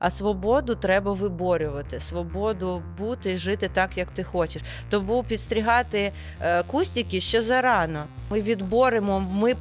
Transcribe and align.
А 0.00 0.10
свободу 0.10 0.74
треба 0.74 1.12
виборювати, 1.12 2.00
свободу 2.00 2.82
бути 2.98 3.32
і 3.32 3.38
жити 3.38 3.70
так, 3.74 3.96
як 3.98 4.10
ти 4.10 4.24
хочеш. 4.24 4.62
Тому 4.90 5.24
підстрігати 5.24 6.12
е, 6.40 6.62
кустики 6.62 7.20
ще 7.20 7.42
зарано. 7.42 8.04
Ми 8.30 8.40
відборемо, 8.40 9.20
ми 9.20 9.54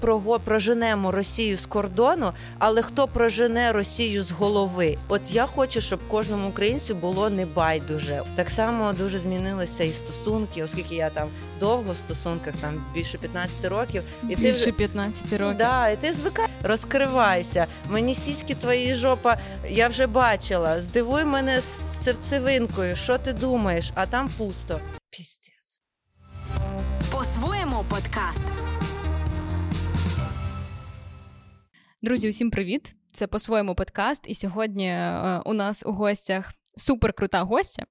проженемо 0.45 1.11
Росію 1.11 1.57
з 1.57 1.65
кордону, 1.65 2.31
але 2.59 2.81
хто 2.81 3.07
прожене 3.07 3.71
Росію 3.71 4.23
з 4.23 4.31
голови? 4.31 4.97
От 5.07 5.21
я 5.31 5.45
хочу, 5.45 5.81
щоб 5.81 5.99
кожному 6.07 6.49
українцю 6.49 6.95
було 6.95 7.29
не 7.29 7.45
байдуже. 7.45 8.21
Так 8.35 8.49
само 8.49 8.93
дуже 8.93 9.19
змінилися 9.19 9.83
і 9.83 9.93
стосунки, 9.93 10.63
оскільки 10.63 10.95
я 10.95 11.09
там 11.09 11.27
довго 11.59 11.93
в 11.93 11.97
стосунках, 11.97 12.53
там 12.61 12.83
більше 12.93 13.17
15 13.17 13.65
років, 13.65 14.03
і 14.23 14.27
більше 14.27 14.43
ти 14.43 14.51
вже 14.51 14.71
15 14.71 15.33
років. 15.33 15.57
Да, 15.57 15.89
і 15.89 15.95
ти 15.95 16.13
звикаєш, 16.13 16.48
розкривайся. 16.63 17.67
Мені 17.89 18.15
сіськи 18.15 18.55
твої 18.55 18.95
жопа, 18.95 19.37
я 19.69 19.87
вже 19.87 20.07
бачила. 20.07 20.81
Здивуй 20.81 21.25
мене 21.25 21.61
з 21.61 22.03
серцевинкою. 22.03 22.95
Що 22.95 23.17
ти 23.17 23.33
думаєш? 23.33 23.91
А 23.95 24.05
там 24.05 24.29
пусто. 24.37 24.79
Піздець. 25.09 25.83
По-своєму 27.11 27.85
подкаст. 27.89 28.39
Друзі, 32.01 32.29
усім 32.29 32.51
привіт! 32.51 32.95
Це 33.13 33.27
по-своєму 33.27 33.75
подкаст. 33.75 34.23
І 34.27 34.35
сьогодні 34.35 34.87
е, 34.87 35.41
у 35.45 35.53
нас 35.53 35.83
у 35.85 35.91
гостях 35.91 36.53
супер 36.77 37.13
крута 37.13 37.41
гостя. 37.41 37.85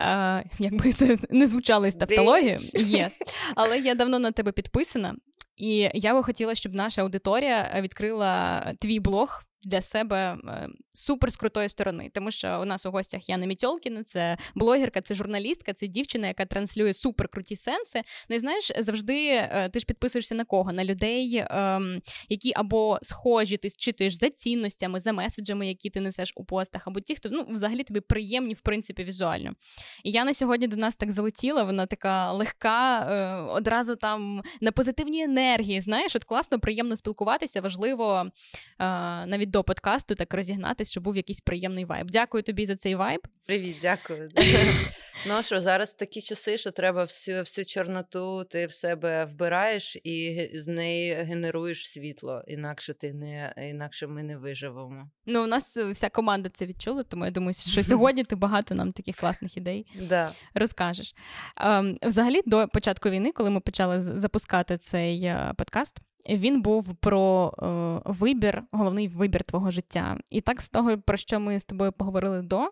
Е, 0.00 0.44
Якби 0.58 0.92
це 0.92 1.18
не 1.30 1.46
звучало 1.46 1.86
із 1.86 1.94
тавтології, 1.94 2.56
yes. 2.74 3.10
але 3.54 3.78
я 3.78 3.94
давно 3.94 4.18
на 4.18 4.32
тебе 4.32 4.52
підписана. 4.52 5.14
І 5.56 5.90
я 5.94 6.14
би 6.14 6.22
хотіла, 6.22 6.54
щоб 6.54 6.74
наша 6.74 7.02
аудиторія 7.02 7.80
відкрила 7.80 8.60
твій 8.78 9.00
блог 9.00 9.42
для 9.66 9.80
себе 9.80 10.38
е, 10.48 10.68
супер 10.92 11.32
з 11.32 11.36
крутої 11.36 11.68
сторони, 11.68 12.10
тому 12.14 12.30
що 12.30 12.58
у 12.62 12.64
нас 12.64 12.86
у 12.86 12.90
гостях 12.90 13.28
Яна 13.28 13.46
Мітьолкіна, 13.46 14.02
це 14.02 14.36
блогерка, 14.54 15.00
це 15.00 15.14
журналістка, 15.14 15.72
це 15.72 15.86
дівчина, 15.86 16.26
яка 16.26 16.46
транслює 16.46 16.94
супер 16.94 17.28
круті 17.28 17.56
сенси. 17.56 18.02
Ну 18.28 18.36
і 18.36 18.38
знаєш, 18.38 18.72
завжди 18.78 19.26
е, 19.28 19.70
ти 19.72 19.80
ж 19.80 19.86
підписуєшся 19.86 20.34
на 20.34 20.44
кого? 20.44 20.72
На 20.72 20.84
людей, 20.84 21.44
ем, 21.50 22.02
які 22.28 22.52
або 22.56 22.98
схожі, 23.02 23.56
ти 23.56 23.68
зчитуєш 23.68 24.14
за 24.14 24.30
цінностями, 24.30 25.00
за 25.00 25.12
меседжами, 25.12 25.68
які 25.68 25.90
ти 25.90 26.00
несеш 26.00 26.32
у 26.36 26.44
постах, 26.44 26.86
або 26.86 27.00
ті, 27.00 27.14
хто 27.14 27.28
ну 27.32 27.46
взагалі 27.50 27.84
тобі 27.84 28.00
приємні, 28.00 28.54
в 28.54 28.60
принципі, 28.60 29.04
візуально. 29.04 29.52
І 30.04 30.10
Яна 30.10 30.34
сьогодні 30.34 30.66
до 30.66 30.76
нас 30.76 30.96
так 30.96 31.12
залетіла, 31.12 31.64
вона 31.64 31.86
така 31.86 32.32
легка, 32.32 32.98
е, 32.98 33.34
одразу 33.52 33.96
там 33.96 34.42
на 34.60 34.72
позитивній 34.72 35.22
енергії. 35.22 35.80
Знаєш, 35.80 36.16
от 36.16 36.24
класно, 36.24 36.60
приємно 36.60 36.96
спілкуватися, 36.96 37.60
важливо 37.60 38.30
навіть 39.26 39.50
до 39.56 39.64
подкасту 39.64 40.14
так 40.14 40.34
розігнатись, 40.34 40.90
щоб 40.90 41.04
був 41.04 41.16
якийсь 41.16 41.40
приємний 41.40 41.84
вайб. 41.84 42.10
Дякую 42.10 42.42
тобі 42.42 42.66
за 42.66 42.76
цей 42.76 42.94
вайб. 42.94 43.20
Привіт, 43.46 43.76
дякую. 43.82 44.30
Ну 45.28 45.42
що 45.42 45.60
зараз 45.60 45.92
такі 45.92 46.20
часи, 46.22 46.58
що 46.58 46.70
треба 46.70 47.02
всю 47.02 47.40
всю 47.40 47.64
чорноту 47.64 48.44
ти 48.44 48.66
в 48.66 48.72
себе 48.72 49.24
вбираєш 49.24 49.96
і 50.04 50.48
з 50.54 50.66
неї 50.66 51.14
генеруєш 51.14 51.90
світло. 51.90 52.42
Інакше 52.46 52.94
ти 52.94 53.12
не 53.12 53.54
інакше 53.70 54.06
ми 54.06 54.22
не 54.22 54.36
виживемо. 54.36 55.10
Ну 55.26 55.44
у 55.44 55.46
нас 55.46 55.76
вся 55.76 56.08
команда 56.08 56.48
це 56.54 56.66
відчула, 56.66 57.02
тому 57.02 57.24
я 57.24 57.30
думаю, 57.30 57.54
що 57.54 57.84
сьогодні 57.84 58.24
ти 58.24 58.36
багато 58.36 58.74
нам 58.74 58.92
таких 58.92 59.16
класних 59.16 59.56
ідей 59.56 59.86
да. 60.08 60.32
розкажеш. 60.54 61.14
Ем, 61.56 61.98
Взагалі, 62.02 62.40
до 62.46 62.68
початку 62.68 63.10
війни, 63.10 63.32
коли 63.32 63.50
ми 63.50 63.60
почали 63.60 64.00
запускати 64.00 64.78
цей 64.78 65.24
е, 65.24 65.52
подкаст. 65.56 66.00
Він 66.28 66.62
був 66.62 66.94
про 66.94 67.54
е, 67.62 68.10
вибір, 68.10 68.62
головний 68.72 69.08
вибір 69.08 69.44
твого 69.44 69.70
життя. 69.70 70.18
І 70.30 70.40
так 70.40 70.60
з 70.60 70.68
того, 70.68 70.98
про 70.98 71.16
що 71.16 71.40
ми 71.40 71.60
з 71.60 71.64
тобою 71.64 71.92
поговорили 71.92 72.42
до, 72.42 72.70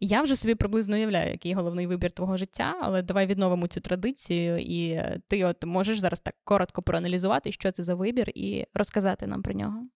я 0.00 0.22
вже 0.22 0.36
собі 0.36 0.54
приблизно 0.54 0.96
уявляю, 0.96 1.30
який 1.30 1.54
головний 1.54 1.86
вибір 1.86 2.12
твого 2.12 2.36
життя, 2.36 2.76
але 2.80 3.02
давай 3.02 3.26
відновимо 3.26 3.66
цю 3.66 3.80
традицію, 3.80 4.58
і 4.58 5.00
ти 5.28 5.44
от 5.44 5.64
можеш 5.64 5.98
зараз 5.98 6.20
так 6.20 6.34
коротко 6.44 6.82
проаналізувати, 6.82 7.52
що 7.52 7.70
це 7.70 7.82
за 7.82 7.94
вибір, 7.94 8.30
і 8.34 8.66
розказати 8.74 9.26
нам 9.26 9.42
про 9.42 9.54
нього. 9.54 9.86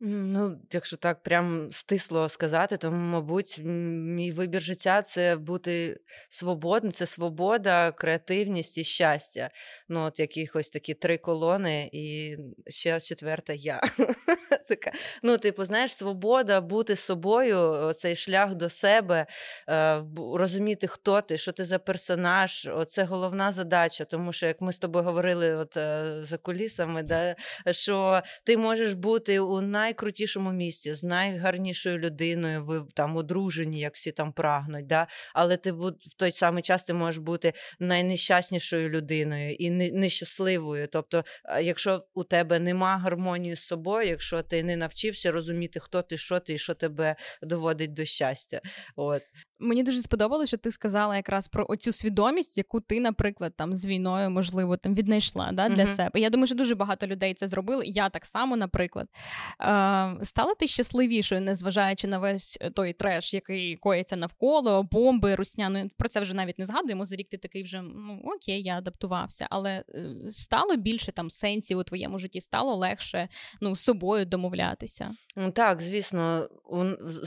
Ну, 0.00 0.58
якщо 0.72 0.96
так 0.96 1.22
прям 1.22 1.68
стисло 1.72 2.28
сказати, 2.28 2.76
то, 2.76 2.92
мабуть, 2.92 3.60
мій 3.64 4.32
вибір 4.32 4.62
життя 4.62 5.02
це 5.02 5.36
бути 5.36 6.00
свободним, 6.28 6.92
це 6.92 7.06
свобода, 7.06 7.92
креативність 7.92 8.78
і 8.78 8.84
щастя. 8.84 9.50
Ну, 9.88 10.00
от 10.00 10.18
якихось 10.18 10.70
такі 10.70 10.94
три 10.94 11.16
колони, 11.16 11.90
і 11.92 12.36
ще 12.66 13.00
четверта 13.00 13.52
я. 13.52 13.80
така. 14.68 14.92
Ну, 15.22 15.38
типу, 15.38 15.64
знаєш, 15.64 15.94
свобода 15.94 16.60
бути 16.60 16.96
собою, 16.96 17.92
цей 17.92 18.16
шлях 18.16 18.54
до 18.54 18.68
себе, 18.68 19.26
е, 19.68 20.02
розуміти, 20.34 20.86
хто 20.86 21.20
ти, 21.20 21.38
що 21.38 21.52
ти 21.52 21.64
за 21.64 21.78
персонаж. 21.78 22.68
Це 22.88 23.04
головна 23.04 23.52
задача, 23.52 24.04
тому 24.04 24.32
що 24.32 24.46
як 24.46 24.60
ми 24.60 24.72
з 24.72 24.78
тобою 24.78 25.04
говорили, 25.04 25.54
от 25.54 25.76
е, 25.76 26.12
за 26.28 26.38
кулісами, 26.38 27.02
да, 27.02 27.36
що 27.70 28.22
ти 28.44 28.56
можеш 28.56 28.94
бути 28.94 29.40
у 29.40 29.60
найкрутішому 29.86 30.52
місці 30.52 30.94
з 30.94 31.04
найгарнішою 31.04 31.98
людиною, 31.98 32.64
ви 32.64 32.84
там 32.94 33.16
одружені, 33.16 33.80
як 33.80 33.94
всі 33.94 34.12
там 34.12 34.32
прагнуть. 34.32 34.86
Да? 34.86 35.06
Але 35.34 35.56
ти 35.56 35.72
в 35.72 35.92
той 36.16 36.32
самий 36.32 36.62
час 36.62 36.84
ти 36.84 36.94
можеш 36.94 37.18
бути 37.18 37.52
найнещаснішою 37.78 38.88
людиною 38.88 39.54
і 39.54 39.70
нещасливою. 39.70 40.88
Тобто, 40.88 41.24
якщо 41.62 42.04
у 42.14 42.24
тебе 42.24 42.58
нема 42.58 42.98
гармонії 42.98 43.56
з 43.56 43.62
собою, 43.62 44.08
якщо 44.08 44.42
ти 44.42 44.62
не 44.62 44.76
навчився 44.76 45.32
розуміти, 45.32 45.80
хто 45.80 46.02
ти, 46.02 46.18
що 46.18 46.40
ти 46.40 46.54
і 46.54 46.58
що 46.58 46.74
тебе 46.74 47.16
доводить 47.42 47.92
до 47.92 48.04
щастя. 48.04 48.60
От. 48.96 49.22
Мені 49.58 49.82
дуже 49.82 50.02
сподобалося, 50.02 50.46
що 50.46 50.56
ти 50.56 50.70
сказала 50.70 51.16
якраз 51.16 51.48
про 51.48 51.66
оцю 51.68 51.92
свідомість, 51.92 52.58
яку 52.58 52.80
ти, 52.80 53.00
наприклад, 53.00 53.52
там 53.56 53.74
з 53.74 53.86
війною, 53.86 54.30
можливо, 54.30 54.76
там 54.76 54.94
віднайшла 54.94 55.52
да, 55.52 55.68
для 55.68 55.84
uh-huh. 55.84 55.96
себе. 55.96 56.20
Я 56.20 56.30
думаю, 56.30 56.46
що 56.46 56.56
дуже 56.56 56.74
багато 56.74 57.06
людей 57.06 57.34
це 57.34 57.48
зробили. 57.48 57.86
Я 57.86 58.08
так 58.08 58.26
само, 58.26 58.56
наприклад, 58.56 59.08
Е, 59.60 60.24
стала 60.24 60.54
ти 60.58 60.66
щасливішою, 60.66 61.40
незважаючи 61.40 62.06
на 62.06 62.18
весь 62.18 62.58
той 62.74 62.92
треш, 62.92 63.34
який 63.34 63.76
коїться 63.76 64.16
навколо, 64.16 64.82
бомби, 64.82 65.34
русняни. 65.34 65.86
Про 65.96 66.08
це 66.08 66.20
вже 66.20 66.34
навіть 66.34 66.58
не 66.58 66.66
згадуємо. 66.66 67.04
За 67.04 67.16
рік 67.16 67.28
ти 67.28 67.36
такий 67.36 67.62
вже 67.62 67.82
ну 67.82 68.20
окей, 68.24 68.62
я 68.62 68.78
адаптувався, 68.78 69.46
але 69.50 69.70
е, 69.70 69.84
стало 70.30 70.76
більше 70.76 71.12
там 71.12 71.30
сенсів 71.30 71.78
у 71.78 71.84
твоєму 71.84 72.18
житті, 72.18 72.40
стало 72.40 72.74
легше 72.74 73.28
ну, 73.60 73.74
з 73.74 73.80
собою 73.80 74.26
домовлятися. 74.26 75.14
Так, 75.52 75.80
звісно, 75.80 76.48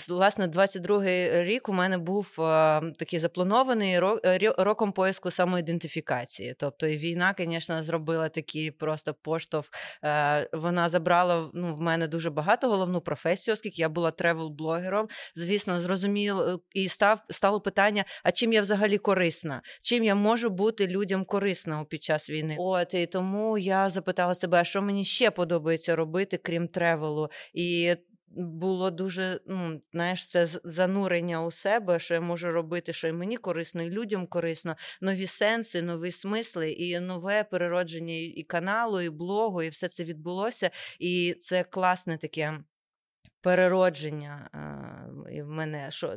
власне, 0.10 0.48
22-й 0.48 1.44
рік 1.44 1.70
у 1.70 1.74
мене 1.74 1.98
був 1.98 2.19
а, 2.38 2.82
такий 2.98 3.20
запланований 3.20 4.00
роком 4.58 4.92
поиску 4.92 5.32
самоідентифікації. 5.32 6.56
Тобто, 6.58 6.88
і 6.88 6.98
війна, 6.98 7.36
звісно, 7.40 7.84
зробила 7.84 8.30
такий 8.30 8.72
просто 8.72 9.14
поштовх. 9.14 9.70
А, 10.02 10.44
вона 10.54 10.90
забрала 10.90 11.50
ну, 11.54 11.76
в 11.76 11.82
мене 11.82 12.08
дуже 12.08 12.30
багато 12.30 12.70
головну 12.70 13.02
професію, 13.02 13.54
оскільки 13.54 13.82
я 13.82 13.90
була 13.90 14.10
тревел-блогером. 14.10 15.08
Звісно, 15.36 15.82
зрозуміло, 15.82 16.60
і 16.74 16.90
став 16.90 17.20
стало 17.30 17.62
питання: 17.62 18.06
а 18.24 18.32
чим 18.32 18.54
я 18.54 18.62
взагалі 18.62 18.98
корисна? 18.98 19.62
Чим 19.82 20.04
я 20.04 20.16
можу 20.16 20.50
бути 20.50 20.88
людям 20.88 21.26
корисна 21.26 21.86
під 21.90 22.04
час 22.04 22.30
війни? 22.30 22.56
От 22.60 22.94
і 22.94 23.06
тому 23.06 23.58
я 23.58 23.90
запитала 23.90 24.36
себе, 24.36 24.66
що 24.66 24.82
мені 24.82 25.06
ще 25.06 25.32
подобається 25.32 25.96
робити, 25.96 26.38
крім 26.38 26.68
тревелу. 26.68 27.30
І 27.54 27.96
було 28.36 28.92
дуже, 28.92 29.40
ну, 29.48 29.82
знаєш, 29.94 30.28
це 30.28 30.48
занурення 30.64 31.46
у 31.46 31.52
себе, 31.52 32.00
що 32.00 32.14
я 32.14 32.22
можу 32.22 32.52
робити, 32.52 32.94
що 32.94 33.08
і 33.08 33.12
мені 33.12 33.38
корисно, 33.38 33.84
і 33.84 33.90
людям 33.90 34.28
корисно, 34.28 34.76
нові 35.02 35.28
сенси, 35.28 35.82
нові 35.82 36.12
смисли, 36.12 36.72
і 36.72 37.00
нове 37.00 37.44
переродження 37.44 38.14
і 38.14 38.44
каналу, 38.44 39.02
і 39.02 39.10
блогу, 39.10 39.64
і 39.64 39.70
все 39.70 39.88
це 39.88 40.04
відбулося. 40.04 40.70
І 41.00 41.36
це 41.42 41.64
класне 41.64 42.18
таке 42.18 42.60
переродження 43.42 44.50
і 45.32 45.42
в 45.42 45.48
мене 45.48 45.88
що. 45.92 46.14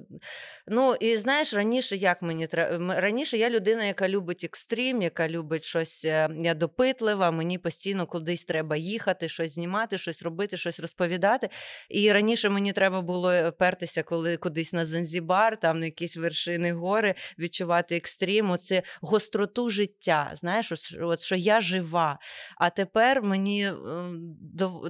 Ну, 0.67 0.95
і 1.01 1.17
знаєш, 1.17 1.55
раніше 1.55 1.97
як 1.97 2.23
мені 2.23 2.47
треба. 2.47 3.01
Раніше 3.01 3.37
я 3.37 3.51
людина, 3.51 3.85
яка 3.85 4.09
любить 4.09 4.45
екстрім, 4.45 5.03
яка 5.03 5.29
любить 5.29 5.65
щось, 5.65 6.05
е, 6.05 6.29
я 6.41 6.55
допитлива, 6.55 7.31
мені 7.31 7.59
постійно 7.59 8.07
кудись 8.07 8.45
треба 8.45 8.77
їхати, 8.77 9.29
щось 9.29 9.55
знімати, 9.55 9.99
щось 9.99 10.23
робити, 10.23 10.57
щось 10.57 10.81
розповідати. 10.81 11.49
І 11.89 12.13
раніше 12.13 12.49
мені 12.49 12.73
треба 12.73 13.01
було 13.01 13.53
пертися, 13.53 14.03
коли 14.03 14.37
кудись 14.37 14.73
на 14.73 14.87
Занзібар, 14.87 15.61
там 15.61 15.81
на 15.81 15.87
якісь 15.87 16.17
вершини 16.17 16.73
гори, 16.73 17.15
відчувати 17.39 17.97
екстрім, 17.97 18.51
оце 18.51 18.83
гостроту 19.01 19.71
життя. 19.71 20.33
Знаєш, 20.35 20.97
от, 21.01 21.21
що 21.21 21.37
я 21.37 21.61
жива. 21.61 22.19
А 22.57 22.71
тепер 22.71 23.23
мені 23.23 23.67
ем, 23.67 24.37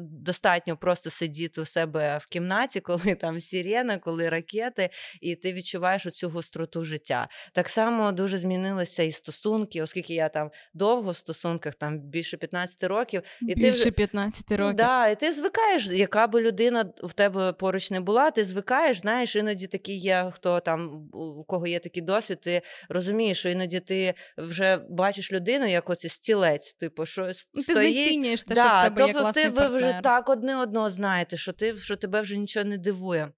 достатньо 0.00 0.76
просто 0.76 1.10
сидіти 1.10 1.60
у 1.60 1.64
себе 1.64 2.20
в 2.22 2.26
кімнаті, 2.26 2.80
коли 2.80 3.14
там 3.14 3.40
сірена, 3.40 3.98
коли 3.98 4.28
ракети, 4.28 4.90
і 5.20 5.34
ти 5.34 5.52
відчуваєш 5.52 6.06
оцю 6.06 6.28
гостроту 6.28 6.84
життя. 6.84 7.28
Так 7.52 7.68
само 7.68 8.12
дуже 8.12 8.38
змінилися 8.38 9.02
і 9.02 9.12
стосунки, 9.12 9.82
оскільки 9.82 10.14
я 10.14 10.28
там 10.28 10.50
довго 10.74 11.10
в 11.10 11.16
стосунках, 11.16 11.74
там 11.74 11.98
більше 11.98 12.36
15 12.36 12.82
років, 12.82 13.22
і 13.42 13.54
більше 13.54 13.84
ти 13.84 13.90
15 13.92 14.52
років. 14.52 14.76
Да, 14.76 15.08
і 15.08 15.20
ти 15.20 15.32
звикаєш, 15.32 15.86
яка 15.86 16.26
би 16.26 16.40
людина 16.40 16.92
в 17.02 17.12
тебе 17.12 17.52
поруч 17.52 17.90
не 17.90 18.00
була, 18.00 18.30
ти 18.30 18.44
звикаєш, 18.44 19.00
знаєш, 19.00 19.36
іноді 19.36 19.66
такі 19.66 19.96
є, 19.96 20.30
хто 20.34 20.60
там 20.60 21.08
у 21.12 21.44
кого 21.44 21.66
є 21.66 21.78
такий 21.78 22.02
досвід, 22.02 22.40
ти 22.40 22.62
розумієш, 22.88 23.38
що 23.38 23.48
іноді 23.48 23.80
ти 23.80 24.14
вже 24.38 24.76
бачиш 24.90 25.32
людину, 25.32 25.66
як 25.66 25.90
оці 25.90 26.08
стілець, 26.08 26.74
типу, 26.74 27.06
що 27.06 27.22
Ну, 27.54 27.62
Ти 27.62 27.72
стоїть. 27.72 27.94
знецінюєш 27.94 28.42
те, 28.42 28.54
Да, 28.54 28.64
що 28.64 28.80
в 28.80 28.82
тебе 28.84 29.00
є 29.00 29.06
тобто 29.06 29.20
класний 29.20 29.44
ти 29.44 29.50
ви 29.50 29.68
вже 29.68 30.00
так 30.02 30.28
одне 30.28 30.56
одного 30.56 30.90
знаєте, 30.90 31.36
що 31.36 31.52
ти 31.52 31.76
що 31.76 31.96
тебе 32.12 32.22
вже 32.22 32.36
нічого 32.36 32.64
не 32.64 32.78
дивує. 32.78 33.32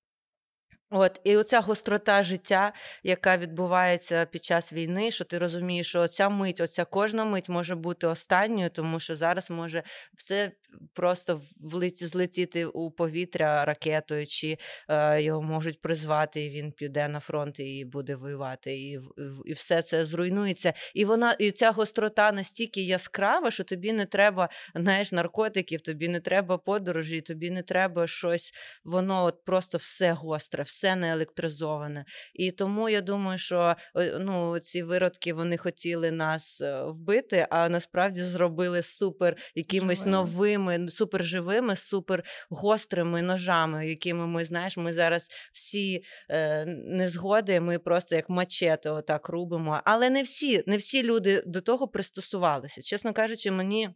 От, 0.96 1.20
і 1.24 1.36
оця 1.36 1.60
гострота 1.60 2.22
життя, 2.22 2.72
яка 3.02 3.36
відбувається 3.36 4.26
під 4.26 4.44
час 4.44 4.72
війни, 4.72 5.10
що 5.10 5.24
ти 5.24 5.38
розумієш, 5.38 5.88
що 5.88 6.00
оця 6.00 6.28
мить, 6.28 6.60
оця 6.60 6.84
кожна 6.84 7.24
мить 7.24 7.48
може 7.48 7.74
бути 7.74 8.06
останньою, 8.06 8.70
тому 8.70 9.00
що 9.00 9.16
зараз 9.16 9.50
може 9.50 9.82
все 10.16 10.52
просто 10.92 11.40
влеті, 11.60 12.06
злетіти 12.06 12.66
у 12.66 12.90
повітря 12.90 13.64
ракетою, 13.64 14.26
чи 14.26 14.58
е, 14.88 15.22
його 15.22 15.42
можуть 15.42 15.80
призвати, 15.80 16.44
і 16.44 16.50
він 16.50 16.72
піде 16.72 17.08
на 17.08 17.20
фронт 17.20 17.60
і 17.60 17.84
буде 17.84 18.16
воювати, 18.16 18.76
і, 18.76 19.00
і 19.44 19.52
все 19.52 19.82
це 19.82 20.06
зруйнується. 20.06 20.72
І 20.94 21.04
вона, 21.04 21.36
і 21.38 21.50
ця 21.50 21.70
гострота 21.70 22.32
настільки 22.32 22.80
яскрава, 22.80 23.50
що 23.50 23.64
тобі 23.64 23.92
не 23.92 24.06
треба 24.06 24.48
знаєш, 24.74 25.12
наркотиків, 25.12 25.80
тобі 25.80 26.08
не 26.08 26.20
треба 26.20 26.58
подорожі, 26.58 27.20
тобі 27.20 27.50
не 27.50 27.62
треба 27.62 28.06
щось, 28.06 28.54
воно 28.84 29.24
от 29.24 29.44
просто 29.44 29.78
все 29.78 30.12
гостре, 30.12 30.62
все 30.62 30.83
не 30.96 31.12
електризоване. 31.12 32.04
І 32.34 32.50
тому 32.50 32.88
я 32.88 33.00
думаю, 33.00 33.38
що 33.38 33.76
е, 33.96 34.18
ну, 34.20 34.58
ці 34.58 34.82
виродки 34.82 35.32
вони 35.32 35.56
хотіли 35.56 36.10
нас 36.10 36.60
е, 36.60 36.82
вбити, 36.82 37.46
а 37.50 37.68
насправді 37.68 38.24
зробили 38.24 38.82
супер 38.82 39.36
якимись 39.54 39.98
Живими. 39.98 40.16
новими, 40.16 40.88
супер 40.88 41.24
живими, 41.24 41.76
супер 41.76 42.24
гострими 42.50 43.22
ножами, 43.22 43.88
якими 43.88 44.26
ми 44.26 44.44
знаєш, 44.44 44.76
ми 44.76 44.92
зараз 44.92 45.28
всі 45.52 46.04
е, 46.30 46.64
незгоди, 46.66 47.60
ми 47.60 47.78
просто 47.78 48.14
як 48.14 48.28
мачете 48.28 48.90
отак 48.90 49.28
рубимо. 49.28 49.80
Але 49.84 50.10
не 50.10 50.22
всі, 50.22 50.62
не 50.66 50.76
всі 50.76 51.02
люди 51.02 51.42
до 51.46 51.60
того 51.60 51.88
пристосувалися. 51.88 52.82
Чесно 52.82 53.12
кажучи, 53.12 53.50
мені 53.50 53.90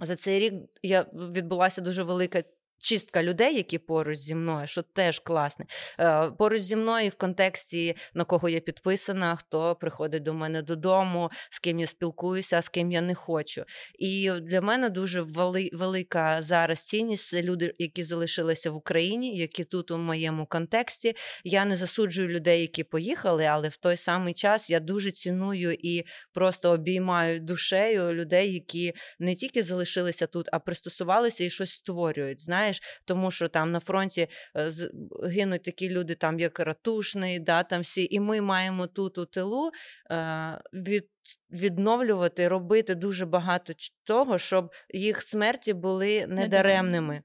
за 0.00 0.16
цей 0.16 0.40
рік 0.40 0.54
я 0.82 1.06
відбулася 1.12 1.80
дуже 1.80 2.02
велика. 2.02 2.42
Чистка 2.84 3.22
людей, 3.22 3.56
які 3.56 3.78
поруч 3.78 4.18
зі 4.18 4.34
мною, 4.34 4.66
що 4.66 4.82
теж 4.82 5.18
класне. 5.18 5.66
Е, 6.00 6.30
Поруч 6.30 6.60
зі 6.60 6.76
мною 6.76 7.10
в 7.10 7.14
контексті 7.14 7.96
на 8.14 8.24
кого 8.24 8.48
я 8.48 8.60
підписана, 8.60 9.36
хто 9.36 9.74
приходить 9.74 10.22
до 10.22 10.34
мене 10.34 10.62
додому, 10.62 11.30
з 11.50 11.58
ким 11.58 11.78
я 11.78 11.86
спілкуюся, 11.86 12.62
з 12.62 12.68
ким 12.68 12.92
я 12.92 13.00
не 13.00 13.14
хочу. 13.14 13.64
І 13.98 14.30
для 14.30 14.60
мене 14.60 14.90
дуже 14.90 15.22
велика 15.72 16.42
зараз 16.42 16.78
цінність 16.78 17.28
це 17.28 17.42
люди, 17.42 17.74
які 17.78 18.02
залишилися 18.02 18.70
в 18.70 18.76
Україні, 18.76 19.36
які 19.36 19.64
тут 19.64 19.90
у 19.90 19.98
моєму 19.98 20.46
контексті. 20.46 21.16
Я 21.44 21.64
не 21.64 21.76
засуджую 21.76 22.28
людей, 22.28 22.60
які 22.60 22.84
поїхали, 22.84 23.44
але 23.44 23.68
в 23.68 23.76
той 23.76 23.96
самий 23.96 24.34
час 24.34 24.70
я 24.70 24.80
дуже 24.80 25.10
ціную 25.10 25.72
і 25.72 26.04
просто 26.32 26.70
обіймаю 26.70 27.40
душею 27.40 28.12
людей, 28.12 28.52
які 28.52 28.92
не 29.18 29.34
тільки 29.34 29.62
залишилися 29.62 30.26
тут, 30.26 30.48
а 30.52 30.58
пристосувалися 30.58 31.44
і 31.44 31.50
щось 31.50 31.70
створюють. 31.70 32.40
Знаєш, 32.40 32.73
тому 33.04 33.30
що 33.30 33.48
там 33.48 33.72
на 33.72 33.80
фронті 33.80 34.28
е, 34.56 34.72
гинуть 35.24 35.62
такі 35.62 35.90
люди, 35.90 36.14
там 36.14 36.38
як 36.38 36.60
Ратушний, 36.60 37.38
да, 37.38 37.62
там 37.62 37.80
всі, 37.80 38.08
і 38.10 38.20
ми 38.20 38.40
маємо 38.40 38.86
тут 38.86 39.18
у 39.18 39.26
тилу 39.26 39.70
е, 40.10 40.60
від. 40.72 41.04
Відновлювати, 41.50 42.48
робити 42.48 42.94
дуже 42.94 43.26
багато 43.26 43.72
того, 44.04 44.38
щоб 44.38 44.72
їх 44.94 45.22
смерті 45.22 45.72
були 45.72 46.26
недаремними. 46.26 47.22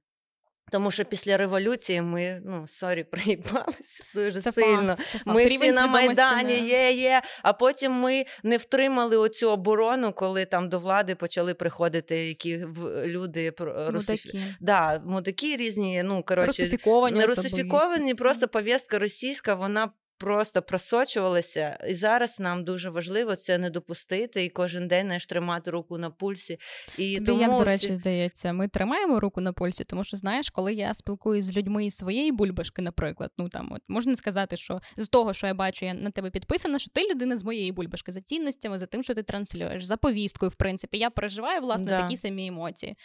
Тому 0.72 0.92
що 0.92 1.06
після 1.06 1.38
революції 1.38 2.02
ми, 2.02 2.42
ну 2.46 2.68
sorry, 2.68 3.04
приїбалися 3.12 4.04
дуже 4.14 4.42
Це 4.42 4.52
сильно. 4.52 4.96
факт, 4.96 5.10
це 5.12 5.18
факт. 5.18 5.26
Ми 5.26 5.46
Рівень 5.46 5.60
всі 5.60 5.72
на 5.72 5.88
Майдані 5.88 6.60
є, 6.60 6.92
є. 6.92 7.22
А 7.42 7.54
потім 7.54 7.92
ми 7.92 8.26
не 8.44 8.58
втримали 8.58 9.18
оцю 9.18 9.52
оборону, 9.52 10.14
коли 10.14 10.46
там 10.46 10.70
до 10.70 10.80
влади 10.80 11.16
почали 11.16 11.54
приходити 11.54 12.28
які 12.28 12.66
люди 13.06 13.52
про 13.52 13.92
русифі... 13.92 14.38
Мудаки. 14.38 14.56
да, 14.60 15.02
мудаки 15.06 15.56
різні. 15.56 16.04
Ну 16.04 16.24
коротше, 16.24 16.48
Русифіковані 16.48 17.20
не 17.20 17.26
русифіковані, 17.26 18.14
просто 18.14 18.48
повістка 18.48 19.00
російська, 19.00 19.56
вона. 19.56 19.92
Просто 20.20 20.62
просочувалася, 20.62 21.78
і 21.90 21.94
зараз 21.94 22.40
нам 22.40 22.64
дуже 22.64 22.90
важливо 22.90 23.36
це 23.36 23.58
не 23.58 23.70
допустити, 23.70 24.44
і 24.44 24.50
кожен 24.50 24.88
день 24.88 25.06
знаєш, 25.06 25.26
тримати 25.26 25.72
руку 25.72 25.98
на 25.98 26.10
пульсі. 26.10 26.58
І 26.98 27.16
Тобі 27.16 27.26
тому 27.26 27.42
як, 27.42 27.52
до 27.52 27.64
речі, 27.64 27.96
здається, 27.96 28.54
ми 28.54 28.68
тримаємо 28.68 29.20
руку 29.20 29.42
на 29.42 29.54
пульсі, 29.54 29.84
тому 29.84 30.04
що 30.04 30.18
знаєш, 30.18 30.50
коли 30.50 30.74
я 30.74 30.94
спілкуюсь 30.94 31.46
з 31.46 31.58
людьми 31.58 31.86
із 31.86 31.98
своєї 31.98 32.32
бульбашки, 32.32 32.82
наприклад, 32.82 33.32
ну 33.38 33.50
там 33.50 33.72
от 33.72 33.82
можна 33.88 34.16
сказати, 34.16 34.58
що 34.58 34.82
з 34.98 35.08
того, 35.08 35.34
що 35.34 35.48
я 35.48 35.54
бачу, 35.54 35.86
я 35.86 35.94
на 35.94 36.12
тебе 36.12 36.30
підписана, 36.30 36.80
що 36.80 36.92
ти 36.92 37.10
людина 37.10 37.38
з 37.38 37.44
моєї 37.44 37.72
бульбашки 37.72 38.12
за 38.12 38.22
цінностями, 38.22 38.78
за 38.78 38.86
тим, 38.86 39.04
що 39.04 39.16
ти 39.16 39.24
транслюєш, 39.24 39.84
за 39.84 39.98
повісткою, 39.98 40.50
в 40.50 40.56
принципі, 40.56 40.98
я 40.98 41.10
переживаю 41.10 41.62
власне 41.62 41.88
Да. 41.88 42.02
такі 42.02 42.18
самі 42.18 42.48
емоції. 42.48 42.96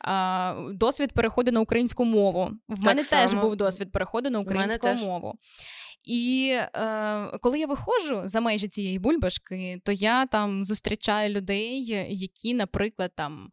А, 0.00 0.68
досвід 0.72 1.12
переходу 1.12 1.52
на 1.52 1.60
українську 1.60 2.04
мову. 2.04 2.50
В 2.68 2.74
Так 2.76 2.84
мене 2.84 3.04
теж 3.04 3.34
був 3.34 3.56
досвід 3.56 3.92
переходу 3.92 4.30
на 4.30 4.38
українську 4.38 4.86
теж. 4.86 5.00
І 6.04 6.52
е, 6.54 7.38
коли 7.40 7.58
я 7.58 7.66
виходжу 7.66 8.22
за 8.24 8.40
межі 8.40 8.68
цієї 8.68 8.98
бульбашки, 8.98 9.80
то 9.84 9.92
я 9.92 10.26
там 10.26 10.64
зустрічаю 10.64 11.34
людей, 11.34 11.84
які, 12.08 12.54
наприклад, 12.54 13.12
там. 13.14 13.50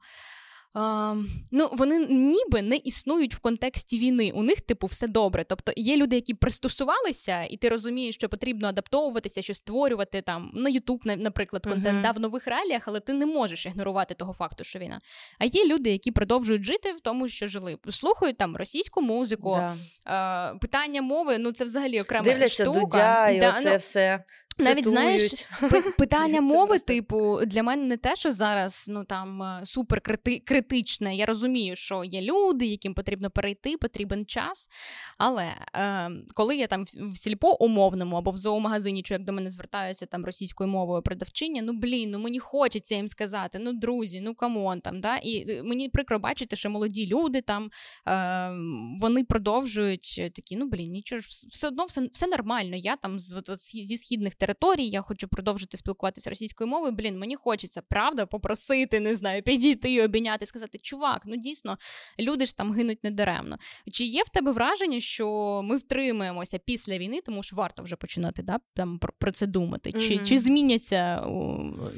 Ну, 1.52 1.70
вони 1.72 2.00
ніби 2.08 2.62
не 2.62 2.76
існують 2.76 3.36
в 3.36 3.40
контексті 3.40 4.00
війни. 4.00 4.32
У 4.36 4.44
них, 4.44 4.62
типу, 4.62 4.88
все 4.88 5.08
добре. 5.08 5.44
Тобто 5.44 5.72
є 5.76 5.98
люди, 5.98 6.16
які 6.16 6.34
пристосувалися, 6.34 7.44
і 7.44 7.58
ти 7.58 7.70
розумієш, 7.70 8.16
що 8.16 8.30
потрібно 8.30 8.68
адаптовуватися, 8.68 9.42
що 9.42 9.54
створювати 9.54 10.22
там 10.22 10.52
на 10.54 10.70
Ютуб, 10.70 11.02
наприклад, 11.06 11.64
контент 11.64 11.94
Мгм. 11.94 12.02
да, 12.02 12.12
в 12.12 12.20
нових 12.20 12.48
реаліях, 12.48 12.84
але 12.86 13.00
ти 13.00 13.14
не 13.14 13.26
можеш 13.26 13.66
ігнорувати 13.66 14.14
того 14.14 14.34
факту, 14.34 14.64
що 14.64 14.80
війна. 14.80 15.02
А 15.40 15.46
є 15.46 15.66
люди, 15.66 15.92
які 15.92 16.12
продовжують 16.12 16.64
жити 16.64 16.94
в 16.94 17.00
тому, 17.00 17.28
що 17.28 17.48
жили. 17.48 17.78
Слухають 17.90 18.38
там 18.38 18.58
російську 18.58 19.02
музику, 19.02 19.58
Да. 20.06 20.52
е, 20.54 20.58
питання 20.60 21.02
мови, 21.02 21.38
ну 21.38 21.52
це 21.52 21.66
взагалі 21.66 22.02
окрема 22.02 22.26
Дивляться 22.26 22.64
штука. 22.64 22.80
Дудя 22.80 23.30
і 23.30 23.40
Да, 23.40 23.50
оце 23.50 23.72
ну, 23.72 23.78
все. 23.78 24.24
Навіть, 24.60 24.88
знаєш, 24.88 25.46
Питання 25.98 26.42
мови, 26.42 26.80
типу, 26.80 27.40
для 27.46 27.64
мене 27.64 27.84
не 27.84 27.98
те, 27.98 28.16
що 28.16 28.32
зараз 28.32 28.86
ну 28.90 29.04
там 29.04 29.44
е, 29.44 29.62
супер 29.66 30.02
критичне. 30.46 31.16
Я 31.16 31.26
розумію, 31.26 31.76
що 31.76 32.04
є 32.04 32.22
люди, 32.22 32.66
яким 32.66 32.94
потрібно 32.94 33.30
перейти, 33.30 33.78
потрібен 33.78 34.26
час. 34.26 34.70
Але 35.18 35.48
е, 35.76 36.12
коли 36.34 36.56
я 36.56 36.68
там 36.68 36.84
в- 36.84 37.18
сільпо 37.18 37.52
умовному 37.60 38.16
або 38.16 38.32
в 38.32 38.38
зоомагазині, 38.38 39.02
чи 39.04 39.14
як 39.14 39.24
до 39.24 39.34
мене 39.34 39.50
звертаються 39.52 40.06
там 40.06 40.26
російською 40.26 40.70
мовою 40.70 41.02
продавчиня, 41.02 41.62
ну 41.62 41.74
блін, 41.74 42.12
ну 42.12 42.20
мені 42.20 42.40
хочеться 42.40 42.96
їм 42.96 43.08
сказати, 43.08 43.60
ну 43.60 43.74
друзі, 43.74 44.22
ну 44.22 44.36
come 44.36 44.66
on 44.66 44.82
там. 44.82 45.02
Да? 45.02 45.18
І 45.18 45.52
е, 45.52 45.64
мені 45.64 45.90
прикро 45.90 46.20
бачити, 46.20 46.56
що 46.56 46.70
молоді 46.70 47.08
люди 47.08 47.42
там 47.42 47.72
е, 48.08 48.52
вони 49.00 49.24
продовжують 49.24 50.16
е, 50.20 50.30
такі, 50.30 50.56
ну 50.56 50.68
блін, 50.70 50.92
нічого 50.92 51.20
ж, 51.20 51.28
все 51.50 51.68
одно 51.68 51.86
все, 51.86 52.10
все 52.14 52.28
нормально. 52.28 52.76
Я 52.76 52.96
там 52.96 53.20
з, 53.20 53.34
от, 53.34 53.50
зі 53.60 53.98
східних 53.98 54.36
територій, 54.36 54.49
я 54.78 55.02
хочу 55.02 55.28
продовжити 55.28 55.78
спілкуватися 55.78 56.30
російською 56.30 56.68
мовою. 56.68 56.92
Блін, 56.92 57.20
мені 57.20 57.36
хочеться, 57.36 57.82
правда, 57.90 58.26
попросити, 58.26 59.00
не 59.00 59.16
знаю, 59.16 59.44
підійти 59.44 59.92
і 59.92 60.02
обійняти, 60.02 60.46
сказати, 60.46 60.78
чувак, 60.82 61.22
ну 61.26 61.36
дійсно, 61.36 61.78
люди 62.20 62.46
ж 62.46 62.58
там 62.58 62.74
гинуть 62.74 63.04
недаремно. 63.04 63.58
Чи 63.92 64.04
є 64.04 64.24
в 64.24 64.30
тебе 64.30 64.52
враження, 64.52 65.00
що 65.00 65.62
ми 65.64 65.78
втримаємося 65.78 66.60
після 66.66 66.98
війни, 66.98 67.22
тому 67.26 67.44
що 67.44 67.56
варто 67.56 67.84
вже 67.84 67.96
починати 67.96 68.42
да, 68.44 68.60
там, 68.76 69.00
про, 69.00 69.32
це 69.32 69.48
думати? 69.48 69.92
Чи, 69.92 70.16
Мгм. 70.16 70.26
чи 70.26 70.38
зміняться 70.38 71.24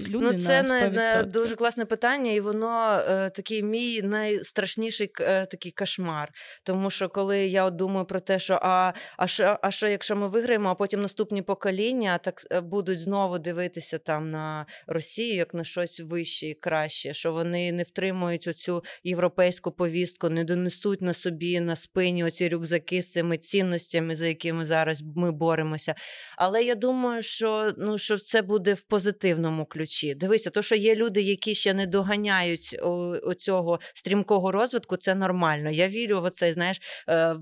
люди 0.07 0.25
Ну, 0.31 0.39
це 0.39 0.63
на 0.63 0.89
не, 0.89 1.15
100%? 1.15 1.17
не 1.17 1.23
дуже 1.23 1.55
класне 1.55 1.85
питання, 1.85 2.31
і 2.31 2.39
воно 2.39 3.01
е, 3.09 3.29
такий 3.29 3.63
мій 3.63 4.01
найстрашніший 4.01 5.11
е, 5.19 5.45
такий 5.45 5.71
кошмар. 5.71 6.31
Тому 6.63 6.89
що 6.89 7.09
коли 7.09 7.47
я 7.47 7.69
думаю 7.69 8.05
про 8.05 8.19
те, 8.19 8.39
що 8.39 8.59
а, 8.61 8.93
а, 9.17 9.27
що, 9.27 9.57
а 9.61 9.71
що, 9.71 9.87
якщо 9.87 10.15
ми 10.15 10.27
виграємо, 10.27 10.69
а 10.69 10.75
потім 10.75 11.01
наступні 11.01 11.41
покоління 11.41 12.17
так 12.17 12.40
будуть 12.63 12.99
знову 12.99 13.39
дивитися 13.39 13.97
там 13.97 14.31
на 14.31 14.65
Росію 14.87 15.41
як 15.41 15.53
на 15.53 15.63
щось 15.63 15.99
вище 15.99 16.47
і 16.47 16.53
краще, 16.53 17.13
що 17.13 17.33
вони 17.33 17.71
не 17.71 17.83
втримують 17.83 18.47
оцю 18.47 18.83
європейську 19.03 19.71
повістку, 19.71 20.29
не 20.29 20.43
донесуть 20.43 21.01
на 21.01 21.13
собі 21.13 21.59
на 21.59 21.75
спині 21.75 22.23
оці 22.23 22.49
рюкзаки 22.49 23.01
з 23.01 23.11
цими 23.11 23.37
цінностями, 23.37 24.15
за 24.15 24.27
якими 24.27 24.65
зараз 24.65 25.03
ми 25.15 25.31
боремося. 25.31 25.95
Але 26.37 26.63
я 26.63 26.75
думаю, 26.75 27.21
що 27.21 27.73
ну 27.77 27.97
що 27.97 28.17
це 28.17 28.41
буде 28.41 28.73
в 28.73 28.81
позитивному 28.81 29.65
ключі. 29.65 30.15
Дивися, 30.15 30.49
то 30.49 30.61
що 30.61 30.75
є 30.75 30.95
люди, 30.95 31.21
які 31.21 31.55
ще 31.55 31.73
не 31.73 31.85
доганяють 31.85 32.79
оцього 33.23 33.79
стрімкого 33.93 34.51
розвитку, 34.51 34.97
це 34.97 35.15
нормально. 35.15 35.71
Я 35.71 35.87
вірю 35.87 36.21
в 36.21 36.23
оцей, 36.23 36.53
знаєш, 36.53 36.81
е, 37.09 37.35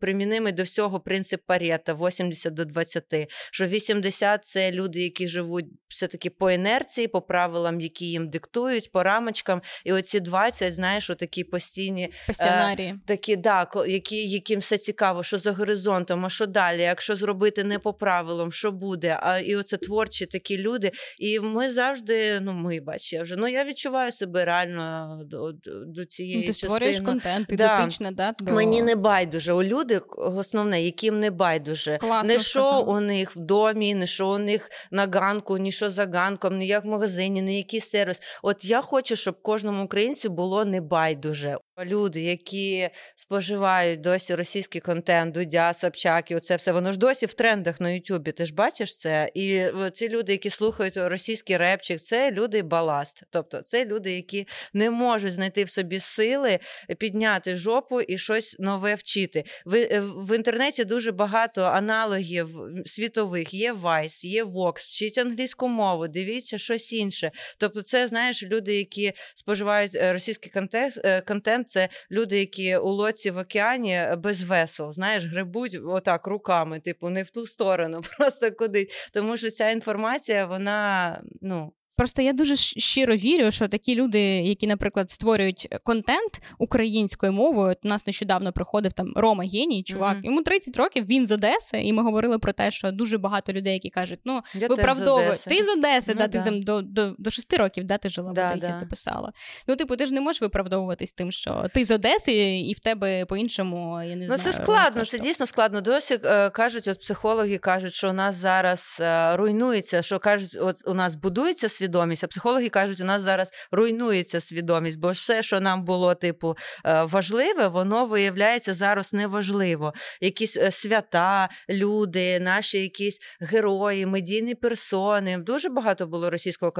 примінимий 0.00 0.52
до 0.52 0.62
всього 0.62 1.00
принцип 1.00 1.40
Парета 1.46 1.94
80 1.94 2.54
до 2.54 2.64
20, 2.64 3.28
що 3.52 3.66
80– 3.66 4.40
це 4.42 4.72
люди, 4.72 5.00
які 5.00 5.28
живуть 5.28 5.66
все-таки 5.88 6.30
по 6.30 6.50
інерції, 6.50 7.08
по 7.08 7.20
правилам, 7.22 7.80
які 7.80 8.06
їм 8.06 8.30
диктують, 8.30 8.92
по 8.92 9.02
рамочкам. 9.02 9.62
І 9.84 9.92
оці 9.92 10.20
20, 10.20 10.74
знаєш, 10.74 11.10
такі 11.18 11.44
постійні 11.44 12.12
е, 12.40 12.98
такі, 13.06 13.36
да, 13.36 13.66
які, 13.88 14.30
яким 14.30 14.60
все 14.60 14.78
цікаво, 14.78 15.22
що 15.22 15.38
за 15.38 15.52
горизонтом, 15.52 16.26
а 16.26 16.28
що 16.28 16.46
далі, 16.46 16.82
якщо 16.82 17.16
зробити 17.16 17.64
не 17.64 17.78
по 17.78 17.94
правилам, 17.94 18.52
що 18.52 18.72
буде? 18.72 19.18
А 19.22 19.38
і 19.38 19.56
оце 19.56 19.76
творчі 19.76 20.26
такі 20.26 20.58
люди. 20.58 20.92
І 21.18 21.40
ми 21.40 21.72
завжди, 21.72 22.40
ну 22.40 22.52
ми 22.52 22.80
бач, 22.80 23.12
я 23.12 23.22
вже 23.22 23.36
ну 23.36 23.48
я 23.48 23.64
відчуваю 23.64 24.12
себе 24.12 24.44
реально 24.44 25.18
до, 25.24 25.52
до, 25.52 25.84
до 25.84 26.04
цієї 26.04 26.36
ну, 26.36 26.46
ти 26.46 26.52
створюєш 26.52 27.00
контент, 27.00 27.46
ти 27.46 27.56
да. 27.56 27.78
дотична, 27.78 28.10
да? 28.10 28.34
До... 28.38 28.52
Мені 28.52 28.82
не 28.82 28.96
байдуже. 28.96 29.52
У 29.52 29.62
люди 29.62 30.00
основне, 30.16 30.82
яким 30.82 31.20
не 31.20 31.30
байдуже. 31.30 31.98
Класно 32.00 32.34
не 32.34 32.40
що 32.40 32.80
у 32.80 33.00
них 33.00 33.36
в 33.36 33.38
домі, 33.38 33.94
не 33.94 34.06
що 34.06 34.21
у 34.28 34.38
них 34.38 34.70
на 34.90 35.06
ганку, 35.06 35.58
ні 35.58 35.72
що 35.72 35.90
за 35.90 36.06
ганком, 36.06 36.58
ні 36.58 36.66
як 36.66 36.84
в 36.84 36.88
магазині, 36.88 37.42
ні 37.42 37.56
який 37.56 37.80
сервіс. 37.80 38.20
От 38.42 38.64
я 38.64 38.82
хочу, 38.82 39.16
щоб 39.16 39.42
кожному 39.42 39.84
українцю 39.84 40.30
було 40.30 40.64
не 40.64 40.80
байдуже. 40.80 41.58
Люди, 41.84 42.20
які 42.20 42.88
споживають 43.14 44.00
досі 44.00 44.34
російський 44.34 44.80
контент, 44.80 45.34
Дудя, 45.34 45.74
Собчак 45.74 46.30
і 46.30 46.36
оце 46.36 46.56
все, 46.56 46.72
воно 46.72 46.92
ж 46.92 46.98
досі 46.98 47.26
в 47.26 47.32
трендах 47.32 47.80
на 47.80 47.90
Ютубі. 47.90 48.32
Ти 48.32 48.46
ж 48.46 48.54
бачиш 48.54 48.98
це? 48.98 49.30
І 49.34 49.62
ці 49.92 50.08
люди, 50.08 50.32
які 50.32 50.50
слухають 50.50 50.96
російський 50.96 51.56
репчик, 51.56 52.00
це 52.00 52.30
люди 52.30 52.62
баласт. 52.62 53.22
Тобто 53.30 53.60
це 53.62 53.84
люди, 53.84 54.12
які 54.12 54.46
не 54.72 54.90
можуть 54.90 55.32
знайти 55.32 55.64
в 55.64 55.70
собі 55.70 56.00
сили 56.00 56.58
підняти 56.98 57.56
жопу 57.56 58.00
і 58.00 58.18
щось 58.18 58.56
нове 58.58 58.94
вчити. 58.94 59.44
В, 59.64 59.74
е, 59.74 60.02
в 60.16 60.36
інтернеті 60.36 60.84
дуже 60.84 61.12
багато 61.12 61.62
аналогів 61.62 62.48
світових. 62.86 63.54
Є 63.54 63.72
Vice, 63.72 64.26
є 64.26 64.44
Vox, 64.44 64.76
вчіть 64.76 65.18
англійську 65.18 65.68
мову, 65.68 66.08
дивіться 66.08 66.58
щось 66.58 66.92
інше. 66.92 67.30
Тобто, 67.58 67.82
це 67.82 68.08
знаєш 68.08 68.42
люди, 68.42 68.76
які 68.76 69.12
споживають 69.34 69.94
е, 69.94 70.12
російський 70.12 70.52
контент. 70.52 71.00
Е, 71.04 71.20
контент 71.20 71.71
це 71.72 71.88
люди, 72.10 72.38
які 72.38 72.76
у 72.76 72.88
лоці 72.88 73.30
в 73.30 73.38
океані 73.38 73.94
е, 73.94 74.16
без 74.16 74.44
весел, 74.44 74.92
знаєш, 74.92 75.24
грибуть 75.24 75.78
отак 75.86 76.26
руками, 76.26 76.80
типу, 76.80 77.10
не 77.10 77.22
в 77.22 77.30
ту 77.30 77.46
сторону, 77.46 78.00
просто 78.18 78.52
кудись. 78.52 79.10
Тому 79.12 79.36
що 79.36 79.50
ця 79.50 79.70
інформація, 79.70 80.46
вона 80.46 81.22
ну. 81.40 81.72
Просто 81.96 82.22
я 82.22 82.32
дуже 82.32 82.56
щиро 82.56 83.16
вірю, 83.16 83.50
що 83.50 83.68
такі 83.68 83.94
люди, 83.94 84.20
які, 84.20 84.66
наприклад, 84.66 85.10
створюють 85.10 85.68
контент 85.82 86.42
українською 86.58 87.32
мовою. 87.32 87.76
У 87.84 87.88
нас 87.88 88.06
нещодавно 88.06 88.52
приходив 88.52 88.92
там 88.92 89.12
Рома 89.16 89.44
Геній, 89.44 89.82
чувак. 89.82 90.16
Mm-hmm. 90.16 90.24
Йому 90.24 90.42
30 90.42 90.76
років, 90.76 91.06
він 91.06 91.26
з 91.26 91.30
Одеси, 91.30 91.80
і 91.80 91.92
ми 91.92 92.02
говорили 92.02 92.38
про 92.38 92.52
те, 92.52 92.70
що 92.70 92.92
дуже 92.92 93.18
багато 93.18 93.52
людей, 93.52 93.72
які 93.72 93.90
кажуть, 93.90 94.18
ну 94.24 94.40
я 94.54 94.68
виправдовують. 94.68 95.44
Ти 95.44 95.64
з 95.64 95.68
Одеси, 95.68 96.14
ну, 96.14 96.14
да, 96.14 96.26
да. 96.26 96.38
ти 96.38 96.50
там 96.50 96.62
до 96.62 96.82
до, 96.82 97.14
до 97.18 97.30
6 97.30 97.52
років 97.52 97.84
да, 97.84 97.98
ти 97.98 98.08
жила 98.08 98.32
да, 98.32 98.48
в 98.48 98.52
Одесі, 98.52 98.72
ти 98.80 98.86
писала. 98.86 99.32
Ну, 99.68 99.76
типу, 99.76 99.96
ти 99.96 100.06
ж 100.06 100.14
не 100.14 100.20
можеш 100.20 100.42
виправдовуватись 100.42 101.12
тим, 101.12 101.32
що 101.32 101.66
ти 101.74 101.84
з 101.84 101.90
Одеси, 101.90 102.32
і 102.60 102.72
в 102.72 102.78
тебе 102.78 103.24
по-іншому 103.24 104.02
я 104.02 104.16
не 104.16 104.26
ну, 104.26 104.36
знаю. 104.36 104.40
це 104.40 104.52
складно, 104.52 105.04
це 105.04 105.18
дійсно 105.18 105.46
складно. 105.46 105.80
Досі 105.80 106.18
е, 106.24 106.50
кажуть, 106.50 106.88
от 106.88 107.00
психологи 107.00 107.58
кажуть, 107.58 107.94
що 107.94 108.10
у 108.10 108.12
нас 108.12 108.36
зараз 108.36 108.98
е, 109.00 109.36
руйнується, 109.36 110.02
що 110.02 110.18
кажуть, 110.18 110.56
от 110.60 110.76
у 110.86 110.94
нас 110.94 111.14
будується 111.14 111.68
свідомість, 111.82 112.24
а 112.24 112.26
психологи 112.26 112.68
кажуть, 112.68 113.00
у 113.00 113.04
нас 113.04 113.22
зараз 113.22 113.52
руйнується 113.72 114.40
свідомість, 114.40 114.98
бо 114.98 115.10
все, 115.10 115.42
що 115.42 115.60
нам 115.60 115.84
було 115.84 116.14
типу 116.14 116.56
е, 116.86 117.02
важливе, 117.02 117.68
воно 117.68 118.06
виявляється 118.06 118.74
зараз 118.74 119.12
неважливо. 119.12 119.92
Якісь 120.20 120.56
е, 120.56 120.70
свята, 120.70 121.48
люди, 121.70 122.40
наші 122.40 122.82
якісь 122.82 123.18
герої, 123.40 124.06
медійні 124.06 124.54
персони. 124.54 125.38
Дуже 125.38 125.68
багато 125.68 126.06
було 126.06 126.30
російського 126.30 126.72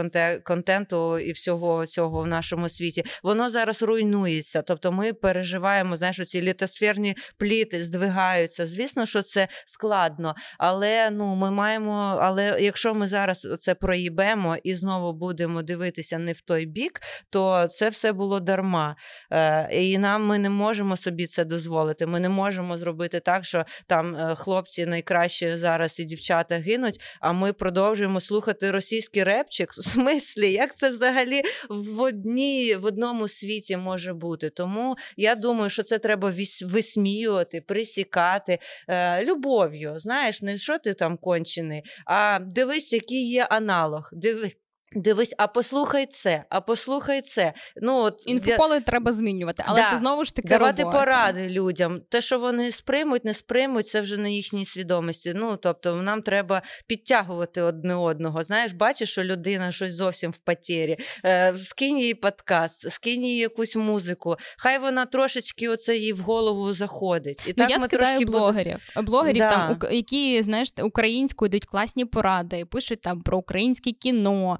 контенту 0.44 1.18
і 1.18 1.32
всього 1.32 1.86
цього 1.86 2.22
в 2.22 2.26
нашому 2.26 2.68
світі. 2.68 3.04
Воно 3.22 3.50
зараз 3.50 3.82
руйнується. 3.82 4.62
Тобто 4.62 4.92
ми 4.92 5.12
переживаємо, 5.12 5.96
знаєш, 5.96 6.20
ці 6.26 6.42
літосферні 6.42 7.16
пліти 7.38 7.84
здвигаються. 7.84 8.66
Звісно, 8.66 9.06
що 9.06 9.22
це 9.22 9.48
складно, 9.66 10.34
але 10.58 11.10
ну 11.10 11.34
ми 11.34 11.50
маємо. 11.50 12.18
Але 12.20 12.56
якщо 12.60 12.94
ми 12.94 13.08
зараз 13.08 13.46
це 13.60 13.74
проїбемо 13.74 14.56
і 14.64 14.74
знову 14.74 14.91
будемо 15.12 15.62
дивитися 15.62 16.18
не 16.18 16.32
в 16.32 16.40
той 16.40 16.66
бік, 16.66 17.00
то 17.30 17.68
це 17.70 17.88
все 17.88 18.12
було 18.12 18.40
дарма. 18.40 18.96
Е, 19.32 19.68
і 19.72 19.98
нам 19.98 20.26
ми 20.26 20.38
не 20.38 20.50
можемо 20.50 20.96
собі 20.96 21.26
це 21.26 21.44
дозволити. 21.44 22.06
Ми 22.06 22.20
не 22.20 22.28
можемо 22.28 22.78
зробити 22.78 23.20
так, 23.20 23.44
що 23.44 23.64
там 23.86 24.16
е, 24.16 24.34
хлопці 24.34 24.86
найкраще 24.86 25.58
зараз 25.58 26.00
і 26.00 26.04
дівчата 26.04 26.56
гинуть, 26.56 27.00
а 27.20 27.32
ми 27.32 27.52
продовжуємо 27.52 28.20
слухати 28.20 28.70
російський 28.70 29.24
репчик. 29.24 29.72
В 29.72 29.82
смислі, 29.82 30.52
як 30.52 30.76
це 30.76 30.90
взагалі 30.90 31.42
в 31.68 32.00
одній, 32.00 32.74
в 32.74 32.84
одному 32.84 33.28
світі 33.28 33.76
може 33.76 34.14
бути? 34.14 34.50
Тому 34.50 34.96
я 35.16 35.34
думаю, 35.34 35.70
що 35.70 35.82
це 35.82 35.98
треба 35.98 36.32
висміювати, 36.62 37.60
присікати 37.60 38.58
е, 38.88 39.24
любов'ю. 39.24 39.98
Знаєш, 39.98 40.42
не 40.42 40.58
що 40.58 40.78
ти 40.78 40.94
там 40.94 41.16
кончений, 41.16 41.82
а 42.06 42.38
дивись, 42.38 42.92
який 42.92 43.30
є 43.30 43.44
аналог. 43.44 44.10
Дивись. 44.12 44.61
Дивись, 44.94 45.34
а 45.38 45.46
послухай 45.46 46.06
це, 46.06 46.44
а 46.50 46.60
послухай 46.60 47.22
це. 47.22 47.52
Ну 47.76 47.96
от 47.96 48.22
інфополе 48.26 48.74
я... 48.74 48.80
треба 48.80 49.12
змінювати, 49.12 49.62
але 49.66 49.80
да. 49.80 49.90
це 49.90 49.96
знову 49.96 50.24
ж 50.24 50.34
таки 50.34 50.48
давати 50.48 50.82
робота. 50.82 50.98
поради 50.98 51.48
людям. 51.48 52.00
Те, 52.08 52.22
що 52.22 52.38
вони 52.38 52.72
сприймуть, 52.72 53.24
не 53.24 53.34
сприймуть, 53.34 53.88
це 53.88 54.00
вже 54.00 54.16
на 54.16 54.28
їхній 54.28 54.64
свідомості. 54.64 55.32
Ну 55.34 55.56
тобто, 55.56 56.02
нам 56.02 56.22
треба 56.22 56.62
підтягувати 56.86 57.62
одне 57.62 57.94
одного. 57.94 58.44
Знаєш, 58.44 58.72
бачиш, 58.72 59.10
що 59.10 59.24
людина 59.24 59.72
щось 59.72 59.94
зовсім 59.94 60.30
в 60.30 60.36
патері. 60.36 60.96
Е, 61.24 61.54
скинь 61.64 61.98
їй 61.98 62.14
подкаст, 62.14 62.92
скинь 62.92 63.24
їй 63.24 63.36
якусь 63.36 63.76
музику. 63.76 64.36
Хай 64.58 64.78
вона 64.78 65.06
трошечки 65.06 65.68
оце 65.68 65.96
їй 65.96 66.12
в 66.12 66.18
голову 66.18 66.74
заходить. 66.74 67.46
І 67.46 67.48
ну, 67.48 67.54
так 67.54 67.70
я 67.70 67.78
ми 67.78 67.86
скидаю 67.86 68.18
трошки 68.18 68.38
блогерів, 68.38 68.78
буде... 68.96 69.06
блогерів 69.06 69.38
да. 69.38 69.50
там, 69.50 69.92
які 69.92 70.42
знаєш 70.42 70.68
українською 70.82 71.48
дають 71.48 71.66
класні 71.66 72.04
поради, 72.04 72.64
пишуть 72.64 73.00
там 73.00 73.22
про 73.22 73.38
українське 73.38 73.92
кіно 73.92 74.58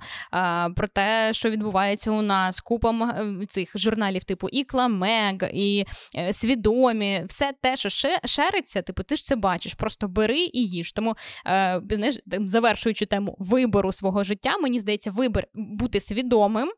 про 0.77 0.89
те, 0.89 1.33
що 1.33 1.51
відбувається 1.51 2.11
у 2.11 2.23
нас, 2.23 2.61
купа 2.61 3.15
цих 3.49 3.73
журналів, 3.75 4.25
типу 4.25 4.49
Ікла 4.49 4.89
Мег 4.89 5.35
і 5.53 5.85
е, 6.17 6.33
свідомі, 6.33 7.23
все 7.29 7.53
те, 7.63 7.77
що 7.77 7.89
шериться, 8.25 8.83
типу, 8.83 9.03
ти 9.03 9.17
ж 9.17 9.25
це 9.25 9.37
бачиш, 9.37 9.75
просто 9.75 10.09
бери 10.09 10.39
і 10.39 10.67
їж. 10.67 10.93
Тому 10.93 11.17
е, 11.47 11.81
знаєш, 11.91 12.19
завершуючи 12.27 13.07
тему 13.07 13.37
вибору 13.39 13.93
свого 13.93 14.25
життя, 14.25 14.59
мені 14.59 14.81
здається, 14.81 15.11
вибір 15.11 15.47
бути 15.55 16.01
свідомим. 16.01 16.73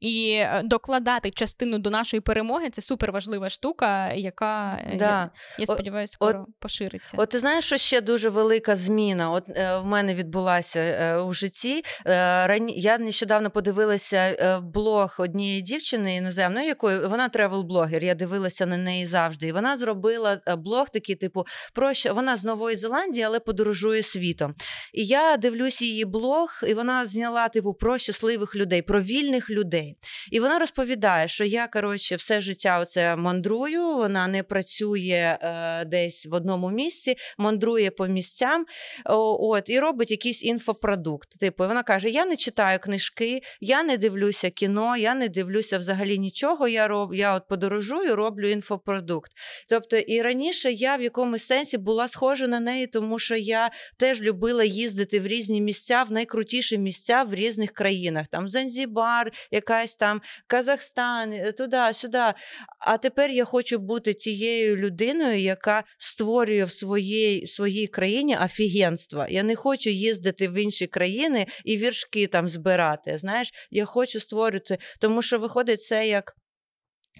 І 0.00 0.30
е, 0.30 0.62
докладати 0.64 1.30
частину 1.30 1.78
до 1.78 1.90
нашої 1.90 2.20
перемоги 2.20 2.70
це 2.70 2.82
супер 2.82 3.12
важлива 3.12 3.48
штука, 3.48 4.12
яка 4.12 4.78
да. 4.94 5.04
я, 5.04 5.30
я 5.58 5.66
сподіваюся, 5.66 6.12
скоро 6.12 6.40
от, 6.48 6.54
пошириться. 6.58 7.16
От 7.20 7.30
ти 7.30 7.40
знаєш, 7.40 7.64
що 7.64 7.76
ще 7.76 8.00
дуже 8.00 8.28
велика 8.28 8.76
зміна. 8.76 9.30
От 9.30 9.44
е, 9.48 9.78
в 9.78 9.86
мене 9.86 10.14
відбулася 10.14 10.80
е, 10.80 11.16
у 11.16 11.32
житті. 11.32 11.84
Е, 12.06 12.46
рані... 12.46 12.80
Я 12.86 12.98
нещодавно 12.98 13.50
подивилася 13.50 14.16
е, 14.16 14.60
блог 14.60 15.14
однієї 15.18 15.62
дівчини 15.62 16.16
іноземної, 16.16 16.66
якої 16.66 16.98
вона 16.98 17.28
тревел-блогер. 17.28 18.04
Я 18.04 18.14
дивилася 18.14 18.66
на 18.66 18.76
неї 18.76 19.06
завжди. 19.06 19.46
І 19.46 19.52
вона 19.52 19.76
зробила 19.76 20.40
е, 20.48 20.56
блог 20.56 20.90
такий, 20.90 21.14
типу, 21.14 21.44
про 21.74 21.94
що 21.94 22.14
вона 22.14 22.36
з 22.36 22.44
Нової 22.44 22.76
Зеландії, 22.76 23.24
але 23.24 23.40
подорожує 23.40 24.02
світом. 24.02 24.54
І 24.92 25.06
я 25.06 25.36
дивлюся 25.36 25.84
її 25.84 26.04
блог, 26.04 26.60
і 26.68 26.74
вона 26.74 27.06
зняла 27.06 27.48
типу 27.48 27.74
про 27.74 27.98
щасливих 27.98 28.56
людей, 28.56 28.82
про 28.82 29.02
вільних 29.02 29.50
людей. 29.50 29.96
І 30.32 30.40
вона 30.40 30.58
розповідає, 30.58 31.28
що 31.28 31.44
я 31.44 31.66
коротше 31.66 32.16
все 32.16 32.40
життя 32.40 32.80
оце 32.80 33.16
мандрую, 33.16 33.96
вона 33.96 34.26
не 34.26 34.42
працює 34.42 35.38
е, 35.40 35.84
десь 35.84 36.26
в 36.26 36.34
одному 36.34 36.70
місці, 36.70 37.16
мандрує 37.38 37.90
по 37.90 38.06
місцям, 38.06 38.66
от 39.04 39.68
і 39.68 39.80
робить 39.80 40.10
якийсь 40.10 40.42
інфопродукт. 40.42 41.38
Типу, 41.40 41.66
вона 41.66 41.82
каже: 41.82 42.10
Я 42.10 42.24
не 42.24 42.36
читаю 42.36 42.75
читаю 42.76 42.80
книжки, 42.80 43.42
я 43.60 43.82
не 43.82 43.96
дивлюся 43.96 44.50
кіно, 44.50 44.96
я 44.96 45.14
не 45.14 45.28
дивлюся 45.28 45.78
взагалі 45.78 46.18
нічого. 46.18 46.68
Я 46.68 46.88
роб, 46.88 47.14
я 47.14 47.34
от 47.34 47.48
подорожую, 47.48 48.16
роблю 48.16 48.48
інфопродукт. 48.48 49.32
Тобто, 49.68 49.96
і 49.96 50.22
раніше 50.22 50.72
я 50.72 50.96
в 50.96 51.02
якомусь 51.02 51.46
сенсі 51.46 51.78
була 51.78 52.08
схожа 52.08 52.46
на 52.46 52.60
неї, 52.60 52.86
тому 52.86 53.18
що 53.18 53.36
я 53.36 53.70
теж 53.96 54.20
любила 54.20 54.64
їздити 54.64 55.20
в 55.20 55.26
різні 55.26 55.60
місця, 55.60 56.02
в 56.02 56.12
найкрутіші 56.12 56.78
місця 56.78 57.22
в 57.22 57.34
різних 57.34 57.72
країнах. 57.72 58.26
Там 58.30 58.48
Занзібар, 58.48 59.32
якась 59.50 59.94
там 59.96 60.20
Казахстан, 60.46 61.32
е, 61.32 61.52
туди, 61.52 61.76
сюди. 61.94 62.32
А 62.78 62.98
тепер 62.98 63.30
я 63.30 63.44
хочу 63.44 63.78
бути 63.78 64.14
тією 64.14 64.76
людиною, 64.76 65.38
яка 65.38 65.84
створює 65.98 66.64
в 66.64 66.70
своїй 66.70 67.44
в 67.44 67.50
своїй 67.50 67.86
країні 67.86 68.36
офігенство. 68.44 69.26
Я 69.30 69.42
не 69.42 69.56
хочу 69.56 69.90
їздити 69.90 70.48
в 70.48 70.54
інші 70.54 70.86
країни 70.86 71.46
і 71.64 71.76
віршки 71.76 72.26
там 72.26 72.48
збирати. 72.56 73.18
Знаєш, 73.18 73.52
я 73.70 73.84
хочу 73.84 74.20
створювати, 74.20 74.78
тому 75.00 75.22
що 75.22 75.38
виходить 75.38 75.82
це 75.82 76.08
як. 76.08 76.36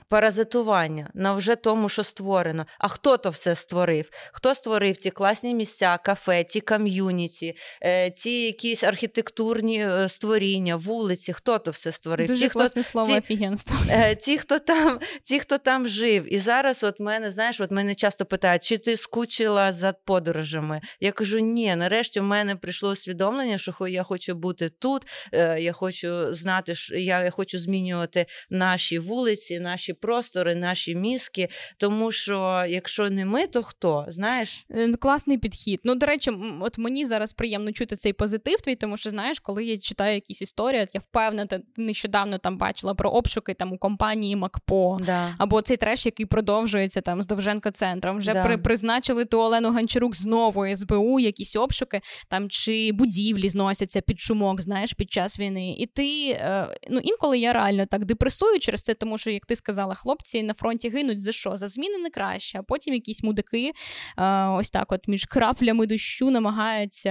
Паразитування 0.09 1.11
на 1.15 1.35
вже 1.35 1.57
тому, 1.57 1.89
що 1.89 2.05
створено. 2.05 2.67
А 2.79 2.89
хто 2.89 3.17
то 3.17 3.31
все 3.31 3.55
створив? 3.55 4.11
Хто 4.33 4.55
створив 4.55 4.97
ті 4.97 5.11
класні 5.11 5.55
місця, 5.55 5.99
кафе, 6.05 6.45
ті 6.45 6.61
ком'юніті, 6.61 7.57
е, 7.81 8.11
ті 8.11 8.47
якісь 8.47 8.85
архітектурні 8.85 9.87
е, 9.87 10.09
створіння, 10.09 10.77
вулиці? 10.77 11.33
Хто 11.33 11.59
то 11.59 11.71
все 11.71 11.93
створив? 11.93 12.29
Дуже 12.29 12.43
ті, 12.43 12.49
класне 12.49 12.83
хто, 12.83 12.91
слово 12.91 13.13
ті, 13.13 13.19
офігенство. 13.19 13.77
Е, 13.91 14.15
ті, 14.15 14.39
хто 14.39 14.59
там, 14.59 15.01
ті, 15.25 15.41
хто 15.41 15.59
там 15.59 15.89
жив. 15.89 16.35
І 16.35 16.39
зараз, 16.39 16.85
от 16.85 17.01
мене, 17.01 17.31
знаєш, 17.31 17.61
от 17.61 17.71
мене 17.71 17.95
часто 17.95 18.25
питають, 18.25 18.65
чи 18.65 18.79
ти 18.79 18.97
скучила 18.97 19.73
за 19.73 19.93
подорожами? 19.93 20.81
Я 21.01 21.13
кажу, 21.13 21.39
ні, 21.39 21.77
нарешті 21.77 22.21
в 22.21 22.25
мене 22.25 22.57
прийшло 22.57 22.91
усвідомлення, 22.91 23.59
що 23.59 23.75
я 23.89 24.03
хочу 24.03 24.35
бути 24.35 24.69
тут, 24.69 25.03
е, 25.33 25.61
я 25.61 25.73
хочу 25.73 26.35
знати, 26.35 26.75
що 26.75 26.97
я, 26.97 27.25
я 27.25 27.31
хочу 27.31 27.59
змінювати 27.59 28.27
наші 28.51 28.99
вулиці, 28.99 29.61
наші 29.61 29.86
простори, 29.95 30.55
наші 30.55 30.95
мізки. 30.95 31.49
Тому 31.77 32.13
що 32.13 32.65
якщо 32.69 33.11
не 33.11 33.25
ми, 33.25 33.47
то 33.47 33.63
хто? 33.63 34.07
Знаєш? 34.09 34.67
Е, 34.71 34.93
класний 34.93 35.39
підхід. 35.39 35.81
Ну, 35.85 35.95
до 35.95 36.07
речі, 36.07 36.33
от 36.61 36.79
мені 36.79 37.07
зараз 37.07 37.33
приємно 37.33 37.73
чути 37.73 37.97
цей 37.97 38.13
позитив 38.13 38.61
твій, 38.61 38.75
тому 38.75 38.97
що 38.97 39.11
знаєш, 39.11 39.41
коли 39.41 39.65
я 39.65 39.79
читаю 39.79 40.15
якісь 40.15 40.43
історії, 40.43 40.83
от 40.83 40.89
я 40.95 41.01
впевнена, 41.01 41.47
ти 41.47 41.61
нещодавно 41.77 42.39
там 42.39 42.59
бачила 42.59 42.95
про 42.95 43.11
обшуки 43.11 43.55
там 43.55 43.73
у 43.73 43.79
компанії 43.79 44.37
Макпо, 44.37 44.99
да. 45.07 45.35
або 45.39 45.63
цей 45.63 45.77
треш, 45.77 46.07
який 46.07 46.27
продовжується 46.27 47.01
там 47.01 47.23
з 47.23 47.27
Довженко 47.27 47.71
центром. 47.71 48.19
Вже 48.19 48.33
Да. 48.33 48.45
при, 48.45 48.59
призначили 48.59 49.25
ту 49.25 49.39
Олену 49.41 49.73
Гончарук 49.73 50.17
знову 50.17 50.77
СБУ, 50.77 51.21
якісь 51.21 51.57
обшуки 51.57 52.01
там 52.29 52.51
чи 52.51 52.93
будівлі 52.93 53.49
зносяться 53.49 54.01
під 54.01 54.21
шумок, 54.21 54.61
знаєш, 54.61 54.93
під 54.93 55.13
час 55.13 55.39
війни. 55.39 55.75
І 55.79 55.87
ти 55.87 56.29
е, 56.31 56.79
ну 56.91 57.01
інколи 57.03 57.39
я 57.39 57.53
реально 57.53 57.87
так 57.87 58.05
депресую 58.05 58.59
через 58.59 58.83
це, 58.83 58.95
тому 58.95 59.19
що, 59.19 59.31
як 59.31 59.47
ти 59.47 59.57
сказала, 59.77 59.95
хлопці 59.95 60.43
на 60.43 60.55
фронті 60.55 60.89
гинуть 60.89 61.21
за 61.23 61.33
що? 61.33 61.57
За 61.57 61.69
зміни 61.69 61.99
не 61.99 62.11
краще, 62.11 62.59
а 62.59 62.63
потім 62.63 62.95
якісь 62.95 63.23
мудики 63.23 63.73
е, 64.19 64.47
ось 64.47 64.71
так, 64.71 64.93
от 64.93 65.09
між 65.09 65.25
краплями 65.25 65.87
дощу 65.87 66.31
намагаються 66.31 67.11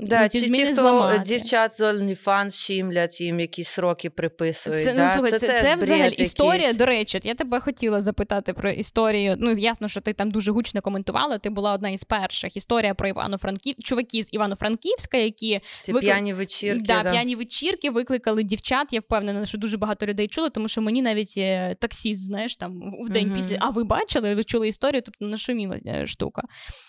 Да, 0.00 0.22
ну, 0.22 0.28
ті 0.28 0.40
чи 0.40 0.46
зміни 0.46 0.66
ті, 0.66 0.72
хто 0.72 0.82
зламати. 0.82 1.18
дівчат 1.26 1.74
з 1.76 1.80
OnlyFans 1.80 2.50
щімлять, 2.50 3.20
їм 3.20 3.40
якісь 3.40 3.68
сроки 3.68 4.10
приписують. 4.10 4.84
Це, 4.84 4.92
да? 4.92 5.04
ну, 5.06 5.12
слухай, 5.14 5.30
це, 5.30 5.38
теж 5.38 5.56
це 5.56 5.62
бред 5.62 5.82
взагалі 5.82 6.14
історія. 6.14 6.54
якийсь. 6.54 6.76
До 6.76 6.86
речі, 6.86 7.20
я 7.24 7.34
тебе 7.34 7.60
хотіла 7.60 8.02
запитати 8.02 8.52
про 8.52 8.70
історію. 8.70 9.34
Ну 9.38 9.50
ясно, 9.50 9.88
що 9.88 10.00
ти 10.00 10.12
там 10.12 10.30
дуже 10.30 10.52
гучно 10.52 10.80
коментувала. 10.82 11.38
Ти 11.38 11.50
була 11.50 11.72
одна 11.74 11.88
із 11.88 12.04
перших. 12.04 12.56
Історія 12.56 12.94
про 12.94 13.08
Івано-Франків, 13.08 13.74
чуваки 13.84 14.22
з 14.22 14.28
Івано-Франківська, 14.32 15.16
які 15.16 15.60
Ці 15.80 15.92
викли- 15.92 16.00
п'яні 16.00 16.34
вечірки. 16.34 16.82
да, 16.86 17.02
да. 17.02 17.10
п'яні 17.10 17.36
вечірки 17.36 17.90
викликали 17.90 18.42
дівчат. 18.42 18.92
Я 18.92 19.00
впевнена, 19.00 19.46
що 19.46 19.58
дуже 19.58 19.76
багато 19.76 20.06
людей 20.06 20.28
чули, 20.28 20.50
тому 20.50 20.68
що 20.68 20.80
мені 20.82 21.02
навіть 21.02 21.34
е, 21.38 21.76
таксіст, 21.80 22.24
знаєш, 22.24 22.56
там 22.56 22.80
в 23.04 23.08
день 23.08 23.26
Мгм. 23.28 23.36
після. 23.36 23.56
А 23.60 23.70
ви 23.70 23.84
бачили? 23.84 24.34
Ви 24.34 24.44
чули 24.44 24.68
історію? 24.68 25.02
Тобто 25.02 25.24
нашуміла 25.24 25.78
е, 25.86 26.06
штука. 26.06 26.42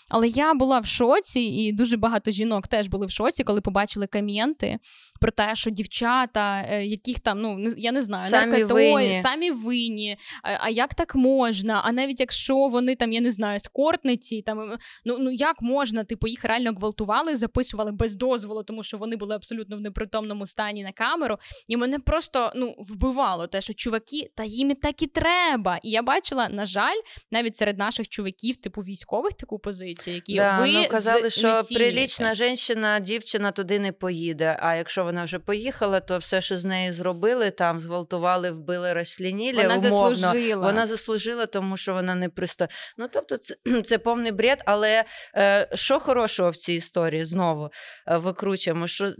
Але 0.09 0.27
я 0.27 0.53
була 0.53 0.79
в 0.79 0.85
шоці, 0.85 1.39
і 1.39 1.71
дуже 1.71 1.97
багато 1.97 2.31
жінок 2.31 2.67
теж 2.67 2.87
були 2.87 3.05
в 3.05 3.11
шоці, 3.11 3.43
коли 3.43 3.61
побачили 3.61 4.07
кам'єнти 4.07 4.79
про 5.21 5.31
те, 5.31 5.55
що 5.55 5.69
дівчата, 5.69 6.65
е, 6.69 6.85
яких 6.85 7.19
там, 7.19 7.41
ну 7.41 7.73
я 7.77 7.91
не 7.91 8.03
знаю, 8.03 8.29
Самі 8.29 8.51
наркотої, 8.51 8.93
винні. 8.93 9.21
самі 9.21 9.51
винні. 9.51 10.17
А, 10.43 10.57
а 10.59 10.69
як 10.69 10.93
так 10.93 11.15
можна? 11.15 11.81
А 11.83 11.91
навіть 11.91 12.19
якщо 12.19 12.55
вони 12.55 12.95
там, 12.95 13.11
я 13.11 13.21
не 13.21 13.31
знаю, 13.31 13.59
скортниці, 13.59 14.41
там 14.41 14.77
ну 15.05 15.17
ну 15.19 15.31
як 15.31 15.61
можна? 15.61 16.03
Типу, 16.03 16.27
їх 16.27 16.45
реально 16.45 16.71
гвалтували, 16.71 17.35
записували 17.35 17.91
без 17.91 18.15
дозволу, 18.15 18.63
тому 18.63 18.83
що 18.83 18.97
вони 18.97 19.15
були 19.15 19.35
абсолютно 19.35 19.77
в 19.77 19.81
непритомному 19.81 20.45
стані 20.45 20.83
на 20.83 20.91
камеру. 20.91 21.37
І 21.67 21.77
мене 21.77 21.99
просто 21.99 22.51
ну 22.55 22.75
вбивало 22.77 23.47
те, 23.47 23.61
що 23.61 23.73
чуваки, 23.73 24.31
та 24.35 24.43
їм 24.43 24.71
і 24.71 24.73
так 24.73 25.01
і 25.01 25.07
треба. 25.07 25.79
І 25.83 25.89
я 25.89 26.01
бачила, 26.01 26.49
на 26.49 26.65
жаль, 26.65 26.97
навіть 27.31 27.55
серед 27.55 27.77
наших 27.77 28.07
чуваків, 28.07 28.55
типу 28.55 28.81
військових, 28.81 29.33
таку 29.33 29.59
позицію, 29.59 30.00
які 30.07 30.35
Да, 30.35 30.59
ви 30.59 30.67
ну, 30.71 30.87
казали, 30.87 31.29
з- 31.29 31.33
що 31.33 31.61
прилічна 31.75 32.35
жінка, 32.35 32.99
дівчина 32.99 33.51
туди 33.51 33.79
не 33.79 33.91
поїде. 33.91 34.57
А 34.59 34.75
якщо 34.75 35.03
вона 35.03 35.23
вже 35.23 35.39
поїхала, 35.39 35.99
то 35.99 36.17
все, 36.17 36.41
що 36.41 36.57
з 36.57 36.65
нею 36.65 36.93
зробили, 36.93 37.51
там 37.51 37.79
зґвалтували, 37.81 38.51
вбили, 38.51 38.93
розчленіли, 38.93 39.61
Вона 39.63 39.77
умовно. 39.77 40.15
заслужила. 40.15 40.65
Вона 40.65 40.87
заслужила, 40.87 41.45
тому 41.45 41.77
що 41.77 41.93
вона 41.93 42.15
не 42.15 42.29
присто. 42.29 42.67
Ну 42.97 43.07
тобто, 43.11 43.37
це, 43.37 43.55
це 43.85 43.97
повний 43.97 44.31
бред. 44.31 44.63
Але 44.65 45.03
е, 45.35 45.67
що 45.73 45.99
хорошого 45.99 46.49
в 46.51 46.55
цій 46.55 46.73
історії 46.73 47.25
знову 47.25 47.69
е, 48.07 48.17
викручуємо, 48.17 48.87
що 48.87 49.13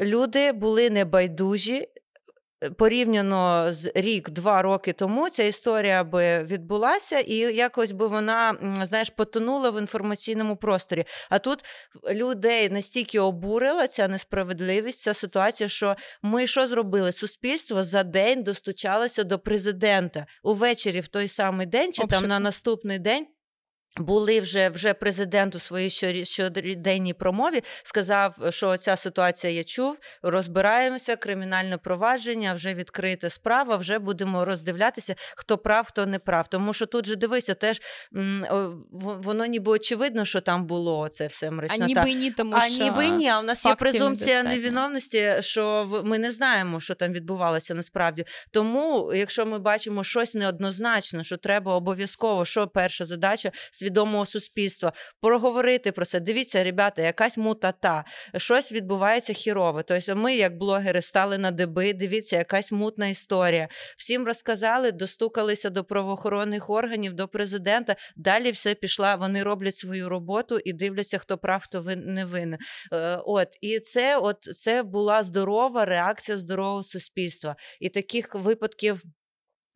люди 0.00 0.52
були 0.52 0.90
небайдужі. 0.90 1.88
Е, 2.62 2.70
Порівняно 2.70 3.72
з 3.72 3.92
рік-два 3.94 4.62
роки 4.62 4.92
тому 4.92 5.30
ця 5.30 5.42
історія 5.42 6.04
би 6.04 6.44
відбулася, 6.44 7.18
і 7.18 7.36
якось 7.36 7.92
би 7.92 8.06
вона 8.06 8.54
знаєш 8.88 9.10
потонула 9.10 9.70
в 9.70 9.78
інформаційному 9.80 10.56
просторі. 10.56 11.04
А 11.30 11.38
тут 11.38 11.64
людей 12.10 12.68
настільки 12.68 13.20
обурила 13.20 13.86
ця 13.86 14.08
несправедливість, 14.08 15.00
ця 15.00 15.14
ситуація, 15.14 15.68
що 15.68 15.96
ми 16.22 16.46
що 16.46 16.68
зробили? 16.68 17.12
Суспільство 17.12 17.84
за 17.84 18.02
день 18.02 18.42
достучалося 18.42 19.24
до 19.24 19.38
президента 19.38 20.26
увечері 20.42 21.00
в 21.00 21.08
той 21.08 21.28
самий 21.28 21.66
день, 21.66 21.92
чи 21.92 22.02
Обшук. 22.02 22.20
там 22.20 22.28
на 22.28 22.40
наступний 22.40 22.98
день. 22.98 23.26
Були 23.98 24.40
вже 24.40 24.68
вже 24.68 24.94
президент 24.94 25.54
у 25.54 25.58
своїй 25.58 25.90
щоденній 26.24 27.14
промові 27.14 27.62
сказав, 27.82 28.34
що 28.50 28.76
ця 28.76 28.96
ситуація 28.96 29.52
я 29.52 29.64
чув, 29.64 29.98
розбираємося, 30.22 31.16
кримінальне 31.16 31.78
провадження, 31.78 32.54
вже 32.54 32.74
відкрита 32.74 33.30
справа, 33.30 33.76
вже 33.76 33.98
будемо 33.98 34.44
роздивлятися, 34.44 35.14
хто 35.36 35.58
прав, 35.58 35.86
хто 35.88 36.06
не 36.06 36.18
прав. 36.18 36.48
Тому 36.48 36.72
що 36.72 36.86
тут 36.86 37.06
же 37.06 37.16
дивися, 37.16 37.54
теж 37.54 37.80
в- 38.12 38.76
воно 39.22 39.46
ніби 39.46 39.72
очевидно, 39.72 40.24
що 40.24 40.40
там 40.40 40.64
було 40.66 41.08
це 41.08 41.26
все 41.26 41.48
А 41.48 41.50
мрачнота. 41.50 41.86
ніби 41.86 42.12
ні, 42.12 42.30
тому 42.30 42.56
А 42.56 42.68
що 42.68 42.84
ніби 42.84 43.08
ні, 43.08 43.28
а 43.28 43.40
у 43.40 43.42
нас 43.42 43.64
є 43.66 43.74
презумпція 43.74 44.36
недостатньо. 44.42 44.62
невиновності, 44.62 45.32
що 45.40 45.86
в- 45.90 46.04
ми 46.04 46.18
не 46.18 46.32
знаємо, 46.32 46.80
що 46.80 46.94
там 46.94 47.12
відбувалося 47.12 47.74
насправді. 47.74 48.24
Тому, 48.50 49.12
якщо 49.14 49.46
ми 49.46 49.58
бачимо 49.58 50.04
щось 50.04 50.34
неоднозначно, 50.34 51.24
що 51.24 51.36
треба 51.36 51.74
обов'язково, 51.74 52.44
що 52.44 52.68
перша 52.68 53.04
задача 53.04 53.50
свідомого 53.86 54.26
суспільства 54.26 54.92
проговорити 55.20 55.92
про 55.92 56.04
це. 56.04 56.20
Дивіться, 56.20 56.64
ребята, 56.64 57.02
якась 57.02 57.36
мутата, 57.36 58.04
щось 58.36 58.72
відбувається 58.72 59.32
хірове. 59.32 59.82
Тобто, 59.82 60.16
ми, 60.16 60.36
як 60.36 60.58
блогери, 60.58 61.02
стали 61.02 61.38
на 61.38 61.50
деби. 61.50 61.92
Дивіться, 61.92 62.36
якась 62.36 62.72
мутна 62.72 63.08
історія. 63.08 63.68
Всім 63.98 64.26
розказали, 64.26 64.92
достукалися 64.92 65.70
до 65.70 65.84
правоохоронних 65.84 66.70
органів, 66.70 67.12
до 67.12 67.28
президента. 67.28 67.96
Далі 68.16 68.50
все 68.50 68.74
пішла. 68.74 69.16
Вони 69.16 69.42
роблять 69.42 69.76
свою 69.76 70.08
роботу 70.08 70.58
і 70.64 70.72
дивляться, 70.72 71.18
хто 71.18 71.38
прав, 71.38 71.62
хто 71.64 71.82
не 71.96 72.24
винен. 72.24 72.58
Е, 72.92 73.18
От 73.24 73.48
і 73.60 73.80
це, 73.80 74.18
от 74.18 74.38
це 74.56 74.82
була 74.82 75.22
здорова 75.22 75.84
реакція 75.84 76.38
здорового 76.38 76.82
суспільства. 76.82 77.56
І 77.80 77.88
таких 77.88 78.34
випадків. 78.34 79.02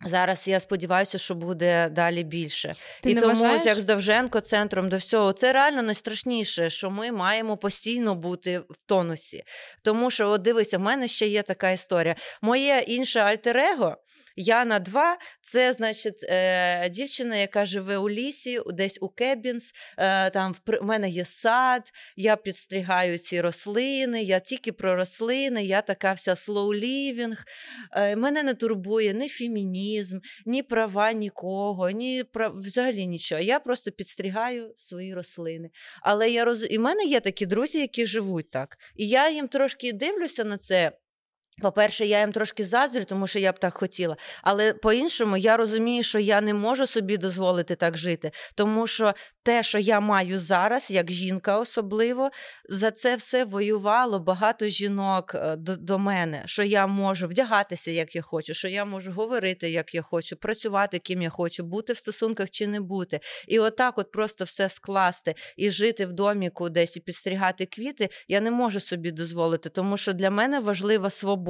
Зараз 0.04 0.48
я 0.48 0.60
сподіваюся, 0.60 1.18
що 1.18 1.34
буде 1.34 1.88
далі 1.88 2.24
більше. 2.24 2.72
Ти 3.02 3.10
і 3.10 3.14
не 3.14 3.20
тому, 3.20 3.34
вважаєш? 3.34 3.66
як 3.66 3.80
з 3.80 3.84
Довженко, 3.84 4.40
центром 4.40 4.88
до 4.88 4.96
всього, 4.96 5.32
це 5.32 5.52
реально 5.52 5.82
найстрашніше, 5.82 6.70
що 6.70 6.90
ми 6.90 7.12
маємо 7.12 7.56
постійно 7.56 8.14
бути 8.14 8.58
в 8.58 8.76
тонусі. 8.86 9.42
Тому 9.82 10.10
що, 10.10 10.30
от 10.30 10.42
дивися, 10.42 10.78
в 10.78 10.80
мене 10.80 11.08
ще 11.08 11.26
є 11.26 11.42
така 11.42 11.70
історія. 11.70 12.14
Моє 12.42 12.84
інше 12.86 13.20
альтер-его, 13.20 13.96
Яна 14.40 14.78
2, 14.78 15.18
це 15.42 15.72
значить 15.72 16.24
е, 16.28 16.88
дівчина, 16.88 17.36
яка 17.36 17.66
живе 17.66 17.96
у 17.96 18.10
лісі, 18.10 18.60
десь 18.66 18.98
у 19.00 19.08
Кебінс. 19.08 19.72
Е, 19.98 20.30
там 20.30 20.54
в 20.66 20.84
мене 20.84 21.10
є 21.10 21.24
сад, 21.24 21.92
я 22.16 22.36
підстригаю 22.36 23.18
ці 23.18 23.40
рослини, 23.40 24.22
я 24.22 24.40
тільки 24.40 24.72
про 24.72 24.96
рослини, 24.96 25.64
я 25.64 25.82
така 25.82 26.12
вся 26.12 26.34
slow 26.34 26.80
living. 26.84 27.36
Е, 27.92 28.16
мене 28.16 28.42
не 28.42 28.54
турбує 28.54 29.12
ні 29.12 29.28
фемінізм, 29.28 30.18
ні 30.46 30.62
права 30.62 31.12
нікого, 31.12 31.90
ні 31.90 32.24
прав... 32.24 32.60
взагалі 32.60 33.06
нічого. 33.06 33.40
Я 33.40 33.60
просто 33.60 33.90
підстригаю 33.90 34.74
свої 34.76 35.14
рослини. 35.14 35.70
Але 36.02 36.30
я 36.30 36.44
роз... 36.44 36.66
І 36.70 36.78
в 36.78 36.80
мене 36.80 37.04
є 37.04 37.20
такі 37.20 37.46
друзі, 37.46 37.78
які 37.78 38.06
живуть 38.06 38.50
так. 38.50 38.78
І 38.96 39.08
я 39.08 39.30
їм 39.30 39.48
трошки 39.48 39.92
дивлюся 39.92 40.44
на 40.44 40.58
це. 40.58 40.92
По-перше, 41.60 42.06
я 42.06 42.20
їм 42.20 42.32
трошки 42.32 42.64
заздрю, 42.64 43.04
тому 43.04 43.26
що 43.26 43.38
я 43.38 43.52
б 43.52 43.58
так 43.58 43.74
хотіла. 43.74 44.16
Але 44.42 44.72
по-іншому, 44.72 45.36
я 45.36 45.56
розумію, 45.56 46.02
що 46.02 46.18
я 46.18 46.40
не 46.40 46.54
можу 46.54 46.86
собі 46.86 47.16
дозволити 47.16 47.74
так 47.74 47.96
жити, 47.96 48.30
тому 48.54 48.86
що 48.86 49.14
те, 49.42 49.62
що 49.62 49.78
я 49.78 50.00
маю 50.00 50.38
зараз, 50.38 50.90
як 50.90 51.10
жінка 51.10 51.58
особливо, 51.58 52.30
за 52.68 52.90
це 52.90 53.16
все 53.16 53.44
воювало 53.44 54.18
багато 54.18 54.66
жінок 54.66 55.34
е, 55.34 55.56
до, 55.56 55.76
до 55.76 55.98
мене, 55.98 56.42
що 56.46 56.62
я 56.62 56.86
можу 56.86 57.28
вдягатися, 57.28 57.90
як 57.90 58.16
я 58.16 58.22
хочу, 58.22 58.54
що 58.54 58.68
я 58.68 58.84
можу 58.84 59.12
говорити, 59.12 59.70
як 59.70 59.94
я 59.94 60.02
хочу, 60.02 60.36
працювати, 60.36 60.98
ким 60.98 61.22
я 61.22 61.30
хочу, 61.30 61.64
бути 61.64 61.92
в 61.92 61.96
стосунках 61.96 62.50
чи 62.50 62.66
не 62.66 62.80
бути. 62.80 63.20
І 63.48 63.58
отак, 63.58 63.98
от 63.98 64.12
просто 64.12 64.44
все 64.44 64.68
скласти 64.68 65.34
і 65.56 65.70
жити 65.70 66.06
в 66.06 66.12
доміку 66.12 66.68
десь 66.70 66.96
і 66.96 67.00
підстрігати 67.00 67.66
квіти, 67.66 68.08
я 68.28 68.40
не 68.40 68.50
можу 68.50 68.80
собі 68.80 69.10
дозволити, 69.10 69.68
тому 69.68 69.96
що 69.96 70.12
для 70.12 70.30
мене 70.30 70.60
важлива 70.60 71.10
свобода. 71.10 71.49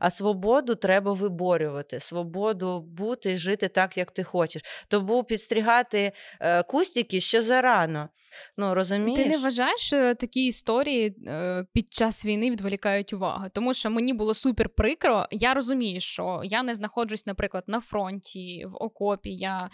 А 0.00 0.10
свободу 0.10 0.74
треба 0.74 1.12
виборювати, 1.12 2.00
свободу 2.00 2.80
бути 2.80 3.32
і 3.32 3.38
жити 3.38 3.68
так, 3.68 3.98
як 3.98 4.10
ти 4.10 4.24
хочеш. 4.24 4.62
Тому 4.88 5.24
підстрігати 5.24 6.12
е, 6.40 6.62
кустики 6.62 7.20
ще 7.20 7.42
зарано. 7.42 8.08
Ну, 8.56 8.74
розумієш? 8.74 9.24
Ти 9.24 9.30
не 9.30 9.38
вважаєш, 9.38 9.80
що 9.80 10.14
такі 10.14 10.46
історії 10.46 11.16
е, 11.26 11.66
під 11.72 11.94
час 11.94 12.24
війни 12.24 12.50
відволікають 12.50 13.12
увагу? 13.12 13.44
Тому 13.52 13.74
що 13.74 13.90
мені 13.90 14.12
було 14.12 14.34
супер 14.34 14.68
прикро. 14.68 15.26
Я 15.30 15.54
розумію, 15.54 16.00
що 16.00 16.40
я 16.44 16.62
не 16.62 16.74
знаходжусь, 16.74 17.26
наприклад, 17.26 17.64
на 17.66 17.80
фронті, 17.80 18.66
в 18.66 18.74
окопі. 18.74 19.30
Я 19.30 19.70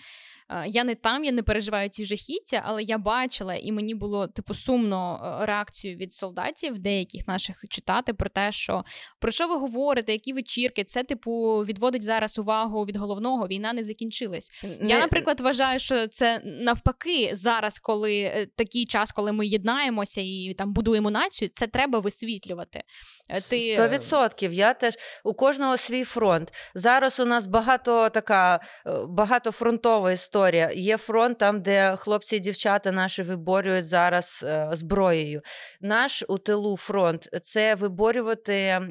я 0.66 0.85
не 0.85 0.94
там, 0.94 1.24
я 1.24 1.33
не 1.33 1.42
переживаю 1.42 1.88
ці 1.88 2.05
жахіття, 2.05 2.62
але 2.64 2.83
я 2.83 2.98
бачила, 2.98 3.55
і 3.55 3.72
мені 3.72 3.94
було 3.94 4.26
типу 4.26 4.55
сумно 4.55 5.20
е, 5.42 5.46
реакцію 5.46 5.96
від 5.96 6.12
солдатів, 6.12 6.78
деяких 6.78 7.28
наших 7.28 7.64
читати 7.70 8.14
про 8.14 8.28
те, 8.28 8.52
що 8.52 8.85
про 9.20 9.33
що 9.33 9.48
ви 9.48 9.57
говорите, 9.57 10.12
які 10.12 10.33
вечірки, 10.33 10.85
це 10.85 11.05
типу 11.05 11.59
відводить 11.59 12.02
зараз 12.02 12.38
увагу 12.38 12.85
від 12.85 12.96
головного. 12.96 13.46
Війна 13.46 13.72
не 13.72 13.85
закінчилась. 13.85 14.50
Не... 14.62 14.88
Я, 14.88 14.98
наприклад, 14.98 15.40
вважаю, 15.40 15.81
що 15.81 16.07
це 16.07 16.40
навпаки 16.44 17.31
зараз, 17.33 17.78
коли 17.78 18.20
е, 18.20 18.46
такий 18.57 18.85
час, 18.85 19.12
коли 19.12 19.33
ми 19.33 19.46
єднаємося 19.46 20.20
і 20.20 20.55
там 20.59 20.72
будуємо 20.72 21.11
націю, 21.11 21.50
це 21.55 21.66
треба 21.66 21.98
висвітлювати. 21.98 22.83
Е, 23.31 23.40
сто 23.40 23.88
відсотків. 23.88 24.52
Я 24.52 24.74
теж 24.74 24.94
у 25.24 25.35
кожного 25.35 25.76
свій 25.76 26.05
фронт. 26.05 26.52
Зараз 26.74 27.20
у 27.20 27.24
нас 27.24 27.46
багато 27.46 28.09
така 28.09 28.61
багатофронтова 29.09 30.12
історія 30.12 30.41
історія. 30.42 30.70
Є 30.74 30.96
фронт 30.96 31.38
там, 31.38 31.62
де 31.62 31.96
хлопці 31.96 32.37
і 32.37 32.38
дівчата 32.38 32.92
наші 32.92 33.22
виборюють 33.22 33.87
зараз 33.87 34.44
е, 34.46 34.68
зброєю. 34.72 35.42
Наш 35.81 36.24
у 36.28 36.38
тилу 36.38 36.76
фронт 36.76 37.28
це 37.42 37.74
виборювати 37.74 38.55
е, 38.55 38.83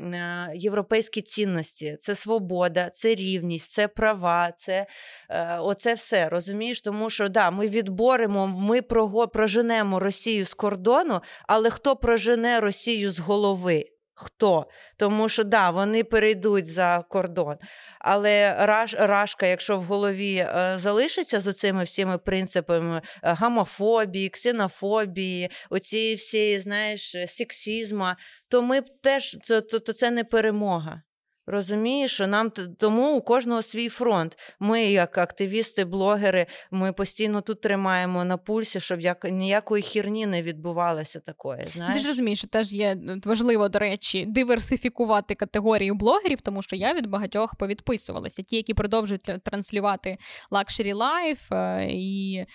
європейські 0.56 1.22
цінності, 1.22 1.98
це 2.00 2.16
свобода, 2.16 2.90
це 2.90 3.16
рівність, 3.16 3.72
це 3.72 3.88
права, 3.88 4.52
це 4.56 4.86
е, 5.30 5.58
оце 5.60 5.94
все. 5.94 6.30
Розумієш? 6.30 6.82
Тому 6.82 7.10
що 7.10 7.30
да, 7.30 7.52
ми 7.52 7.68
відборемо, 7.68 8.48
ми 8.48 8.82
проженемо 9.28 10.00
Росію 10.00 10.46
з 10.46 10.54
кордону, 10.54 11.22
але 11.48 11.70
хто 11.70 11.96
прожене 11.96 12.60
Росію 12.60 13.12
з 13.12 13.20
голови? 13.20 13.86
Хто? 14.24 14.66
Тому 14.98 15.30
що 15.30 15.44
да, 15.44 15.70
вони 15.70 16.04
перейдуть 16.04 16.68
за 16.68 17.04
кордон. 17.10 17.56
Але 18.00 18.66
раш, 18.66 18.96
Рашка, 19.00 19.46
якщо 19.46 19.78
в 19.78 19.84
голові 19.84 20.36
е, 20.36 20.76
залишиться 20.78 21.42
з 21.42 21.54
цими 21.54 21.84
всіми 21.84 22.18
принципами 22.18 23.02
е, 23.24 23.34
гомофобії, 23.40 24.30
ксенофобії, 24.30 25.50
оцієї 25.70 26.16
всієї, 26.16 26.60
знаєш, 26.60 27.16
сексізма, 27.28 28.18
то 28.50 28.62
ми 28.62 28.82
теж 28.82 29.38
це, 29.44 29.62
то, 29.62 29.80
то 29.80 29.94
це 29.94 30.12
не 30.12 30.24
перемога. 30.24 31.02
Розумієш, 31.46 32.14
що 32.14 32.28
нам 32.28 32.52
тому 32.78 33.16
у 33.18 33.22
кожного 33.22 33.62
свій 33.62 33.90
фронт. 33.90 34.38
Ми, 34.60 34.84
як 34.84 35.18
активісти, 35.18 35.86
блогери, 35.86 36.46
ми 36.72 36.94
постійно 36.94 37.42
тут 37.42 37.62
тримаємо 37.62 38.24
на 38.26 38.38
пульсі, 38.38 38.80
щоб 38.80 39.02
як 39.02 39.32
ніякої 39.32 39.84
хірні 39.84 40.26
не 40.26 40.42
відбувалося 40.42 41.20
такої. 41.20 41.68
Знаєш? 41.74 41.96
Ти 41.96 42.02
ж 42.02 42.08
розумієш, 42.08 42.40
що 42.40 42.48
теж 42.48 42.74
є 42.74 42.98
важливо, 43.26 43.70
до 43.70 43.80
речі, 43.80 44.26
диверсифікувати 44.26 45.36
категорію 45.36 45.96
блогерів, 45.96 46.42
тому 46.42 46.62
що 46.62 46.76
я 46.76 46.94
від 46.94 47.08
багатьох 47.08 47.56
повідписувалася. 47.56 48.44
Ті, 48.44 48.56
які 48.56 48.74
продовжують 48.74 49.32
транслювати 49.44 50.18
luxury 50.52 50.94
life 50.94 51.52
і 51.90 52.46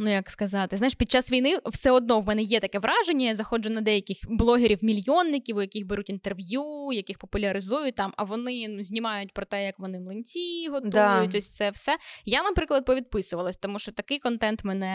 ну 0.00 0.10
як 0.10 0.30
сказати, 0.30 0.76
знаєш, 0.76 0.94
під 0.94 1.10
час 1.10 1.32
війни 1.32 1.58
все 1.66 1.90
одно 1.90 2.20
в 2.20 2.26
мене 2.26 2.42
є 2.42 2.60
таке 2.60 2.78
враження. 2.78 3.26
Я 3.26 3.34
заходжу 3.34 3.70
на 3.70 3.80
деяких 3.80 4.16
блогерів-мільйонників, 4.28 5.56
у 5.56 5.60
яких 5.60 5.86
беруть 5.86 6.10
інтерв'ю, 6.10 6.92
яких 6.92 7.18
популяризують 7.18 7.94
там, 7.94 8.12
а 8.16 8.24
вони 8.24 8.68
ну, 8.68 8.82
знімають 8.82 9.32
про 9.32 9.44
те, 9.44 9.64
як 9.64 9.78
вони 9.78 10.00
млинці 10.00 10.68
готують. 10.68 10.92
Да. 10.92 11.28
Ось 11.34 11.48
це 11.48 11.70
все. 11.70 11.96
Я, 12.24 12.42
наприклад, 12.42 12.84
повідписувалась, 12.84 13.56
тому 13.56 13.78
що 13.78 13.92
такий 13.92 14.18
контент 14.18 14.64
мене 14.64 14.86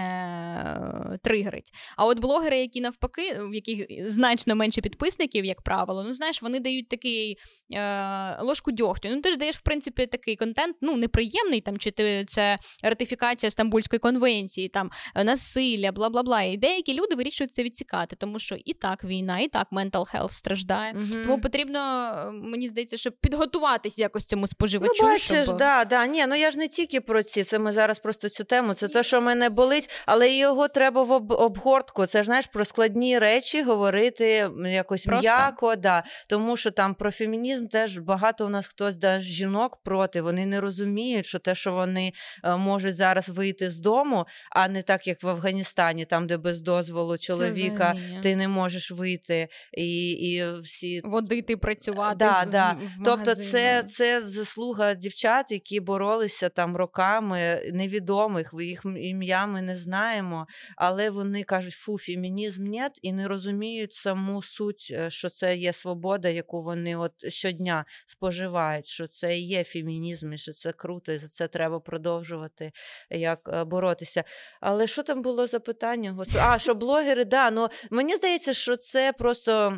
е, 1.13 1.18
тригерить. 1.24 1.72
А 1.98 2.06
от 2.06 2.20
блогери, 2.20 2.60
які 2.60 2.82
навпаки, 2.82 3.39
в 3.39 3.56
яких 3.56 4.10
значно 4.10 4.56
менше 4.56 4.82
підписників, 4.82 5.46
як 5.46 5.62
правило, 5.62 6.04
ну 6.04 6.13
знаєш, 6.13 6.41
вони 6.41 6.60
дають 6.60 6.89
такий 6.89 7.38
е, 7.74 8.41
ложку 8.41 8.72
дьогтю. 8.72 9.10
Ну 9.12 9.22
ти 9.22 9.32
ж 9.32 9.38
даєш, 9.38 9.56
в 9.56 9.62
принципі, 9.62 10.08
такий 10.08 10.36
контент, 10.36 10.78
ну 10.82 10.98
неприємний 10.98 11.62
там, 11.62 11.78
чи 11.78 11.91
ти 11.91 12.26
це 12.26 12.58
ратифікація 12.84 13.52
Стамбульської 13.52 14.00
конвенції, 14.00 14.70
там 14.70 14.89
насилля, 15.15 15.91
бла 15.91 16.10
бла 16.10 16.23
бла. 16.23 16.41
І 16.41 16.58
деякі 16.58 16.93
люди 16.93 17.15
вирішують 17.15 17.55
це 17.55 17.63
відсікати, 17.63 18.15
тому 18.15 18.39
що 18.39 18.55
і 18.65 18.73
так 18.73 19.03
війна, 19.03 19.39
і 19.39 19.47
так 19.47 19.67
mental 19.71 20.15
health 20.15 20.29
страждає. 20.29 20.93
mm 20.93 21.23
Тому 21.23 21.41
потрібно, 21.41 21.79
е, 21.79 22.31
мені 22.31 22.67
здається, 22.67 22.97
щоб 22.97 23.13
підготуватись 23.21 23.99
якось 23.99 24.25
цьому 24.25 24.47
споживачу. 24.47 25.03
Ну, 25.03 25.10
бачиш, 25.10 25.43
щоб... 25.43 25.58
да, 25.58 25.86
да. 25.86 26.08
Ні, 26.08 26.25
ну 26.27 26.36
я 26.36 26.51
ж 26.51 26.58
не 26.58 26.67
тільки 26.67 27.01
про 27.01 27.23
ці. 27.23 27.43
Це 27.43 27.60
ми 27.60 27.73
зараз 27.73 27.99
просто 27.99 28.29
цю 28.29 28.43
тему. 28.43 28.73
Це 28.73 28.88
те, 28.88 29.03
що 29.03 29.21
мене 29.21 29.49
болить, 29.49 29.89
але 30.05 30.36
його 30.36 30.67
треба 30.67 31.03
в 31.03 31.12
обгортку. 31.34 32.05
Це 32.05 32.17
ж 32.17 32.25
знаєш 32.25 32.45
про 32.45 32.65
складні 32.65 33.19
речі 33.19 33.62
говорити 33.62 34.49
якось 34.65 35.05
просто. 35.05 35.21
м'яко. 35.21 35.75
Да. 35.75 36.03
Тому 36.29 36.58
що 36.58 36.71
там 36.71 36.95
про 36.95 37.12
фемінізм 37.12 37.67
теж 37.67 37.97
багато 37.97 38.45
у 38.45 38.49
нас 38.49 38.67
хтось 38.67 38.97
да, 38.97 39.19
жінок 39.19 39.77
проти. 39.84 40.21
Вони 40.21 40.45
не 40.45 40.62
розуміють, 40.62 41.25
що 41.25 41.39
те, 41.39 41.55
що 41.55 41.71
вони 41.71 42.13
е, 42.43 42.55
можуть 42.55 42.95
зараз 42.95 43.29
вийти 43.29 43.71
з 43.71 43.79
дому, 43.79 44.25
а 44.51 44.67
не 44.76 44.82
так, 44.82 45.08
як 45.08 45.24
в 45.24 45.28
Афганістані, 45.28 46.06
там, 46.06 46.28
де 46.28 46.38
без 46.38 46.62
дозволу 46.62 47.18
чоловіка 47.18 47.96
ти 48.24 48.36
не 48.36 48.48
можеш 48.48 48.92
вийти 48.92 49.48
і 49.78 50.12
і 50.12 50.60
всі 50.60 51.02
водити, 51.04 51.58
працювати. 51.58 52.16
Да, 52.16 52.44
в, 52.44 52.50
да. 52.50 52.72
В 52.72 53.04
тобто, 53.06 53.36
це 53.36 53.84
це 53.84 54.28
заслуга 54.28 54.94
дівчат, 54.94 55.52
які 55.52 55.80
боролися 55.80 56.50
там 56.50 56.76
роками 56.76 57.62
невідомих, 57.74 58.54
їх 58.60 58.82
ім'я 58.86 59.46
ми 59.46 59.62
не 59.62 59.78
знаємо, 59.78 60.48
але 60.78 61.10
вони 61.10 61.44
кажуть, 61.44 61.74
фу, 61.74 61.98
фемінізм 61.98 62.64
нет, 62.64 63.00
і 63.02 63.14
не 63.14 63.28
розуміють 63.28 63.94
саму 63.94 64.42
суть, 64.42 64.94
е, 64.96 65.10
що 65.10 65.30
це 65.30 65.58
є 65.58 65.74
свобода, 65.74 66.30
яку 66.30 66.64
вони 66.64 66.96
от 66.96 67.12
щодня 67.28 67.86
споживають, 68.06 68.88
що 68.88 69.08
це 69.08 69.38
є 69.38 69.64
фемінізм, 69.64 70.34
і 70.34 70.38
що 70.38 70.52
це 70.52 70.72
круто, 70.72 71.12
і 71.12 71.18
за 71.18 71.28
це 71.28 71.48
треба 71.48 71.80
продовжувати 71.80 72.72
як 73.10 73.50
е, 73.54 73.64
боротися. 73.64 74.24
Але 74.67 74.88
що 74.88 75.04
там 75.04 75.21
було 75.21 75.47
за 75.47 75.60
питання? 75.60 76.15
А, 76.41 76.60
що 76.60 76.75
блогери, 76.75 77.25
да, 77.25 77.51
ну 77.51 77.67
мені 77.89 78.15
здається, 78.15 78.54
що 78.54 78.78
це 78.78 79.13
просто 79.13 79.78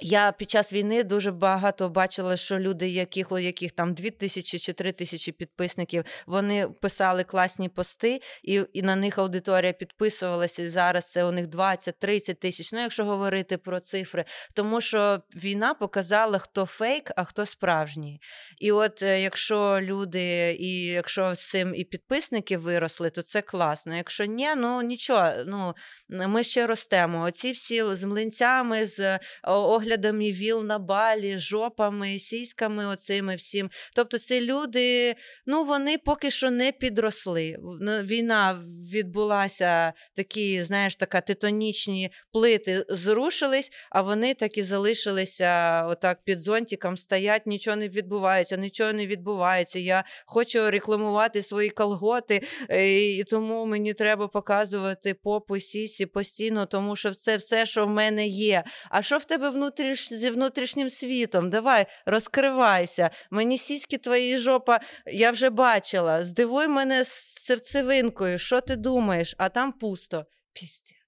я 0.00 0.32
під 0.32 0.50
час 0.50 0.72
війни 0.72 1.04
дуже 1.04 1.30
багато 1.30 1.88
бачила, 1.88 2.36
що 2.36 2.58
люди, 2.58 2.88
яких 2.88 3.32
у 3.32 3.38
яких 3.38 3.72
там 3.72 3.94
дві 3.94 4.10
тисячі 4.10 4.58
чи 4.58 4.72
три 4.72 4.92
тисячі 4.92 5.32
підписників, 5.32 6.04
вони 6.26 6.68
писали 6.68 7.24
класні 7.24 7.68
пости, 7.68 8.20
і 8.42 8.62
і 8.72 8.82
на 8.82 8.96
них 8.96 9.18
аудиторія 9.18 9.72
підписувалася. 9.72 10.62
І 10.62 10.68
зараз 10.68 11.10
це 11.10 11.24
у 11.24 11.32
них 11.32 11.46
20-30 11.46 12.34
тисяч. 12.34 12.72
Ну, 12.72 12.80
якщо 12.80 13.04
говорити 13.04 13.58
про 13.58 13.80
цифри, 13.80 14.24
тому 14.54 14.80
що 14.80 15.20
війна 15.34 15.74
показала, 15.74 16.38
хто 16.38 16.66
фейк, 16.66 17.10
а 17.16 17.24
хто 17.24 17.46
справжній. 17.46 18.20
І 18.58 18.72
от 18.72 19.02
е, 19.02 19.20
якщо 19.20 19.78
люди, 19.82 20.56
і 20.60 20.84
якщо 20.84 21.34
з 21.34 21.50
цим 21.50 21.74
і 21.74 21.84
підписники 21.84 22.58
виросли, 22.58 23.10
то 23.10 23.22
це 23.22 23.42
класно. 23.42 23.96
Якщо 23.96 24.24
ні, 24.24 24.48
ну 24.56 24.82
нічого, 24.82 25.30
ну 25.46 25.74
ми 26.08 26.44
ще 26.44 26.66
ростемо. 26.66 27.22
Оці 27.22 27.52
всі 27.52 27.84
з 27.94 28.04
млинцями, 28.04 28.86
з 28.86 29.18
оглядом 29.42 29.85
оглядами 29.86 30.32
віл 30.32 30.64
на 30.64 30.78
балі, 30.78 31.38
жопами, 31.38 32.18
сіськами, 32.18 32.86
оцими 32.86 33.34
всім. 33.34 33.70
Тобто, 33.94 34.18
це 34.18 34.40
люди, 34.40 35.14
ну 35.46 35.64
вони 35.64 35.98
поки 35.98 36.30
що 36.30 36.50
не 36.50 36.72
підросли. 36.72 37.56
Війна 38.02 38.58
відбулася, 38.92 39.92
такі, 40.16 40.62
знаєш, 40.62 40.96
така 40.96 41.20
титанічні 41.20 42.10
плити 42.32 42.84
зрушились, 42.88 43.70
а 43.90 44.02
вони 44.02 44.34
так 44.34 44.58
і 44.58 44.62
залишилися 44.62 45.82
отак 45.86 46.18
під 46.24 46.40
зонтиком, 46.40 46.96
стоять, 46.96 47.46
нічого 47.46 47.76
не 47.76 47.88
відбувається, 47.88 48.56
нічого 48.56 48.92
не 48.92 49.06
відбувається. 49.06 49.78
Я 49.78 50.04
хочу 50.26 50.70
рекламувати 50.70 51.42
свої 51.42 51.70
колготи, 51.70 52.42
е, 52.70 53.08
і 53.08 53.24
тому 53.24 53.66
мені 53.66 53.94
треба 53.94 54.28
показувати 54.28 55.14
попу 55.14 55.58
сісі 55.58 56.06
постійно, 56.06 56.66
тому 56.66 56.96
що 56.96 57.14
це 57.14 57.36
все, 57.36 57.66
що 57.66 57.86
в 57.86 57.90
мене 57.90 58.26
є. 58.26 58.64
А 58.90 59.02
що 59.02 59.18
в 59.18 59.24
тебе 59.24 59.50
внутрі? 59.50 59.75
Внутріш... 59.76 60.12
зі 60.12 60.30
внутрішнім 60.30 60.90
світом. 60.90 61.50
Давай, 61.50 61.86
розкривайся. 62.06 63.10
Мені 63.30 63.58
сіськи 63.58 63.98
твої 63.98 64.38
жопа, 64.38 64.80
я 65.06 65.30
вже 65.30 65.50
бачила. 65.50 66.24
Здивуй 66.24 66.68
мене 66.68 67.04
з 67.04 67.08
серцевинкою, 67.46 68.38
що 68.38 68.60
ти 68.60 68.76
думаєш, 68.76 69.34
а 69.38 69.48
там 69.48 69.72
пусто. 69.72 70.26
Піздець. 70.52 71.05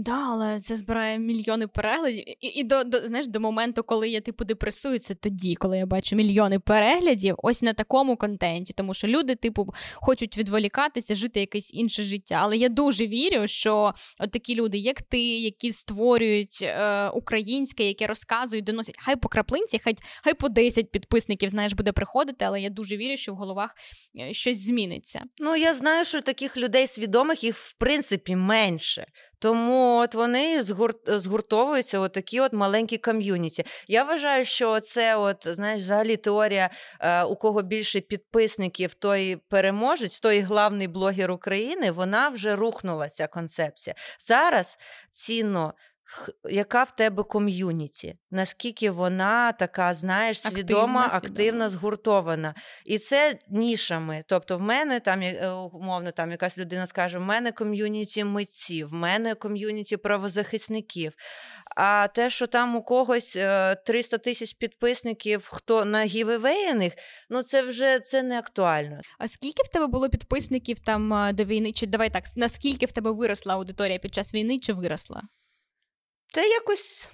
Да, 0.00 0.26
але 0.30 0.60
це 0.60 0.76
збирає 0.76 1.18
мільйони 1.18 1.66
переглядів. 1.66 2.24
І 2.40 2.46
і 2.46 2.64
до, 2.64 2.84
до 2.84 3.08
знаєш, 3.08 3.28
до 3.28 3.40
моменту, 3.40 3.82
коли 3.82 4.08
я 4.08 4.20
типу 4.20 4.44
депресую, 4.44 4.98
це 4.98 5.14
тоді, 5.14 5.54
коли 5.54 5.78
я 5.78 5.86
бачу 5.86 6.16
мільйони 6.16 6.58
переглядів, 6.58 7.34
ось 7.38 7.62
на 7.62 7.72
такому 7.72 8.16
контенті, 8.16 8.72
тому 8.72 8.94
що 8.94 9.08
люди, 9.08 9.34
типу, 9.34 9.74
хочуть 9.94 10.38
відволікатися, 10.38 11.14
жити 11.14 11.40
якесь 11.40 11.74
інше 11.74 12.02
життя. 12.02 12.38
Але 12.40 12.56
я 12.56 12.68
дуже 12.68 13.06
вірю, 13.06 13.46
що 13.46 13.94
от 14.18 14.30
такі 14.30 14.54
люди, 14.54 14.78
як 14.78 15.02
ти, 15.02 15.20
які 15.38 15.72
створюють 15.72 16.58
е, 16.62 17.08
українське, 17.08 17.84
які 17.84 18.06
розказують, 18.06 18.64
доносять, 18.64 18.96
хай 18.98 19.16
по 19.16 19.28
краплинці, 19.28 19.78
хай 19.84 19.94
хай 20.24 20.34
по 20.34 20.48
10 20.48 20.90
підписників, 20.90 21.48
знаєш, 21.48 21.72
буде 21.72 21.92
приходити, 21.92 22.44
але 22.44 22.60
я 22.60 22.70
дуже 22.70 22.96
вірю, 22.96 23.16
що 23.16 23.32
в 23.32 23.36
головах 23.36 23.74
е, 24.20 24.32
щось 24.32 24.66
зміниться. 24.66 25.22
Ну 25.38 25.56
я 25.56 25.74
знаю, 25.74 26.04
що 26.04 26.20
таких 26.20 26.56
людей 26.56 26.86
свідомих 26.86 27.44
їх 27.44 27.56
в 27.56 27.72
принципі 27.78 28.36
менше. 28.36 29.06
Тому 29.40 29.98
от 29.98 30.14
вони 30.14 30.62
згурт, 30.62 30.96
згуртовуються 31.06 31.98
от 31.98 32.12
такі 32.12 32.40
от 32.40 32.52
маленькі 32.52 32.98
ком'юніті. 32.98 33.64
Я 33.88 34.04
вважаю, 34.04 34.44
що 34.44 34.80
це 34.80 35.16
от 35.16 35.46
знаєш, 35.46 35.82
взагалі 35.82 36.16
теорія, 36.16 36.70
е, 37.00 37.22
у 37.22 37.36
кого 37.36 37.62
більше 37.62 38.00
підписників, 38.00 38.94
той 38.94 39.36
переможець, 39.36 40.20
той 40.20 40.40
главний 40.40 40.88
блогер 40.88 41.30
України. 41.30 41.90
Вона 41.90 42.28
вже 42.28 42.56
рухнула 42.56 43.08
ця 43.08 43.26
концепція. 43.26 43.96
Зараз 44.18 44.78
цінно 45.10 45.74
яка 46.50 46.82
в 46.82 46.96
тебе 46.96 47.22
ком'юніті, 47.22 48.14
наскільки 48.30 48.90
вона 48.90 49.52
така, 49.52 49.94
знаєш, 49.94 50.40
свідома, 50.40 51.00
активна, 51.00 51.16
активна, 51.16 51.68
згуртована. 51.68 52.54
І 52.84 52.98
це 52.98 53.38
нішами. 53.48 54.24
Тобто, 54.26 54.58
в 54.58 54.60
мене 54.60 55.00
там 55.00 55.22
е, 55.22 55.48
умовно 55.50 56.10
там 56.10 56.30
якась 56.30 56.58
людина 56.58 56.86
скаже: 56.86 57.18
в 57.18 57.22
мене 57.22 57.52
ком'юніті 57.52 58.24
митців, 58.24 58.88
в 58.88 58.92
мене 58.92 59.34
ком'юніті 59.34 59.96
правозахисників. 59.96 61.12
А 61.76 62.08
те, 62.08 62.30
що 62.30 62.46
там 62.46 62.76
у 62.76 62.82
когось 62.82 63.32
300 63.86 64.16
е, 64.16 64.18
тисяч 64.18 64.54
підписників, 64.54 65.48
хто 65.50 65.84
на 65.84 66.04
гівевеєних, 66.04 66.92
ну 67.30 67.42
це 67.42 67.62
вже 67.62 68.00
це 68.00 68.22
не 68.22 68.38
актуально. 68.38 69.00
А 69.18 69.28
скільки 69.28 69.62
в 69.62 69.68
тебе 69.68 69.86
було 69.86 70.08
підписників 70.08 70.78
там 70.78 71.12
е, 71.12 71.32
до 71.32 71.44
війни? 71.44 71.72
Чи 71.72 71.86
давай 71.86 72.10
так, 72.10 72.24
наскільки 72.36 72.86
в 72.86 72.92
тебе 72.92 73.10
виросла 73.10 73.54
аудиторія 73.54 73.98
під 73.98 74.14
час 74.14 74.34
війни, 74.34 74.58
чи 74.58 74.72
виросла? 74.72 75.22
Та 76.32 76.40
якось. 76.40 77.08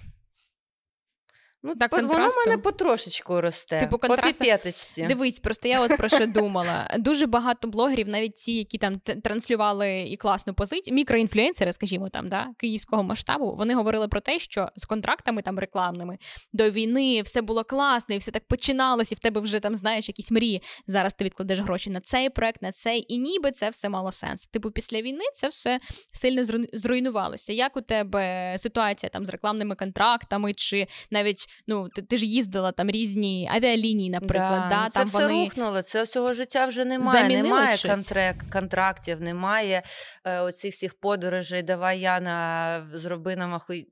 Ну, 1.63 1.75
так, 1.75 1.91
Воно 1.91 2.07
в 2.07 2.45
мене 2.45 2.57
потрошечку 2.57 3.41
росте. 3.41 3.79
Типу, 3.79 3.97
по 3.97 4.15
піпеточці. 4.15 5.05
Дивись, 5.05 5.39
просто 5.39 5.67
я 5.67 5.81
от 5.81 5.97
про 5.97 6.09
що 6.09 6.25
думала. 6.25 6.89
Дуже 6.99 7.25
багато 7.27 7.67
блогерів, 7.67 8.09
навіть 8.09 8.35
ті, 8.35 8.57
які 8.57 8.77
там 8.77 8.95
транслювали 8.99 10.01
і 10.01 10.17
класну 10.17 10.53
позицію, 10.53 10.95
мікроінфлюенсери, 10.95 11.73
скажімо, 11.73 12.09
там, 12.09 12.29
да, 12.29 12.47
київського 12.57 13.03
масштабу, 13.03 13.55
вони 13.55 13.75
говорили 13.75 14.07
про 14.07 14.19
те, 14.19 14.39
що 14.39 14.69
з 14.75 14.85
контрактами 14.85 15.41
там 15.41 15.59
рекламними 15.59 16.17
до 16.53 16.69
війни 16.69 17.21
все 17.21 17.41
було 17.41 17.63
класно, 17.63 18.15
і 18.15 18.17
все 18.17 18.31
так 18.31 18.47
починалось, 18.47 19.11
і 19.11 19.15
в 19.15 19.19
тебе 19.19 19.41
вже 19.41 19.59
там 19.59 19.75
знаєш 19.75 20.07
якісь 20.07 20.31
мрії. 20.31 20.61
Зараз 20.87 21.13
ти 21.13 21.25
відкладеш 21.25 21.59
гроші 21.59 21.89
на 21.89 22.01
цей 22.01 22.29
проект, 22.29 22.61
на 22.61 22.71
цей, 22.71 23.13
і 23.13 23.17
ніби 23.17 23.51
це 23.51 23.69
все 23.69 23.89
мало 23.89 24.11
сенс. 24.11 24.47
Типу, 24.47 24.71
після 24.71 25.01
війни 25.01 25.23
це 25.33 25.47
все 25.47 25.79
сильно 26.11 26.43
зруйнувалося. 26.73 27.53
Як 27.53 27.77
у 27.77 27.81
тебе 27.81 28.55
ситуація 28.57 29.09
там 29.09 29.25
з 29.25 29.29
рекламними 29.29 29.75
контрактами, 29.75 30.53
чи 30.53 30.87
навіть 31.11 31.46
ну 31.67 31.89
ти, 31.89 32.01
ти 32.01 32.17
ж 32.17 32.25
їздила 32.25 32.71
там 32.71 32.89
різні 32.89 33.49
авіалінії, 33.51 34.09
наприклад. 34.09 34.63
Да, 34.69 34.75
да 34.75 34.89
Це 34.89 34.99
там 34.99 35.07
все 35.07 35.17
вони... 35.17 35.43
рухнуло, 35.43 35.81
це 35.81 36.03
всього 36.03 36.33
життя 36.33 36.65
вже 36.65 36.85
немає. 36.85 37.43
Немає 37.43 37.77
контракт, 37.77 38.51
контрактів, 38.51 39.21
немає 39.21 39.83
е, 40.23 40.39
оцих 40.39 40.73
всіх 40.73 40.99
подорожей. 40.99 41.61
Давай 41.61 41.99
я 41.99 42.19
на 42.19 42.89
зроби 42.93 43.35
нам 43.35 43.53
ахуй 43.53 43.87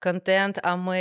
контент, 0.00 0.58
а 0.62 0.76
ми 0.76 0.98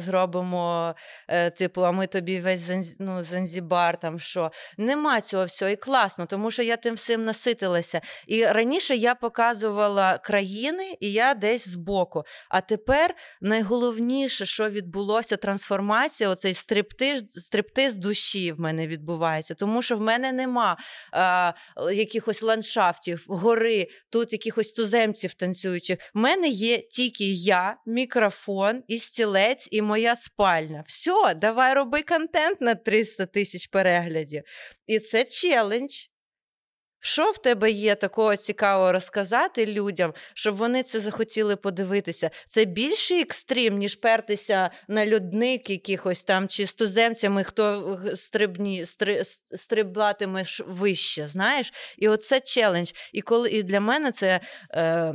зробимо, 0.00 0.94
е, 1.28 1.50
типу, 1.50 1.86
а 1.86 1.92
ми 1.92 2.06
тобі 2.06 2.40
весь 2.40 2.70
ну, 2.98 3.24
Занзібар, 3.24 4.00
там 4.00 4.20
що. 4.20 4.50
Нема 4.78 5.20
цього 5.20 5.44
всього 5.44 5.70
і 5.70 5.76
класно, 5.76 6.26
тому 6.26 6.50
що 6.50 6.62
я 6.62 6.76
тим 6.76 6.94
всім 6.94 7.24
наситилася. 7.24 8.00
І 8.26 8.46
раніше 8.46 8.96
я 8.96 9.14
показувала 9.14 10.18
країни, 10.18 10.96
і 11.00 11.12
я 11.12 11.34
десь 11.34 11.68
збоку. 11.68 12.24
А 12.48 12.60
тепер 12.60 13.14
найголовніше, 13.40 14.46
що 14.46 14.70
відбулося, 14.70 15.36
трансформація, 15.36 16.30
оцей 16.30 16.54
стриптиз, 16.54 17.22
стриптиз 17.30 17.96
душі 17.96 18.52
в 18.52 18.60
мене 18.60 18.86
відбувається, 18.86 19.54
тому 19.54 19.82
що 19.82 19.96
в 19.96 20.00
мене 20.00 20.32
нема 20.32 20.76
а, 21.12 21.52
якихось 21.92 22.42
ландшафтів, 22.42 23.24
гори, 23.28 23.86
тут 24.10 24.32
якихось 24.32 24.72
туземців 24.72 25.34
танцюючих. 25.34 25.98
В 26.14 26.18
мене 26.18 26.48
є 26.48 26.78
тільки 26.78 27.24
я 27.32 27.76
мікрофон, 27.86 28.82
і 28.88 28.98
стілець, 28.98 29.68
і 29.70 29.82
моя 29.82 30.16
спальня. 30.16 30.84
Все, 30.86 31.34
давай 31.34 31.74
роби 31.74 32.02
контент 32.02 32.60
на 32.60 32.74
300 32.74 33.26
тисяч 33.26 33.66
переглядів. 33.66 34.42
І 34.86 34.98
це 34.98 35.24
челендж. 35.24 35.92
Що 37.04 37.30
в 37.30 37.38
тебе 37.38 37.70
є 37.70 37.94
такого 37.94 38.36
цікавого 38.36 38.92
розказати 38.92 39.66
людям, 39.66 40.14
щоб 40.34 40.56
вони 40.56 40.82
це 40.82 41.00
захотіли 41.00 41.56
подивитися? 41.56 42.30
Це 42.48 42.64
більший 42.64 43.20
екстрім, 43.20 43.78
ніж 43.78 43.94
пертися 43.94 44.70
на 44.88 45.06
людник 45.06 45.70
якихось 45.70 46.24
там 46.24 46.48
чи 46.48 46.66
з 46.66 46.74
хто 47.44 47.98
стрибні, 48.14 48.86
стри, 48.86 49.22
стрибатиме 49.50 50.44
вище, 50.66 51.28
знаєш? 51.28 51.72
І 51.98 52.08
оце 52.08 52.40
челендж. 52.40 52.92
І 53.12 53.20
коли 53.22 53.50
і 53.50 53.62
для 53.62 53.80
мене 53.80 54.12
це. 54.12 54.40
Е, 54.74 55.14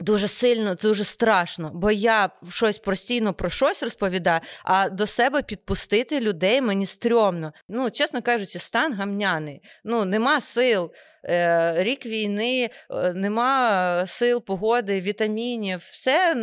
Дуже 0.00 0.28
сильно, 0.28 0.74
дуже 0.74 1.04
страшно, 1.04 1.70
бо 1.74 1.90
я 1.90 2.30
щось 2.50 2.78
постійно 2.78 3.34
про 3.34 3.50
щось 3.50 3.82
розповідаю, 3.82 4.40
а 4.64 4.88
до 4.88 5.06
себе 5.06 5.42
підпустити 5.42 6.20
людей 6.20 6.60
мені 6.60 6.86
стрьомно. 6.86 7.52
Ну, 7.68 7.90
чесно 7.90 8.22
кажучи, 8.22 8.58
стан 8.58 8.94
гамняний. 8.94 9.62
Ну, 9.84 10.04
нема 10.04 10.40
сил. 10.40 10.92
Е, 11.28 11.74
рік 11.84 12.06
війни, 12.06 12.70
е, 12.90 13.12
нема 13.12 14.04
сил, 14.06 14.44
погоди, 14.44 15.00
вітамінів, 15.00 15.88
все 15.90 16.36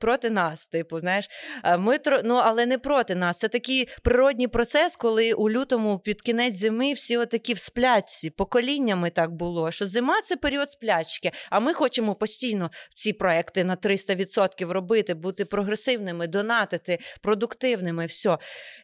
проти 0.00 0.30
нас. 0.30 0.66
Типу, 0.66 1.00
знаєш, 1.00 1.28
ми 1.78 1.98
ну, 2.24 2.34
але 2.34 2.66
не 2.66 2.78
проти 2.78 3.14
нас. 3.14 3.38
Це 3.38 3.48
такий 3.48 3.88
природній 4.02 4.48
процес, 4.48 4.96
коли 4.96 5.32
у 5.32 5.50
лютому 5.50 5.98
під 5.98 6.22
кінець 6.22 6.56
зими 6.56 6.92
всі 6.92 7.16
отакі 7.16 7.54
в 7.54 7.58
сплячці, 7.58 8.30
поколіннями 8.30 9.10
так 9.10 9.32
було. 9.32 9.70
Що 9.70 9.86
зима 9.86 10.22
це 10.22 10.36
період 10.36 10.70
сплячки, 10.70 11.30
а 11.50 11.60
ми 11.60 11.74
хочемо 11.74 12.14
постійно 12.14 12.70
ці 12.94 13.12
проекти 13.12 13.64
на 13.64 13.76
300% 13.76 14.70
робити, 14.70 15.14
бути 15.14 15.44
прогресивними, 15.44 16.26
донатити, 16.26 16.98
продуктивними. 17.20 18.06
все. 18.06 18.38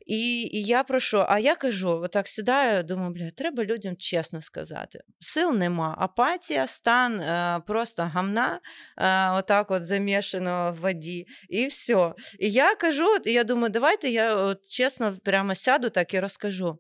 І 0.07 0.43
і 0.43 0.63
я 0.63 0.83
прошу, 0.83 1.25
а 1.29 1.39
я 1.39 1.55
кажу: 1.55 1.91
отак 1.91 2.29
сідаю, 2.29 2.83
думаю, 2.83 3.11
бля, 3.11 3.31
треба 3.31 3.65
людям 3.65 3.97
чесно 3.99 4.43
сказати 4.43 5.01
сил 5.21 5.44
нема. 5.53 5.95
Апатія, 5.99 6.67
стан 6.67 7.21
е, 7.21 7.61
просто 7.67 8.03
гамна, 8.03 8.61
е, 8.99 9.31
отак 9.31 9.71
от 9.71 9.87
замішано 9.87 10.75
в 10.79 10.81
воді, 10.81 11.27
і 11.49 11.67
все. 11.67 12.15
І 12.39 12.51
я 12.51 12.75
кажу, 12.75 13.09
я 13.25 13.45
думаю, 13.45 13.71
давайте 13.71 14.09
я 14.09 14.35
от, 14.35 14.67
чесно 14.69 15.17
прямо 15.25 15.55
сяду 15.55 15.91
так 15.91 16.15
і 16.15 16.21
розкажу. 16.21 16.79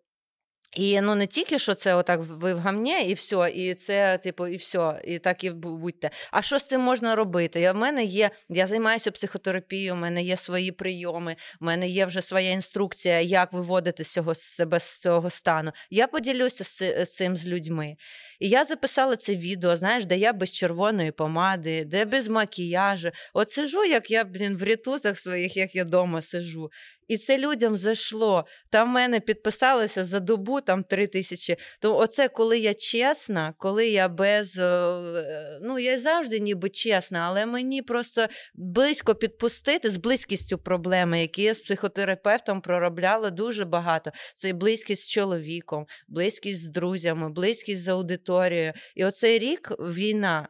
І 0.76 1.00
ну 1.00 1.14
не 1.14 1.26
тільки 1.26 1.58
що 1.58 1.74
це 1.74 1.94
отак 1.94 2.20
ви 2.20 2.54
в 2.54 2.58
гамні, 2.58 3.04
і 3.04 3.14
все, 3.14 3.50
і 3.54 3.74
це, 3.74 4.18
типу, 4.18 4.46
і 4.46 4.56
все, 4.56 5.00
і 5.04 5.18
так 5.18 5.44
і 5.44 5.50
будьте. 5.50 6.10
А 6.30 6.42
що 6.42 6.58
з 6.58 6.68
цим 6.68 6.80
можна 6.80 7.14
робити? 7.14 7.60
Я 7.60 7.72
в 7.72 7.76
мене 7.76 8.04
є, 8.04 8.30
я 8.48 8.66
займаюся 8.66 9.10
психотерапією, 9.10 9.92
у 9.92 9.96
мене 9.96 10.22
є 10.22 10.36
свої 10.36 10.72
прийоми, 10.72 11.36
у 11.60 11.64
мене 11.64 11.88
є 11.88 12.06
вже 12.06 12.22
своя 12.22 12.50
інструкція, 12.50 13.20
як 13.20 13.52
виводити 13.52 14.04
з 14.04 14.12
цього 14.12 14.34
себе 14.34 14.80
з 14.80 15.00
цього 15.00 15.30
стану. 15.30 15.72
Я 15.90 16.06
поділюся 16.06 16.64
з 16.64 17.06
цим 17.06 17.36
з 17.36 17.46
людьми. 17.46 17.96
І 18.40 18.48
я 18.48 18.64
записала 18.64 19.16
це 19.16 19.36
відео, 19.36 19.76
знаєш, 19.76 20.06
де 20.06 20.18
я 20.18 20.32
без 20.32 20.52
червоної 20.52 21.10
помади, 21.10 21.84
де 21.84 22.04
без 22.04 22.28
макіяжу. 22.28 23.10
От 23.34 23.50
сижу, 23.50 23.84
як 23.84 24.10
я, 24.10 24.24
блін, 24.24 24.56
в 24.56 24.64
рітузах 24.64 25.18
своїх, 25.18 25.56
як 25.56 25.74
я 25.74 25.84
вдома 25.84 26.22
сижу. 26.22 26.70
І 27.08 27.18
це 27.18 27.38
людям 27.38 27.76
зайшло. 27.76 28.44
Там 28.70 28.88
в 28.88 28.92
мене 28.92 29.20
підписалося 29.20 30.04
за 30.04 30.20
добу 30.20 30.60
там 30.60 30.84
три 30.84 31.06
тисячі. 31.06 31.56
То 31.80 31.96
оце 31.96 32.28
коли 32.28 32.58
я 32.58 32.74
чесна, 32.74 33.54
коли 33.58 33.88
я 33.88 34.08
без. 34.08 34.58
Е, 34.58 35.58
ну, 35.62 35.78
я 35.78 35.98
завжди 35.98 36.40
ніби 36.40 36.68
чесна, 36.68 37.24
але 37.26 37.46
мені 37.46 37.82
просто 37.82 38.26
близько 38.54 39.14
підпустити 39.14 39.90
з 39.90 39.96
близькістю 39.96 40.58
проблеми, 40.58 41.20
які 41.20 41.42
я 41.42 41.54
з 41.54 41.60
психотерапевтом 41.60 42.60
проробляла 42.60 43.30
дуже 43.30 43.64
багато. 43.64 44.10
Це 44.34 44.52
близькість 44.52 45.02
з 45.02 45.06
чоловіком, 45.06 45.86
близькість 46.08 46.60
з 46.60 46.68
друзями, 46.68 47.30
близькість 47.30 47.82
з 47.82 47.88
аудиторією. 47.88 48.72
І 48.94 49.04
оцей 49.04 49.38
рік 49.38 49.72
війна. 49.78 50.48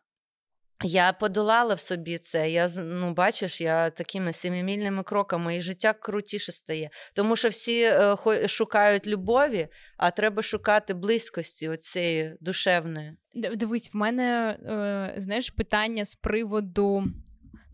Я 0.84 1.12
подолала 1.12 1.74
в 1.74 1.80
собі 1.80 2.18
це. 2.18 2.50
Я 2.50 2.70
ну, 2.76 3.12
бачиш, 3.12 3.60
я 3.60 3.90
такими 3.90 4.32
семимільними 4.32 5.02
кроками 5.02 5.56
і 5.56 5.62
життя 5.62 5.92
крутіше 5.92 6.52
стає. 6.52 6.90
Тому 7.14 7.36
що 7.36 7.48
всі 7.48 7.82
е, 7.82 8.16
шукають 8.48 9.06
любові, 9.06 9.68
а 9.96 10.10
треба 10.10 10.42
шукати 10.42 10.94
близькості 10.94 11.68
оцієї 11.68 12.36
душевної. 12.40 13.16
Дивись, 13.34 13.90
в 13.94 13.96
мене 13.96 14.50
е, 14.50 15.14
знаєш 15.20 15.50
питання 15.50 16.04
з 16.04 16.14
приводу 16.14 17.04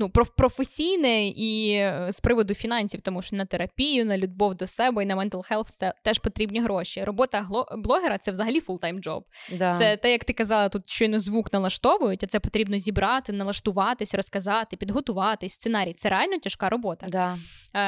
ну, 0.00 0.08
професійне 0.08 1.28
і 1.28 1.72
е, 1.72 2.08
з 2.10 2.20
приводу 2.20 2.54
фінансів, 2.54 3.00
тому 3.00 3.22
що 3.22 3.36
на 3.36 3.44
терапію, 3.44 4.04
на 4.04 4.18
любов 4.18 4.54
до 4.54 4.66
себе 4.66 5.02
і 5.02 5.06
на 5.06 5.16
mental 5.16 5.52
health 5.52 5.72
це 5.78 5.94
теж 6.04 6.18
потрібні 6.18 6.60
гроші. 6.60 7.04
Робота 7.04 7.48
блогера 7.76 8.18
це 8.18 8.30
взагалі 8.30 8.60
full-time 8.60 9.02
job. 9.02 9.22
Да. 9.52 9.78
Це 9.78 9.96
те, 9.96 10.12
як 10.12 10.24
ти 10.24 10.32
казала, 10.32 10.68
тут 10.68 10.90
щойно 10.90 11.20
звук 11.20 11.52
налаштовують, 11.52 12.24
а 12.24 12.26
це 12.26 12.40
потрібно 12.40 12.78
зібрати, 12.78 13.32
налаштуватись, 13.32 14.14
розказати, 14.14 14.76
підготуватись. 14.76 15.52
Сценарій 15.52 15.92
це 15.92 16.08
реально 16.08 16.38
тяжка 16.38 16.68
робота. 16.68 17.06
Да. 17.08 17.36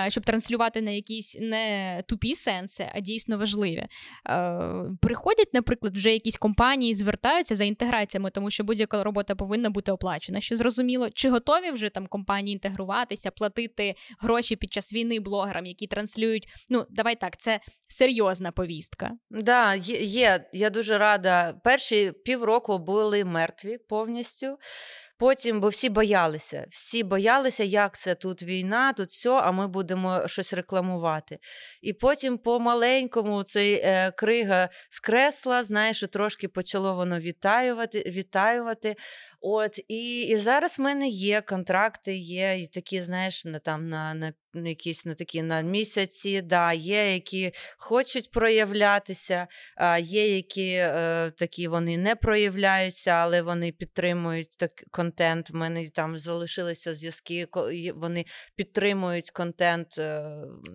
Щоб 0.09 0.25
транслювати 0.25 0.83
на 0.83 0.91
якісь 0.91 1.37
не 1.41 2.03
тупі 2.09 2.35
сенси, 2.35 2.87
а 2.95 3.01
дійсно 3.01 3.39
важливі. 3.39 3.87
Приходять, 5.01 5.55
наприклад, 5.55 5.97
вже 5.97 6.13
якісь 6.13 6.37
компанії 6.37 6.95
звертаються 6.95 7.55
за 7.55 7.65
інтеграціями, 7.65 8.31
тому 8.31 8.51
що 8.51 8.65
будь-яка 8.65 9.05
робота 9.05 9.35
повинна 9.35 9.71
бути 9.71 9.93
оплачена. 9.93 10.41
Що 10.41 10.57
зрозуміло, 10.57 11.11
чи 11.11 11.31
готові 11.31 11.71
вже 11.71 11.89
там 11.89 12.02
там 12.03 12.07
компанії 12.07 12.53
інтегруватися, 12.53 13.31
платити 13.31 13.95
гроші 14.21 14.57
під 14.57 14.73
час 14.73 14.93
війни 14.93 15.21
блогерам, 15.21 15.67
які 15.67 15.87
транслюють. 15.87 16.49
Ну, 16.69 16.87
давай 16.91 17.17
так, 17.17 17.37
це 17.39 17.61
серйозна 17.89 18.53
повістка. 18.53 19.11
Да, 19.31 19.75
є. 19.75 20.45
Я 20.53 20.71
дуже 20.71 20.99
рада. 20.99 21.55
Перші 21.65 22.13
півроку 22.25 22.79
були 22.79 23.25
мертві 23.25 23.79
повністю. 23.89 24.59
Потім, 25.23 25.61
бо 25.61 25.69
всі 25.69 25.89
боялися, 25.89 26.67
всі 26.71 27.03
боялися, 27.03 27.65
як 27.65 27.99
це 27.99 28.15
тут 28.15 28.43
війна, 28.43 28.93
тут 28.93 29.11
все, 29.11 29.31
а 29.31 29.53
ми 29.53 29.69
будемо 29.69 30.29
щось 30.29 30.53
рекламувати. 30.53 31.39
І 31.83 31.93
потім 31.93 32.39
по-маленькому 32.39 33.43
цей 33.43 33.75
е, 33.75 34.13
крига 34.17 34.69
скресла, 34.91 35.65
знаєш, 35.65 36.03
і 36.03 36.07
трошки 36.07 36.49
почало 36.49 36.95
воно 36.95 37.21
вітаювати. 37.21 38.05
вітаювати. 38.07 38.97
От, 39.41 39.79
І 39.89 40.23
і 40.23 40.37
зараз 40.37 40.79
в 40.79 40.83
мене 40.83 41.09
є 41.09 41.41
контракти, 41.41 42.17
є 42.17 42.59
і 42.59 42.67
такі, 42.67 43.03
знаєш, 43.03 43.45
на 43.45 43.59
там 43.59 43.89
на, 43.89 44.15
на 44.15 44.33
якісь 44.55 45.07
на 45.07 45.15
такі 45.15 45.43
на 45.43 45.61
місяці, 45.61 46.43
да, 46.43 46.73
є, 46.73 47.13
які 47.15 47.53
хочуть 47.79 48.31
проявлятися, 48.31 49.47
а 49.77 49.99
є, 49.99 50.37
які 50.37 50.73
е, 50.73 51.31
такі 51.31 51.69
вони 51.69 51.97
не 51.97 52.17
проявляються, 52.17 53.11
але 53.11 53.43
вони 53.43 53.73
підтримують 53.73 54.57
так, 54.57 54.85
контент. 54.91 55.51
У 55.51 55.57
мене 55.57 55.91
там 55.91 56.19
залишилися 56.19 56.95
зв'язки, 56.95 57.49
вони 57.95 58.25
підтримують 58.57 59.31
контент 59.31 59.99
е, 59.99 60.25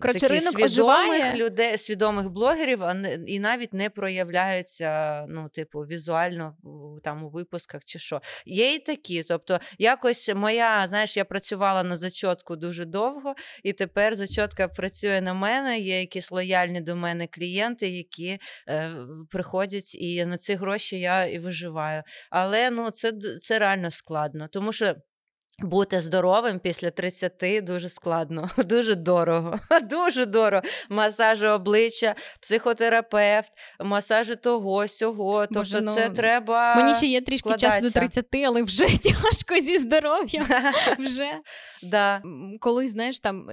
Короче, 0.01 0.19
таких 0.19 0.41
свідомих 0.41 0.65
оживає. 0.65 1.35
людей, 1.35 1.77
свідомих 1.77 2.29
блогерів, 2.29 2.83
а 2.83 2.93
не, 2.93 3.13
і 3.13 3.39
навіть 3.39 3.73
не 3.73 3.89
проявляються, 3.89 5.25
ну, 5.29 5.49
типу, 5.49 5.79
візуально 5.79 6.55
там 7.03 7.23
у 7.23 7.29
випусках 7.29 7.85
чи 7.85 7.99
що. 7.99 8.21
Є 8.45 8.73
і 8.73 8.79
такі. 8.79 9.23
Тобто, 9.23 9.59
якось 9.77 10.35
моя, 10.35 10.87
знаєш, 10.87 11.17
я 11.17 11.25
працювала 11.25 11.83
на 11.83 11.97
зачотку 11.97 12.55
дуже 12.55 12.85
довго. 12.85 13.35
І 13.67 13.73
тепер 13.73 14.15
зачотка 14.15 14.67
працює 14.67 15.21
на 15.21 15.33
мене. 15.33 15.79
Є 15.79 15.99
якісь 15.99 16.31
лояльні 16.31 16.81
до 16.81 16.95
мене 16.95 17.27
клієнти, 17.27 17.89
які 17.89 18.39
е, 18.69 18.91
приходять, 19.29 19.95
і 19.95 20.25
на 20.25 20.37
ці 20.37 20.55
гроші 20.55 20.99
я 20.99 21.25
і 21.25 21.39
виживаю. 21.39 22.03
Але 22.29 22.71
ну 22.71 22.91
це 22.91 23.13
це 23.41 23.59
реально 23.59 23.91
складно, 23.91 24.47
тому 24.51 24.73
що 24.73 24.95
бути 25.63 25.99
здоровим 25.99 26.59
після 26.59 26.89
30 26.89 27.63
дуже 27.63 27.89
складно, 27.89 28.49
дуже 28.57 28.95
дорого. 28.95 29.59
Дуже 29.89 30.25
дорого. 30.25 30.63
Масажі 30.89 31.45
обличчя, 31.45 32.15
психотерапевт, 32.39 33.51
масажі 33.83 34.35
того, 34.35 34.87
сього. 34.87 35.39
Тобто 35.39 35.59
Боже, 35.59 35.81
ну, 35.81 35.95
це 35.95 36.09
треба. 36.09 36.75
Мені 36.75 36.95
ще 36.95 37.05
є 37.05 37.21
трішки 37.21 37.55
часу 37.57 37.81
до 37.81 37.91
30, 37.91 38.25
але 38.45 38.63
вже 38.63 38.85
тяжко 39.03 39.55
зі 39.61 39.77
здоров'ям. 39.77 40.47
Вже. 40.99 41.31
Да. 41.83 42.21
Коли, 42.59 42.87
знаєш, 42.87 43.19
там 43.19 43.47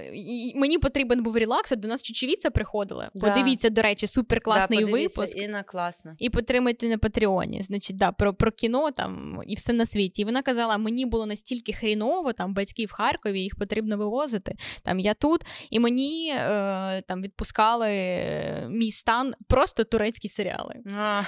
мені 0.55 0.77
потрібен 0.77 1.23
був 1.23 1.37
релакс, 1.37 1.71
до 1.71 1.87
нас 1.87 2.03
чечевіця 2.03 2.49
приходила. 2.49 3.09
Да. 3.15 3.29
Подивіться, 3.29 3.69
до 3.69 3.81
речі, 3.81 4.07
суперкласний 4.07 4.85
да, 4.85 4.91
випуск. 4.91 5.37
І 5.37 5.47
на 5.47 5.63
класно. 5.63 6.15
І 6.19 6.29
підтримайте 6.29 6.87
на 6.87 6.97
Патреоні. 6.97 7.63
Значить, 7.63 7.97
да, 7.97 8.11
про 8.11 8.33
про 8.33 8.51
кіно 8.51 8.91
там 8.91 9.41
і 9.47 9.55
все 9.55 9.73
на 9.73 9.85
світі. 9.85 10.21
І 10.21 10.25
вона 10.25 10.41
казала, 10.41 10.77
мені 10.77 11.05
було 11.05 11.25
настільки 11.25 11.73
хрі 11.73 11.94
хріново, 11.95 12.33
там 12.33 12.53
батьки 12.53 12.85
в 12.85 12.91
Харкові, 12.91 13.41
їх 13.41 13.55
потрібно 13.55 13.97
вивозити. 13.97 14.55
Там 14.83 14.99
я 14.99 15.13
тут, 15.13 15.41
і 15.69 15.79
мені 15.79 16.35
е, 16.37 17.01
там 17.07 17.21
відпускали 17.21 17.89
е, 17.89 18.67
мій 18.69 18.91
стан 18.91 19.33
просто 19.47 19.83
турецькі 19.83 20.29
серіали. 20.29 20.75
А. 20.95 21.21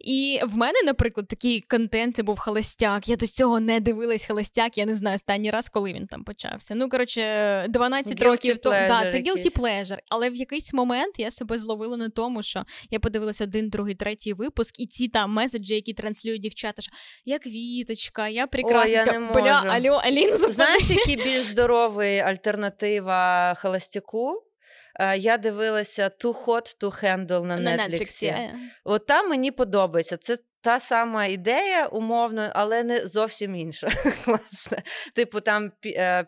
І 0.00 0.40
в 0.44 0.56
мене, 0.56 0.78
наприклад, 0.84 1.28
такий 1.28 1.60
контент 1.60 2.16
це 2.16 2.22
був 2.22 2.38
холостяк. 2.38 3.08
Я 3.08 3.16
до 3.16 3.26
цього 3.26 3.60
не 3.60 3.80
дивилась 3.80 4.26
холостяк. 4.26 4.78
Я 4.78 4.86
не 4.86 4.94
знаю 4.94 5.16
останній 5.16 5.50
раз, 5.50 5.68
коли 5.68 5.92
він 5.92 6.06
там 6.06 6.24
почався. 6.24 6.74
Ну, 6.74 6.88
коротше, 6.88 7.66
12 7.68 8.20
guilty 8.20 8.24
років 8.24 8.58
тому. 8.58 8.76
Да, 8.88 9.10
це 9.10 9.18
guilty 9.18 9.58
pleasure. 9.58 9.98
Але 10.08 10.30
в 10.30 10.34
якийсь 10.34 10.72
момент 10.72 11.14
я 11.18 11.30
себе 11.30 11.58
зловила 11.58 11.96
на 11.96 12.08
тому, 12.08 12.42
що 12.42 12.64
я 12.90 13.00
подивилася 13.00 13.44
один, 13.44 13.68
другий, 13.68 13.94
третій 13.94 14.32
випуск, 14.32 14.80
і 14.80 14.86
ці 14.86 15.08
там 15.08 15.32
меседжі, 15.32 15.74
які 15.74 15.92
транслюють 15.92 16.42
дівчата, 16.42 16.82
що 16.82 16.92
я 17.24 17.38
квіточка, 17.38 18.28
я 18.28 18.46
прекрасна. 18.46 19.30
Бля, 19.34 19.62
алло, 19.66 20.02
Алін, 20.12 20.50
Знаєш, 20.50 20.90
який 20.90 21.16
більш 21.16 21.42
здоровий 21.42 22.18
альтернатива 22.18 23.54
холостяку? 23.54 24.42
Е, 25.00 25.18
я 25.18 25.38
дивилася 25.38 26.10
Too 26.20 26.44
Hot 26.44 26.76
to 26.80 27.04
Handle 27.04 27.44
на, 27.44 27.56
на 27.56 27.76
Netflix. 27.76 28.26
Е. 28.26 28.54
От 28.84 29.06
там 29.06 29.28
мені 29.28 29.50
подобається. 29.50 30.16
Це 30.16 30.38
та 30.60 30.80
сама 30.80 31.26
ідея, 31.26 31.86
умовно, 31.86 32.50
але 32.54 32.82
не 32.82 33.06
зовсім 33.06 33.54
інша. 33.54 33.88
Типу, 35.14 35.40
там 35.40 35.72
е, 35.86 36.24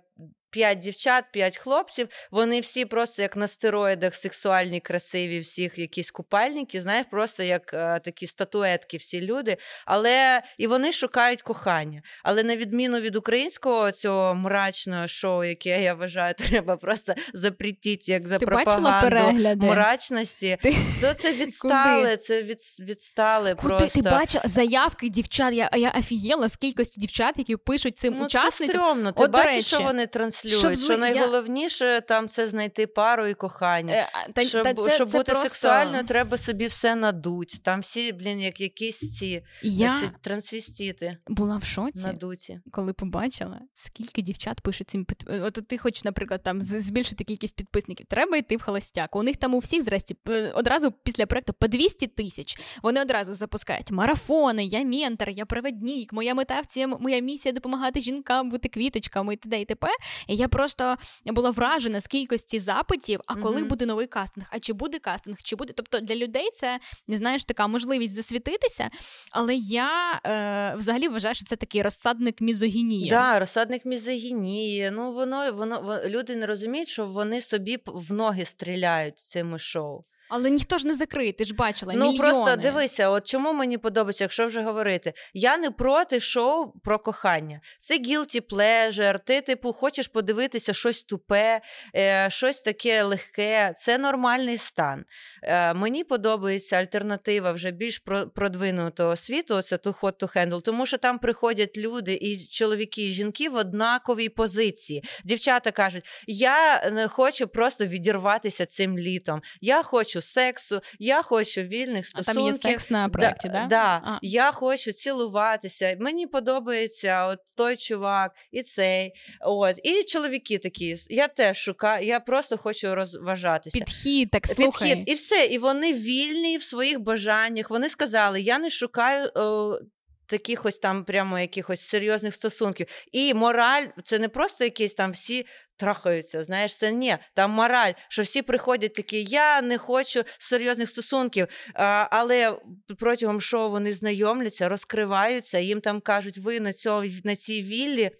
п'ять 0.54 0.78
дівчат, 0.78 1.24
п'ять 1.32 1.56
хлопців. 1.56 2.08
Вони 2.30 2.60
всі 2.60 2.84
просто 2.84 3.22
як 3.22 3.36
на 3.36 3.48
стероїдах, 3.48 4.14
сексуальні, 4.14 4.80
красиві, 4.80 5.38
всіх 5.38 5.78
якісь 5.78 6.10
купальники, 6.10 6.80
знаєш, 6.80 7.06
просто 7.10 7.42
як 7.42 7.74
е, 7.74 7.98
такі 7.98 8.26
статуетки, 8.26 8.96
всі 8.96 9.20
люди. 9.20 9.56
Але 9.86 10.42
і 10.58 10.66
вони 10.66 10.92
шукають 10.92 11.42
кохання. 11.42 12.02
Але 12.22 12.42
на 12.42 12.56
відміну 12.56 13.00
від 13.00 13.16
українського 13.16 13.90
цього 13.90 14.34
мрачного 14.34 15.08
шоу, 15.08 15.44
яке 15.44 15.82
я 15.82 15.94
вважаю, 15.94 16.34
треба 16.38 16.76
просто 16.76 17.14
запретіть, 17.32 18.08
як 18.08 18.28
за 18.28 18.38
Ти 18.38 18.46
пропаганду 18.46 19.66
мрачності, 19.66 20.58
Ти... 20.62 20.76
то 21.00 21.14
це 21.14 21.32
відстали, 21.40 22.16
це 22.16 22.42
від, 22.42 22.58
відстали 22.80 23.54
Куди? 23.54 23.68
просто. 23.68 24.02
Ти 24.02 24.10
бачила 24.10 24.44
заявки 24.46 25.08
дівчат. 25.08 25.54
Я 25.54 25.70
я 25.72 25.90
офігела 25.90 26.48
з 26.48 26.56
кількості 26.56 27.00
дівчат, 27.00 27.34
які 27.38 27.56
пишуть 27.56 27.98
цим 27.98 28.14
ну, 28.18 28.24
учасницям. 28.24 28.66
Це 28.66 28.72
стрьомно. 28.72 29.12
Ти 29.12 29.24
От, 29.24 29.30
бачиш, 29.30 29.66
що 29.66 29.80
вони 29.80 30.06
транслюють 30.06 30.43
транслюють. 30.48 30.78
Щоб, 30.78 30.90
що 30.90 30.98
найголовніше 30.98 31.84
я... 31.84 32.00
там 32.00 32.28
це 32.28 32.48
знайти 32.48 32.86
пару 32.86 33.26
і 33.26 33.34
кохання. 33.34 33.94
Е, 33.94 34.08
та, 34.34 34.44
щоб 34.44 34.62
та 34.62 34.74
це, 34.74 34.90
щоб 34.90 35.10
це 35.10 35.18
бути 35.18 35.32
просто... 35.32 35.48
сексуальною, 35.48 36.04
треба 36.04 36.38
собі 36.38 36.66
все 36.66 36.94
надуть. 36.94 37.60
Там 37.62 37.80
всі, 37.80 38.12
блін, 38.12 38.40
як 38.40 38.60
якісь 38.60 39.18
ці 39.18 39.44
я 39.62 40.12
трансвістіти. 40.20 41.16
Була 41.28 41.56
в 41.56 41.64
шоці, 41.64 42.06
надуті. 42.06 42.60
коли 42.70 42.92
побачила, 42.92 43.60
скільки 43.74 44.22
дівчат 44.22 44.60
пишуть 44.60 44.90
цим 44.90 45.04
під... 45.04 45.30
От 45.42 45.68
ти 45.68 45.78
хочеш, 45.78 46.04
наприклад, 46.04 46.42
там 46.42 46.62
збільшити 46.62 47.24
кількість 47.24 47.56
підписників. 47.56 48.06
Треба 48.06 48.36
йти 48.36 48.56
в 48.56 48.62
холостяк. 48.62 49.16
У 49.16 49.22
них 49.22 49.36
там 49.36 49.54
у 49.54 49.58
всіх 49.58 49.82
зрасті 49.82 50.16
одразу 50.54 50.92
після 50.92 51.26
проекту 51.26 51.52
по 51.52 51.68
200 51.68 52.06
тисяч. 52.06 52.58
Вони 52.82 53.00
одразу 53.00 53.34
запускають 53.34 53.90
марафони, 53.90 54.64
я 54.64 54.84
ментор, 54.84 55.30
я 55.30 55.46
проведник, 55.46 56.12
моя 56.12 56.34
мета 56.34 56.60
в 56.60 56.66
цьому, 56.66 56.98
моя 57.00 57.18
місія 57.18 57.52
допомагати 57.52 58.00
жінкам 58.00 58.50
бути 58.50 58.68
квіточками 58.68 59.34
і 59.34 59.36
т.д. 59.36 59.60
і 59.60 59.64
т.п. 59.64 59.88
І 60.26 60.33
я 60.34 60.48
просто 60.48 60.96
була 61.24 61.50
вражена 61.50 62.00
з 62.00 62.06
кількості 62.06 62.60
запитів. 62.60 63.20
А 63.26 63.34
коли 63.34 63.62
mm-hmm. 63.62 63.68
буде 63.68 63.86
новий 63.86 64.06
кастинг? 64.06 64.46
А 64.50 64.58
чи 64.58 64.72
буде 64.72 64.98
кастинг? 64.98 65.36
Чи 65.42 65.56
буде? 65.56 65.72
Тобто 65.76 66.00
для 66.00 66.14
людей 66.16 66.50
це 66.52 66.78
не 67.06 67.16
знаєш 67.16 67.44
така 67.44 67.66
можливість 67.66 68.14
засвітитися. 68.14 68.90
Але 69.30 69.54
я 69.54 70.20
е, 70.26 70.74
взагалі 70.76 71.08
вважаю, 71.08 71.34
що 71.34 71.44
це 71.44 71.56
такий 71.56 71.82
розсадник 71.82 72.40
мізогінії. 72.40 73.10
Да, 73.10 73.38
розсадник 73.38 73.84
мізогінії. 73.84 74.90
Ну 74.90 75.12
воно 75.12 75.52
воно 75.52 76.00
люди 76.08 76.36
не 76.36 76.46
розуміють, 76.46 76.88
що 76.88 77.06
вони 77.06 77.40
собі 77.40 77.78
в 77.86 78.12
ноги 78.12 78.44
стріляють 78.44 79.18
цими 79.18 79.58
шоу. 79.58 80.04
Але 80.28 80.50
ніхто 80.50 80.78
ж 80.78 80.86
не 80.86 80.94
закрий, 80.94 81.32
ти 81.32 81.44
ж 81.44 81.54
бачила. 81.54 81.92
Ну 81.96 82.12
мільйони. 82.12 82.18
просто 82.18 82.56
дивися, 82.56 83.10
от 83.10 83.26
чому 83.26 83.52
мені 83.52 83.78
подобається, 83.78 84.24
якщо 84.24 84.46
вже 84.46 84.62
говорити. 84.62 85.12
Я 85.34 85.56
не 85.56 85.70
проти 85.70 86.20
шоу 86.20 86.72
про 86.84 86.98
кохання. 86.98 87.60
Це 87.78 87.94
guilty 87.94 88.40
pleasure, 88.40 89.20
Ти, 89.26 89.40
типу, 89.40 89.72
хочеш 89.72 90.08
подивитися 90.08 90.74
щось 90.74 91.02
тупе, 91.02 91.60
е, 91.96 92.30
щось 92.30 92.60
таке 92.60 93.02
легке. 93.02 93.72
Це 93.76 93.98
нормальний 93.98 94.58
стан. 94.58 95.04
Е, 95.42 95.74
Мені 95.74 96.04
подобається 96.04 96.76
альтернатива 96.76 97.52
вже 97.52 97.70
більш 97.70 98.02
продвинутого 98.34 99.16
світу. 99.16 99.62
Це 99.62 99.76
to 99.76 100.00
hot 100.00 100.22
to 100.22 100.36
handle, 100.36 100.62
тому 100.62 100.86
що 100.86 100.98
там 100.98 101.18
приходять 101.18 101.76
люди, 101.76 102.14
і 102.14 102.46
чоловіки, 102.46 103.04
і 103.04 103.08
жінки 103.08 103.48
в 103.48 103.54
однаковій 103.54 104.28
позиції. 104.28 105.04
Дівчата 105.24 105.70
кажуть: 105.70 106.04
я 106.26 106.90
не 106.90 107.08
хочу 107.08 107.48
просто 107.48 107.86
відірватися 107.86 108.66
цим 108.66 108.98
літом. 108.98 109.42
Я 109.60 109.82
хочу 109.82 110.13
сексу, 110.20 110.80
я 110.98 111.22
хочу 111.22 111.60
вільних 111.60 112.06
стосунків. 112.06 112.42
А 112.42 112.58
там 112.58 112.70
є 112.70 112.72
секс 112.72 112.90
на 112.90 113.08
проєкті, 113.08 113.48
да? 113.48 113.60
да? 113.60 113.66
да. 113.68 114.18
Я 114.22 114.52
хочу 114.52 114.92
цілуватися. 114.92 115.96
Мені 116.00 116.26
подобається 116.26 117.26
от 117.26 117.38
той 117.56 117.76
чувак 117.76 118.36
і 118.52 118.62
цей. 118.62 119.12
От. 119.40 119.80
І 119.84 120.04
чоловіки 120.04 120.58
такі. 120.58 120.96
Я 121.10 121.28
теж 121.28 121.56
шукаю, 121.56 122.06
я 122.06 122.20
просто 122.20 122.56
хочу 122.56 122.94
розважатися. 122.94 123.78
Підхід, 123.78 124.30
так 124.30 124.46
слухай. 124.46 124.88
Підхід. 124.88 125.08
І 125.08 125.14
все. 125.14 125.46
І 125.46 125.58
вони 125.58 125.92
вільні 125.92 126.58
в 126.58 126.62
своїх 126.62 127.00
бажаннях. 127.00 127.70
Вони 127.70 127.88
сказали: 127.88 128.40
я 128.40 128.58
не 128.58 128.70
шукаю. 128.70 129.30
О, 129.34 129.78
Таких 130.26 130.66
ось 130.66 130.78
там 130.78 131.04
прямо 131.04 131.38
якихось 131.38 131.80
серйозних 131.80 132.34
стосунків. 132.34 132.86
І 133.12 133.34
мораль 133.34 133.84
це 134.04 134.18
не 134.18 134.28
просто 134.28 134.64
якісь 134.64 134.94
там 134.94 135.12
всі 135.12 135.46
трахаються. 135.76 136.44
Знаєш, 136.44 136.78
це 136.78 136.92
ні, 136.92 137.16
там 137.34 137.50
мораль, 137.50 137.92
що 138.08 138.22
всі 138.22 138.42
приходять 138.42 138.94
такі, 138.94 139.22
я 139.22 139.62
не 139.62 139.78
хочу 139.78 140.22
серйозних 140.38 140.90
стосунків. 140.90 141.46
А, 141.74 142.08
Але 142.10 142.58
протягом 142.98 143.40
шоу 143.40 143.70
вони 143.70 143.92
знайомляться, 143.92 144.68
розкриваються, 144.68 145.58
їм 145.58 145.80
там 145.80 146.00
кажуть, 146.00 146.38
ви 146.38 146.60
на 146.60 146.72
цьому 146.72 147.08
на 147.24 147.36
цій 147.36 147.62
віллі. 147.62 148.10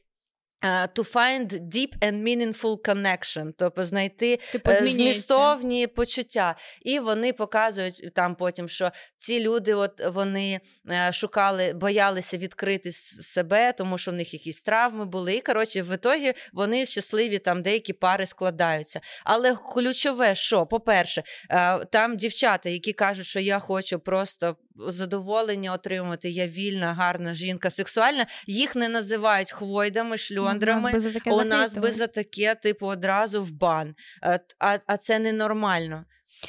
To 0.94 1.04
find 1.04 1.46
deep 1.68 1.92
and 2.00 2.22
meaningful 2.22 2.88
connection, 2.88 3.52
тобто 3.58 3.84
знайти 3.84 4.38
типу, 4.52 4.70
змістовні 4.74 5.86
почуття. 5.86 6.56
І 6.82 6.98
вони 6.98 7.32
показують 7.32 8.10
там 8.14 8.34
потім, 8.34 8.68
що 8.68 8.90
ці 9.16 9.40
люди 9.40 9.74
от 9.74 10.00
вони 10.06 10.60
е, 10.90 11.12
шукали, 11.12 11.72
боялися 11.72 12.36
відкрити 12.36 12.92
себе, 13.22 13.72
тому 13.72 13.98
що 13.98 14.10
в 14.10 14.14
них 14.14 14.32
якісь 14.34 14.62
травми 14.62 15.04
були. 15.04 15.34
І 15.34 15.40
коротше, 15.40 15.82
в 15.82 15.94
ітогі 15.94 16.32
вони 16.52 16.86
щасливі, 16.86 17.38
там 17.38 17.62
деякі 17.62 17.92
пари 17.92 18.26
складаються. 18.26 19.00
Але 19.24 19.56
ключове, 19.56 20.34
що, 20.34 20.66
по-перше, 20.66 21.22
е, 21.50 21.78
там 21.78 22.16
дівчата, 22.16 22.68
які 22.68 22.92
кажуть, 22.92 23.26
що 23.26 23.40
я 23.40 23.58
хочу 23.58 23.98
просто 23.98 24.56
задоволення 24.76 25.72
отримувати, 25.72 26.30
я 26.30 26.48
вільна, 26.48 26.94
гарна 26.94 27.34
жінка, 27.34 27.70
сексуальна, 27.70 28.26
їх 28.46 28.76
не 28.76 28.88
називають 28.88 29.52
хвойдами, 29.52 30.18
шльондрами. 30.18 30.80
У 30.80 30.84
нас 30.84 30.92
би 30.92 31.00
за 31.00 31.12
таке, 31.12 31.30
у 31.30 31.44
нас 31.44 31.74
би 31.74 31.90
за 31.90 32.06
таке 32.06 32.54
типу, 32.54 32.86
одразу 32.86 33.44
в 33.44 33.50
бан. 33.50 33.94
Е, 34.22 34.40
а, 34.58 34.78
а 34.86 34.96
це 34.96 35.18
ненормально. 35.18 36.04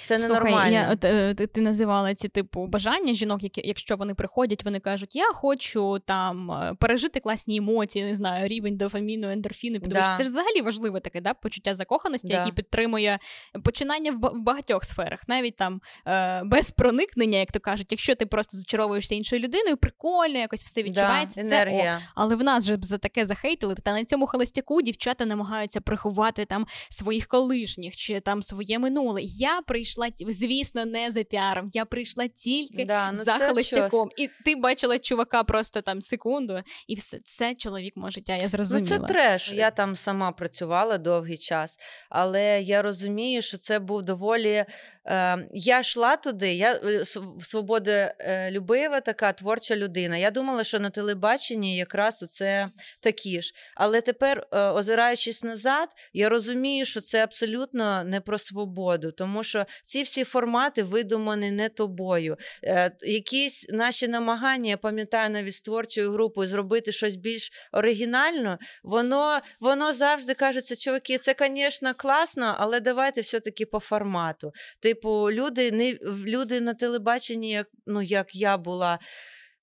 Це 0.05 0.19
Слухай, 0.19 0.73
Я, 0.73 0.89
от, 0.91 1.05
е, 1.05 1.33
ти, 1.33 1.47
ти 1.47 1.61
називала 1.61 2.15
ці 2.15 2.27
типу 2.27 2.67
бажання 2.67 3.13
жінок, 3.13 3.43
які, 3.43 3.61
якщо 3.65 3.95
вони 3.95 4.13
приходять, 4.13 4.65
вони 4.65 4.79
кажуть, 4.79 5.15
я 5.15 5.31
хочу 5.33 5.99
там 5.99 6.51
е, 6.51 6.73
пережити 6.79 7.19
класні 7.19 7.57
емоції, 7.57 8.05
не 8.05 8.15
знаю, 8.15 8.47
рівень 8.47 8.77
дофаміну, 8.77 9.29
ендорфіну. 9.29 9.79
Да. 9.79 10.15
Це 10.17 10.23
ж 10.23 10.29
взагалі 10.29 10.61
важливе 10.61 10.99
таке 10.99 11.21
да, 11.21 11.33
почуття 11.33 11.75
закоханості, 11.75 12.27
да. 12.27 12.39
яке 12.39 12.51
підтримує 12.51 13.19
починання 13.63 14.11
в, 14.11 14.31
багатьох 14.35 14.83
сферах, 14.83 15.19
навіть 15.27 15.55
там 15.55 15.81
е, 16.07 16.41
без 16.43 16.71
проникнення, 16.71 17.37
як 17.37 17.51
то 17.51 17.59
кажуть, 17.59 17.87
якщо 17.91 18.15
ти 18.15 18.25
просто 18.25 18.57
зачаровуєшся 18.57 19.15
іншою 19.15 19.41
людиною, 19.41 19.77
прикольно, 19.77 20.39
якось 20.39 20.63
все 20.63 20.83
відчувається. 20.83 21.41
Да, 21.41 21.47
енергія. 21.47 21.83
Це, 21.83 22.05
о. 22.05 22.11
Але 22.15 22.35
в 22.35 22.43
нас 22.43 22.65
же 22.65 22.77
за 22.81 22.97
таке 22.97 23.25
захейтили. 23.25 23.75
Та 23.75 23.93
на 23.93 24.05
цьому 24.05 24.27
холостяку 24.27 24.81
дівчата 24.81 25.25
намагаються 25.25 25.81
приховати 25.81 26.45
там 26.45 26.65
своїх 26.89 27.27
колишніх 27.27 27.95
чи 27.95 28.19
там 28.19 28.43
своє 28.43 28.79
минуле. 28.79 29.21
Я 29.23 29.61
прийшла, 29.85 30.09
звісно, 30.19 30.85
не 30.85 31.11
за 31.11 31.23
піаром. 31.23 31.69
Я 31.73 31.85
прийшла 31.85 32.27
тільки 32.27 32.85
да, 32.85 33.11
ну 33.11 33.23
за 33.23 33.31
холостяком. 33.31 34.09
І 34.17 34.29
ти 34.45 34.55
бачила 34.55 34.99
чувака 34.99 35.43
просто 35.43 35.81
там 35.81 36.01
секунду, 36.01 36.61
і 36.87 36.95
все 36.95 37.19
це 37.25 37.55
чоловік 37.55 37.97
мого 37.97 38.11
життя. 38.11 38.35
Я 38.35 38.47
зрозуміла. 38.47 38.97
Ну, 38.99 39.07
Це 39.07 39.13
треш. 39.13 39.51
Я 39.51 39.71
там 39.71 39.95
сама 39.95 40.31
працювала 40.31 40.97
довгий 40.97 41.37
час, 41.37 41.77
але 42.09 42.61
я 42.61 42.81
розумію, 42.81 43.41
що 43.41 43.57
це 43.57 43.79
був 43.79 44.01
доволі. 44.01 44.65
Е, 45.07 45.47
Я 45.53 45.79
йшла 45.79 46.15
туди, 46.15 46.53
я 46.53 46.73
е, 46.73 47.05
свободолюбива 47.41 49.01
така 49.01 49.33
творча 49.33 49.75
людина. 49.75 50.17
Я 50.17 50.31
думала, 50.31 50.63
що 50.63 50.79
на 50.79 50.89
телебаченні 50.89 51.77
якраз 51.77 52.25
це 52.29 52.69
такі 52.99 53.41
ж. 53.41 53.53
Але 53.75 54.01
тепер, 54.01 54.47
е, 54.51 54.59
озираючись 54.59 55.43
назад, 55.43 55.89
я 56.13 56.29
розумію, 56.29 56.85
що 56.85 57.01
це 57.01 57.23
абсолютно 57.23 58.03
не 58.03 58.21
про 58.21 58.37
свободу, 58.39 59.11
тому 59.11 59.43
що 59.43 59.64
ці 59.83 60.03
всі 60.03 60.23
формати 60.23 60.83
видумані 60.83 61.51
не 61.51 61.69
тобою. 61.69 62.37
Е, 62.63 62.91
якісь 63.01 63.65
наші 63.69 64.07
намагання, 64.07 64.69
я 64.69 64.77
пам'ятаю 64.77 65.29
навіть 65.29 65.55
з 65.55 65.61
творчою 65.61 66.11
групою 66.11 66.49
зробити 66.49 66.91
щось 66.91 67.15
більш 67.15 67.51
оригінально, 67.71 68.57
воно 68.83 69.39
воно 69.59 69.93
завжди 69.93 70.33
кажеться, 70.33 70.75
чуваки, 70.75 71.17
це, 71.17 71.35
звісно, 71.39 71.93
класно, 71.97 72.55
але 72.59 72.79
давайте 72.79 73.21
все-таки 73.21 73.65
по 73.65 73.79
формату. 73.79 74.53
Типу, 74.79 75.31
люди 75.31 75.71
не 75.71 75.93
люди 76.27 76.61
на 76.61 76.73
телебаченні, 76.73 77.51
як 77.51 77.67
ну 77.85 78.01
як 78.01 78.35
я 78.35 78.57
була 78.57 78.99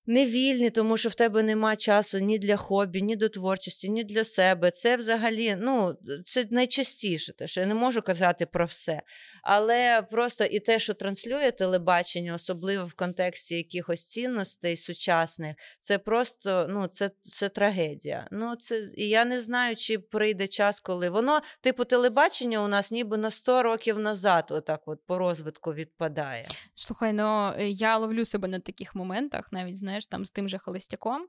не 0.05 0.25
вільні, 0.25 0.69
тому 0.69 0.97
що 0.97 1.09
в 1.09 1.15
тебе 1.15 1.43
нема 1.43 1.75
часу 1.75 2.19
ні 2.19 2.39
для 2.39 2.57
хобі, 2.57 3.01
ні 3.01 3.15
до 3.15 3.29
творчості, 3.29 3.89
ні 3.89 4.03
для 4.03 4.23
себе. 4.23 4.71
Це 4.71 4.97
взагалі 4.97 5.55
ну, 5.59 5.95
це 6.25 6.45
найчастіше, 6.49 7.33
те, 7.33 7.47
що 7.47 7.61
я 7.61 7.67
не 7.67 7.75
можу 7.75 8.01
казати 8.01 8.45
про 8.45 8.65
все. 8.65 9.01
Але 9.43 10.01
просто 10.11 10.43
і 10.43 10.59
те, 10.59 10.79
що 10.79 10.93
транслює 10.93 11.51
телебачення, 11.51 12.33
особливо 12.33 12.85
в 12.85 12.93
контексті 12.93 13.55
якихось 13.55 14.05
цінностей 14.05 14.77
сучасних, 14.77 15.55
це 15.81 15.97
просто 15.97 16.65
ну, 16.69 16.87
це 16.87 17.11
це 17.21 17.49
трагедія. 17.49 18.27
Ну, 18.31 18.55
це, 18.55 18.89
І 18.95 19.09
я 19.09 19.25
не 19.25 19.41
знаю, 19.41 19.75
чи 19.75 19.99
прийде 19.99 20.47
час, 20.47 20.79
коли 20.79 21.09
воно, 21.09 21.41
типу, 21.61 21.85
телебачення 21.85 22.63
у 22.63 22.67
нас 22.67 22.91
ніби 22.91 23.17
на 23.17 23.31
100 23.31 23.63
років 23.63 23.99
назад, 23.99 24.47
отак 24.49 24.81
от 24.85 24.99
по 25.05 25.17
розвитку 25.17 25.73
відпадає. 25.73 26.47
Слухай, 26.75 27.13
ну 27.13 27.53
я 27.59 27.97
ловлю 27.97 28.25
себе 28.25 28.47
на 28.47 28.59
таких 28.59 28.95
моментах, 28.95 29.51
навіть 29.51 29.77
знаєш 29.77 29.92
знаєш, 29.93 30.05
там 30.07 30.25
з 30.25 30.31
тим 30.31 30.49
же 30.49 30.57
холостяком. 30.57 31.27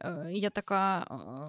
Е, 0.00 0.26
я 0.30 0.50
така, 0.50 1.06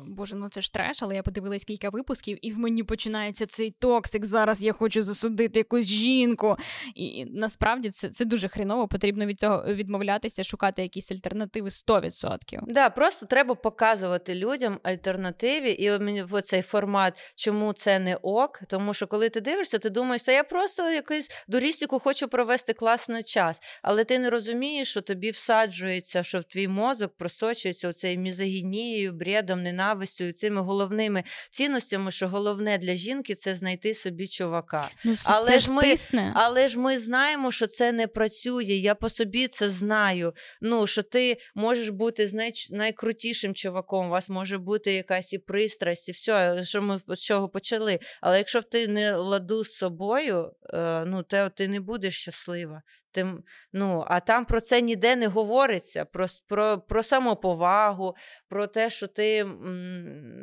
боже, 0.08 0.36
ну 0.36 0.50
це 0.50 0.62
ж 0.62 0.74
треш, 0.74 1.04
але 1.04 1.16
я 1.16 1.24
подивилась 1.24 1.64
кілька 1.64 1.89
випусків, 1.89 2.38
і 2.41 2.52
в 2.52 2.60
мені 2.60 2.84
починається 2.84 3.45
цей 3.45 3.72
токсик. 3.72 4.26
Зараз 4.26 4.62
я 4.62 4.74
хочу 4.74 5.02
засудити 5.02 5.60
якусь 5.60 5.86
жінку. 5.86 6.58
І, 6.95 7.26
насправді 7.26 7.89
це 7.89 8.10
це 8.10 8.26
дуже 8.26 8.47
хріново. 8.47 8.88
Потрібно 8.88 9.26
від 9.26 9.39
цього 9.39 9.64
відмовлятися, 9.74 10.43
шукати 10.43 10.82
якісь 10.82 11.12
альтернативи 11.12 11.70
100%. 11.70 12.60
Да, 12.68 12.89
просто 12.89 13.26
треба 13.26 13.56
показувати 13.56 14.36
людям 14.36 14.80
альтернативі, 14.84 15.76
і 15.80 16.00
мені 16.00 16.26
цей 16.43 16.62
формат, 16.62 17.34
чому 17.36 17.74
це 17.74 18.00
не 18.00 18.16
ок. 18.16 18.62
Тому 18.68 18.93
що 18.93 19.08
коли 19.08 19.30
ти 19.30 19.41
дивишся, 19.41 19.78
ти 19.78 19.89
думаєш, 19.89 20.22
що 20.22 20.32
я 20.32 20.43
просто 20.43 20.91
якусь 20.91 21.32
дурістику 21.47 22.00
хочу 22.00 22.28
провести 22.28 22.74
класний 22.74 23.24
час, 23.24 23.62
але 23.82 24.04
ти 24.04 24.20
не 24.20 24.30
розумієш, 24.30 24.89
що 24.89 25.02
тобі 25.02 25.32
всаджується, 25.32 26.24
що 26.24 26.39
в 26.39 26.43
твій 26.43 26.68
мозок 26.68 27.18
просочується 27.18 27.89
оцей 27.89 28.18
міз 28.18 28.39
мізогінією, 28.40 29.14
бредом, 29.14 29.64
ненавистю, 29.64 30.32
цими 30.32 30.62
головними 30.62 31.24
цінностями, 31.52 32.12
що 32.12 32.28
головне 32.28 32.78
для 32.78 32.96
жінки 32.96 33.36
це 33.36 33.56
знайти 33.56 33.94
собі 33.94 34.28
чувака. 34.28 34.90
Ну, 35.04 35.16
але 35.26 35.48
це 35.48 35.60
ж 35.60 35.74
ми, 35.74 35.82
тисне. 35.82 36.32
але 36.36 36.70
ж 36.70 36.80
ми 36.80 37.00
знаємо, 37.00 37.52
що 37.52 37.68
це 37.68 37.92
не 37.92 38.08
працює. 38.08 38.64
Я 38.64 38.96
по 38.96 39.10
собі 39.10 39.48
це 39.48 39.70
знаю. 39.70 40.34
Ну 40.62 40.88
що 40.88 41.04
ти 41.04 41.38
можеш 41.56 41.90
бути 41.90 42.28
з 42.28 42.34
най... 42.34 42.54
найкрутішим 42.70 43.54
чуваком, 43.54 44.08
у 44.08 44.10
вас 44.10 44.30
може 44.30 44.58
бути 44.58 44.94
якась 44.94 45.34
і 45.34 45.38
пристрасть, 45.38 46.10
і 46.10 46.12
все, 46.12 46.66
що 46.66 46.82
ми 46.82 47.02
з 47.08 47.20
чого 47.20 47.50
почали. 47.50 48.00
Але 48.22 48.38
якщо 48.38 48.62
ти 48.62 48.88
не 48.88 49.16
ладу 49.16 49.66
з 49.66 49.74
собою, 49.74 50.52
е, 50.74 51.06
ну 51.06 51.24
те 51.24 51.50
ти 51.50 51.68
не 51.68 51.80
будеш 51.80 52.22
щаслива. 52.22 52.82
Тим, 53.12 53.44
ну, 53.74 54.06
А 54.08 54.20
там 54.20 54.46
про 54.46 54.62
це 54.62 54.82
ніде 54.82 55.16
не 55.16 55.28
говориться, 55.28 56.06
про 56.06 56.28
про, 56.48 56.78
про 56.78 57.04
самоповагу, 57.04 58.16
про 58.47 58.67
те, 58.67 58.89
що 58.89 59.07
ти 59.07 59.43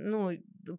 ну, 0.05 0.33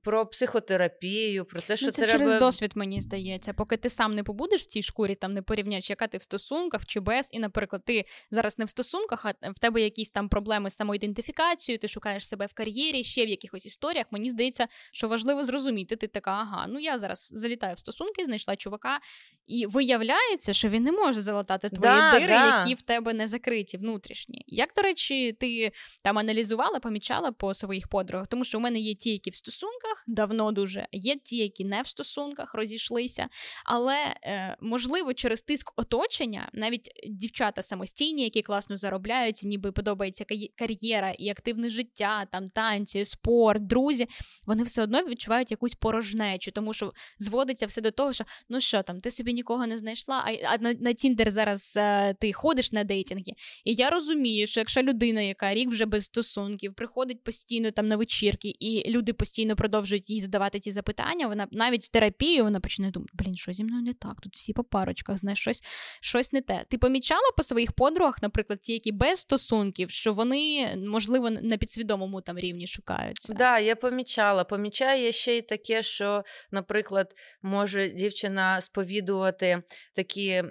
про 0.03 0.25
психотерапію, 0.25 1.45
про 1.45 1.59
те, 1.59 1.77
що 1.77 1.85
ну, 1.85 1.91
це 1.91 2.05
треба... 2.05 2.19
через 2.19 2.39
досвід, 2.39 2.71
мені 2.75 3.01
здається. 3.01 3.53
Поки 3.53 3.77
ти 3.77 3.89
сам 3.89 4.15
не 4.15 4.23
побудеш 4.23 4.61
в 4.61 4.65
цій 4.65 4.81
шкурі, 4.81 5.15
там 5.15 5.33
не 5.33 5.41
порівняєш, 5.41 5.89
яка 5.89 6.07
ти 6.07 6.17
в 6.17 6.23
стосунках 6.23 6.85
чи 6.85 6.99
без. 6.99 7.29
І, 7.31 7.39
наприклад, 7.39 7.85
ти 7.85 8.05
зараз 8.31 8.59
не 8.59 8.65
в 8.65 8.69
стосунках, 8.69 9.25
а 9.25 9.51
в 9.51 9.59
тебе 9.59 9.81
якісь 9.81 10.09
там 10.09 10.29
проблеми 10.29 10.69
з 10.69 10.75
самоідентифікацією, 10.75 11.79
ти 11.79 11.88
шукаєш 11.88 12.27
себе 12.27 12.45
в 12.45 12.53
кар'єрі, 12.53 13.03
ще 13.03 13.25
в 13.25 13.29
якихось 13.29 13.65
історіях. 13.65 14.05
Мені 14.11 14.29
здається, 14.29 14.67
що 14.91 15.07
важливо 15.07 15.43
зрозуміти. 15.43 15.95
Ти 15.95 16.07
така, 16.07 16.31
ага, 16.31 16.65
ну 16.69 16.79
я 16.79 16.99
зараз 16.99 17.29
залітаю 17.33 17.75
в 17.75 17.79
стосунки, 17.79 18.25
знайшла 18.25 18.55
чувака, 18.55 18.99
і 19.47 19.65
виявляється, 19.65 20.53
що 20.53 20.69
він 20.69 20.83
не 20.83 20.91
може 20.91 21.21
залатати 21.21 21.69
твої 21.69 21.93
да, 21.93 22.11
дири, 22.11 22.27
да. 22.27 22.59
які 22.59 22.73
в 22.73 22.81
тебе 22.81 23.13
не 23.13 23.27
закриті 23.27 23.77
внутрішні. 23.77 24.43
Як, 24.47 24.73
до 24.75 24.81
речі, 24.81 25.33
ти 25.33 25.71
там 26.03 26.17
аналізувала, 26.17 26.79
помічала 26.79 27.31
по 27.31 27.53
своїх 27.53 27.88
подругах, 27.88 28.27
тому 28.27 28.43
що 28.43 28.57
у 28.57 28.61
мене 28.61 28.79
є 28.79 28.95
ті, 28.95 29.11
які 29.11 29.29
в 29.29 29.35
стосунках 29.35 29.76
давно 30.07 30.51
дуже, 30.51 30.88
є 30.91 31.15
ті, 31.15 31.38
які 31.38 31.65
не 31.65 31.82
в 31.82 31.88
стосунках 31.88 32.53
розійшлися. 32.53 33.28
Але 33.65 34.15
е, 34.23 34.57
можливо, 34.61 35.13
через 35.13 35.41
тиск 35.41 35.73
оточення 35.75 36.49
навіть 36.53 36.89
дівчата 37.07 37.61
самостійні, 37.61 38.23
які 38.23 38.41
класно 38.41 38.78
заробляють, 38.78 39.41
ніби 39.43 39.71
подобається 39.71 40.25
кар'єра 40.55 41.11
і 41.11 41.30
активне 41.30 41.69
життя, 41.69 42.25
там 42.32 42.49
танці, 42.49 43.05
спорт, 43.05 43.67
друзі, 43.67 44.07
вони 44.45 44.63
все 44.63 44.84
одно 44.84 45.03
відчувають 45.03 45.51
якусь 45.51 45.73
порожнечу, 45.73 46.51
тому 46.51 46.73
що 46.73 46.93
зводиться 47.19 47.65
все 47.65 47.82
до 47.82 47.91
того, 47.91 48.13
що 48.13 48.25
ну 48.49 48.61
що 48.61 48.84
там, 48.84 49.01
ти 49.01 49.11
собі 49.11 49.34
нікого 49.34 49.67
не 49.67 49.78
знайшла, 49.78 50.25
а 50.43 50.57
на, 50.57 50.73
на 50.73 50.93
Тіндер 50.93 51.32
зараз 51.32 51.73
е, 51.78 52.13
ти 52.13 52.34
ходиш 52.34 52.71
на 52.71 52.84
дейтинги. 52.84 53.34
І 53.65 53.73
я 53.73 53.89
розумію, 53.89 54.47
що 54.47 54.59
якщо 54.59 54.82
людина, 54.82 55.21
яка 55.21 55.53
рік 55.53 55.69
вже 55.69 55.86
без 55.86 56.05
стосунків, 56.05 56.73
приходить 56.73 57.23
постійно 57.23 57.71
там 57.71 57.88
на 57.88 57.95
вечірки, 57.97 58.53
і 58.59 58.91
люди 58.91 59.13
постійно 59.13 59.55
продовжують 59.68 60.09
їй 60.09 60.22
задавати 60.22 60.59
ці 60.59 60.72
запитання, 60.72 61.28
вона 61.28 61.47
навіть 61.51 61.84
з 61.84 61.89
терапією 61.89 62.43
вона 62.43 62.59
почне 62.59 62.91
думати, 62.91 63.11
блін, 63.13 63.36
що 63.36 63.53
зі 63.53 63.63
мною 63.63 63.84
не 63.84 63.93
так, 63.93 64.22
тут 64.22 64.36
всі 64.36 64.53
по 64.53 64.63
парочках, 64.63 65.18
знаєш, 65.18 65.39
щось 65.39 65.63
щось 66.01 66.34
не 66.34 66.41
те. 66.41 66.65
Ти 66.70 66.78
помічала 66.78 67.32
по 67.38 67.43
своїх 67.43 67.72
подругах, 67.72 68.22
наприклад, 68.22 68.59
ті, 68.59 68.74
які 68.74 68.91
без 68.91 69.20
стосунків, 69.20 69.89
що 69.89 70.13
вони, 70.13 70.74
можливо, 70.88 71.30
на 71.30 71.57
підсвідомому 71.57 72.22
там 72.22 72.39
рівні 72.39 72.68
шукаються? 72.68 73.28
Так, 73.28 73.38
да, 73.38 73.59
я 73.59 73.76
помічала. 73.76 74.43
Помічаю 74.43 75.13
ще 75.13 75.38
й 75.38 75.41
таке, 75.41 75.84
що, 75.84 76.24
наприклад, 76.51 77.13
може 77.41 77.89
дівчина 77.89 78.61
сповідувати 78.61 79.61
такі 79.95 80.43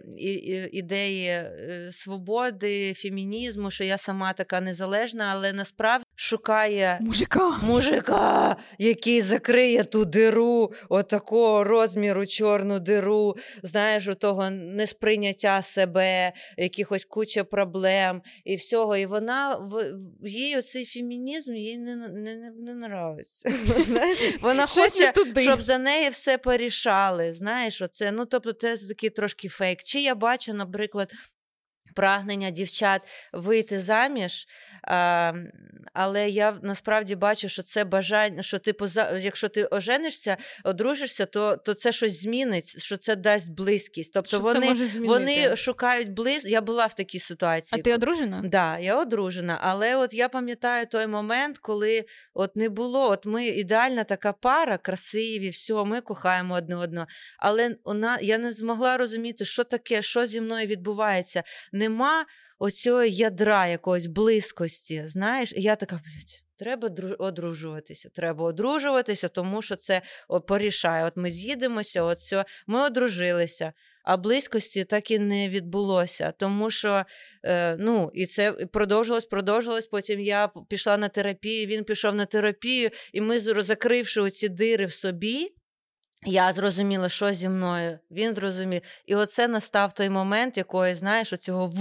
ідеї 0.72 1.28
е, 1.28 1.88
свободи, 1.92 2.94
фемінізму, 2.94 3.70
що 3.70 3.84
я 3.84 3.98
сама 3.98 4.32
така 4.32 4.60
незалежна, 4.60 5.28
але 5.32 5.52
насправді 5.52 6.05
шукає 6.16 6.98
мужика, 7.00 7.58
мужика, 7.62 8.56
який 8.78 9.22
закриє 9.22 9.84
ту 9.84 10.04
диру, 10.04 10.72
отакого 10.88 11.64
розміру 11.64 12.26
чорну 12.26 12.80
диру, 12.80 13.36
знаєш, 13.62 14.08
у 14.08 14.14
того 14.14 14.50
несприйняття 14.50 15.62
себе, 15.62 16.32
якихось 16.56 17.04
куча 17.04 17.44
проблем 17.44 18.22
і 18.44 18.56
всього. 18.56 18.96
І 18.96 19.06
вона 19.06 19.56
в 20.22 20.28
їй 20.28 20.58
оцей 20.58 20.84
фемінізм 20.84 21.54
їй 21.54 21.78
не 21.78 21.96
не, 21.96 22.36
не, 22.36 22.50
не 22.58 22.72
нравиться. 22.72 23.52
Вона 24.40 24.66
хоче, 24.66 25.12
щоб 25.36 25.62
за 25.62 25.78
неї 25.78 26.10
все 26.10 26.38
порішали. 26.38 27.32
Знаєш, 27.32 27.82
оце, 27.82 28.12
ну 28.12 28.26
тобто, 28.26 28.52
це 28.52 28.78
такий 28.78 29.10
трошки 29.10 29.48
фейк. 29.48 29.82
Чи 29.82 30.00
я 30.00 30.14
бачу, 30.14 30.54
наприклад, 30.54 31.12
прагнення 31.94 32.50
дівчат 32.50 33.02
вийти 33.32 33.80
заміж. 33.80 34.46
А, 34.82 35.32
Але 35.92 36.28
я 36.28 36.58
насправді 36.62 37.14
бачу, 37.14 37.48
що 37.48 37.62
це 37.62 37.84
бажання, 37.84 38.42
що 38.42 38.58
типу, 38.58 38.86
якщо 39.20 39.48
ти 39.48 39.68
оженишся, 39.70 40.36
одружишся, 40.64 41.26
то 41.26 41.56
то 41.56 41.74
це 41.74 41.92
щось 41.92 42.20
змінить, 42.20 42.82
що 42.82 42.96
це 42.96 43.16
дасть 43.16 43.50
близькість. 43.50 44.12
Тобто 44.12 44.28
що 44.28 44.40
вони 44.40 44.74
вони 44.98 45.56
шукають 45.56 46.12
близь. 46.12 46.44
Я 46.44 46.60
була 46.60 46.86
в 46.86 46.94
такій 46.94 47.18
ситуації. 47.18 47.80
А 47.80 47.82
ти 47.82 47.94
одружена? 47.94 48.40
Так, 48.40 48.50
да, 48.50 48.78
я 48.78 49.00
одружена. 49.00 49.58
Але 49.62 49.96
от 49.96 50.14
я 50.14 50.28
пам'ятаю 50.28 50.86
той 50.86 51.06
момент, 51.06 51.58
коли 51.58 52.04
от 52.34 52.56
не 52.56 52.68
було. 52.68 53.10
От 53.10 53.26
ми 53.26 53.46
ідеальна 53.46 54.04
така 54.04 54.32
пара, 54.32 54.78
красиві, 54.78 55.48
все, 55.48 55.84
ми 55.84 56.00
кохаємо 56.00 56.54
одне 56.54 56.76
одного. 56.76 57.06
Але 57.38 57.76
вона 57.84 58.18
я 58.20 58.38
не 58.38 58.52
змогла 58.52 58.96
розуміти, 58.96 59.44
що 59.44 59.64
таке, 59.64 60.02
що 60.02 60.26
зі 60.26 60.40
мною 60.40 60.66
відбувається. 60.66 61.42
Не 61.76 61.88
нема 61.88 62.24
оцього 62.58 63.04
ядра 63.04 63.66
якоїсь 63.66 64.06
близькості. 64.06 65.04
Знаєш, 65.06 65.52
і 65.56 65.62
я 65.62 65.76
така, 65.76 65.96
блядь, 65.96 66.42
треба 66.56 66.88
одружуватися. 67.18 68.08
Треба 68.14 68.44
одружуватися, 68.44 69.28
тому 69.28 69.62
що 69.62 69.76
це 69.76 70.02
порішає. 70.48 71.04
От 71.04 71.12
ми 71.16 71.30
з'їдемося, 71.30 72.02
от 72.02 72.18
все, 72.18 72.44
ми 72.66 72.80
одружилися. 72.80 73.72
А 74.04 74.16
близькості 74.16 74.84
так 74.84 75.10
і 75.10 75.18
не 75.18 75.48
відбулося, 75.48 76.32
тому 76.38 76.70
що 76.70 77.04
е, 77.44 77.76
ну 77.76 78.10
і 78.14 78.26
це 78.26 78.52
продовжилось, 78.52 79.24
продовжилось. 79.24 79.86
Потім 79.86 80.20
я 80.20 80.50
пішла 80.68 80.96
на 80.96 81.08
терапію. 81.08 81.66
Він 81.66 81.84
пішов 81.84 82.14
на 82.14 82.26
терапію, 82.26 82.90
і 83.12 83.20
ми 83.20 83.40
закривши 83.40 84.20
оці 84.20 84.48
дири 84.48 84.86
в 84.86 84.94
собі. 84.94 85.52
Я 86.24 86.52
зрозуміла, 86.52 87.08
що 87.08 87.32
зі 87.32 87.48
мною. 87.48 87.98
Він 88.10 88.34
зрозумів. 88.34 88.80
І 89.06 89.14
оце 89.14 89.48
настав 89.48 89.92
той 89.92 90.08
момент, 90.08 90.56
якої, 90.56 90.94
знаєш, 90.94 91.32
оцього 91.32 91.72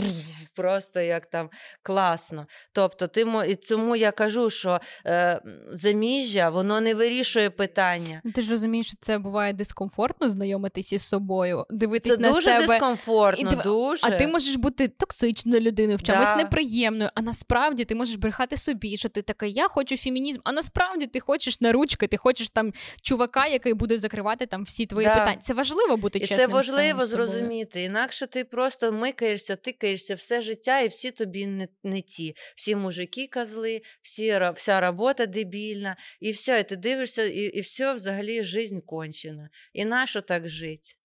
просто 0.55 0.99
як 0.99 1.25
там 1.25 1.49
класно. 1.81 2.47
Тобто, 2.71 3.07
ти 3.07 3.25
і 3.47 3.55
тому 3.55 3.95
я 3.95 4.11
кажу, 4.11 4.49
що 4.49 4.79
е, 5.05 5.41
заміжжя 5.69 6.49
воно 6.49 6.81
не 6.81 6.95
вирішує 6.95 7.49
питання. 7.49 8.21
Ну, 8.23 8.31
ти 8.31 8.41
ж 8.41 8.51
розумієш, 8.51 8.87
що 8.87 8.95
це 9.01 9.17
буває 9.17 9.53
дискомфортно 9.53 10.29
знайомитись 10.29 10.93
із 10.93 11.01
собою, 11.01 11.65
дивитись 11.69 12.15
це 12.15 12.21
на 12.21 12.31
дуже 12.31 12.49
себе. 12.49 12.67
дискомфортно, 12.67 13.51
і, 13.51 13.63
дуже. 13.63 14.07
А 14.07 14.11
ти 14.11 14.27
можеш 14.27 14.55
бути 14.55 14.87
токсичною 14.87 15.61
людиною, 15.61 15.97
в 15.97 16.03
чомусь 16.03 16.29
да. 16.29 16.35
неприємною, 16.35 17.09
а 17.15 17.21
насправді 17.21 17.85
ти 17.85 17.95
можеш 17.95 18.15
брехати 18.15 18.57
собі, 18.57 18.97
що 18.97 19.09
ти 19.09 19.21
така, 19.21 19.45
я 19.45 19.67
хочу 19.67 19.97
фемінізм, 19.97 20.39
а 20.43 20.51
насправді 20.51 21.07
ти 21.07 21.19
хочеш 21.19 21.61
на 21.61 21.71
ручки, 21.71 22.07
ти 22.07 22.17
хочеш 22.17 22.49
там 22.49 22.73
чувака, 23.01 23.47
який 23.47 23.73
буде 23.73 23.97
закривати 23.97 24.24
закривати 24.25 24.45
там 24.45 24.63
всі 24.63 24.85
твої 24.85 25.07
да. 25.07 25.13
питання. 25.13 25.41
Це 25.41 25.53
важливо 25.53 25.97
бути 25.97 26.19
чесним. 26.19 26.39
І 26.39 26.41
Це 26.41 26.47
важливо 26.47 27.05
зрозуміти. 27.05 27.83
Інакше 27.83 28.27
ти 28.27 28.43
просто 28.43 28.91
микаєшся, 28.91 29.55
тикаєшся 29.55 30.15
все 30.15 30.41
життя, 30.41 30.79
і 30.79 30.87
всі 30.87 31.11
тобі 31.11 31.47
не 31.47 31.67
не 31.83 32.01
ті. 32.01 32.35
Всі 32.55 32.75
мужики 32.75 33.27
козли, 33.33 33.81
всі, 34.01 34.39
вся 34.55 34.79
робота 34.79 35.25
дебільна, 35.25 35.95
і 36.19 36.31
все, 36.31 36.59
і 36.59 36.63
ти 36.63 36.75
дивишся, 36.75 37.23
і 37.23 37.43
і 37.55 37.61
все 37.61 37.93
взагалі 37.93 38.43
жизнь 38.43 38.79
кончена. 38.79 39.49
І 39.73 39.85
нащо 39.85 40.21
так 40.21 40.49
жити? 40.49 40.95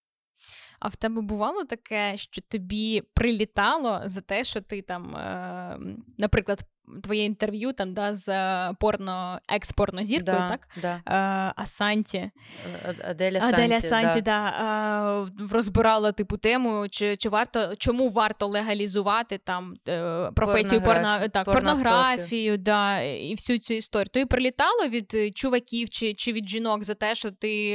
А 0.80 0.88
в 0.88 0.96
тебе 0.96 1.20
бувало 1.20 1.64
таке, 1.64 2.16
що 2.16 2.40
тобі 2.40 3.02
прилітало 3.14 4.02
за 4.04 4.20
те, 4.20 4.44
що 4.44 4.60
ти 4.60 4.82
там, 4.82 5.16
е, 5.16 5.78
наприклад, 6.18 6.60
твоє 7.02 7.24
інтерв'ю 7.24 7.72
там 7.72 7.94
да, 7.94 8.14
з 8.14 8.28
е, 8.28 8.74
порно 8.80 9.40
експорно 9.48 10.02
зіркою, 10.02 10.38
да, 10.38 10.48
так? 10.48 10.68
Да. 10.82 11.00
А, 11.04 11.52
Асанті. 11.62 12.18
Е, 12.18 12.94
Аделя 13.04 13.40
Санті, 13.40 13.54
Аделя 13.54 13.80
Санті, 13.80 14.20
да. 14.20 14.52
да. 14.58 15.46
розбирала 15.50 16.12
типу 16.12 16.36
тему, 16.36 16.86
чи 16.90 17.16
чи 17.16 17.28
варто 17.28 17.76
чому 17.78 18.08
варто 18.08 18.46
легалізувати 18.46 19.38
там 19.38 19.74
е, 19.88 20.30
професію 20.36 20.82
порно, 20.82 21.28
так, 21.32 21.44
порнографію, 21.44 22.58
да, 22.58 23.00
і 23.00 23.34
всю 23.34 23.58
цю 23.58 23.74
історію. 23.74 24.10
То 24.12 24.20
і 24.20 24.24
прилітало 24.24 24.88
від 24.88 25.36
чуваків 25.38 25.90
чи 25.90 26.14
чи 26.14 26.32
від 26.32 26.48
жінок 26.48 26.84
за 26.84 26.94
те, 26.94 27.14
що 27.14 27.30
ти 27.30 27.74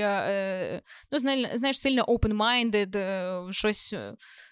ну, 1.11 1.19
знаєш, 1.53 1.79
сильно 1.79 2.03
open-minded, 2.03 3.51
щось. 3.51 3.93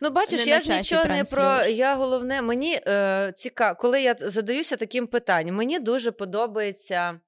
Ну, 0.01 0.09
бачиш, 0.09 0.47
я 0.47 0.61
ж 0.61 0.77
нічого 0.77 1.05
не 1.05 1.23
про 1.23 1.65
я 1.65 1.95
головне, 1.95 2.41
мені 2.41 2.79
е, 2.87 3.31
цікаво, 3.35 3.75
коли 3.79 4.01
я 4.01 4.15
задаюся 4.43 4.77
таким 4.77 5.07
питанням. 5.07 5.55
Мені 5.55 5.79
дуже 5.79 6.11
подобається 6.11 7.19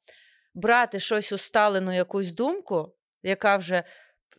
брати 0.53 0.99
щось 0.99 1.32
усталену 1.32 1.93
якусь 1.95 2.34
думку, 2.34 2.95
яка 3.24 3.57
вже. 3.57 3.84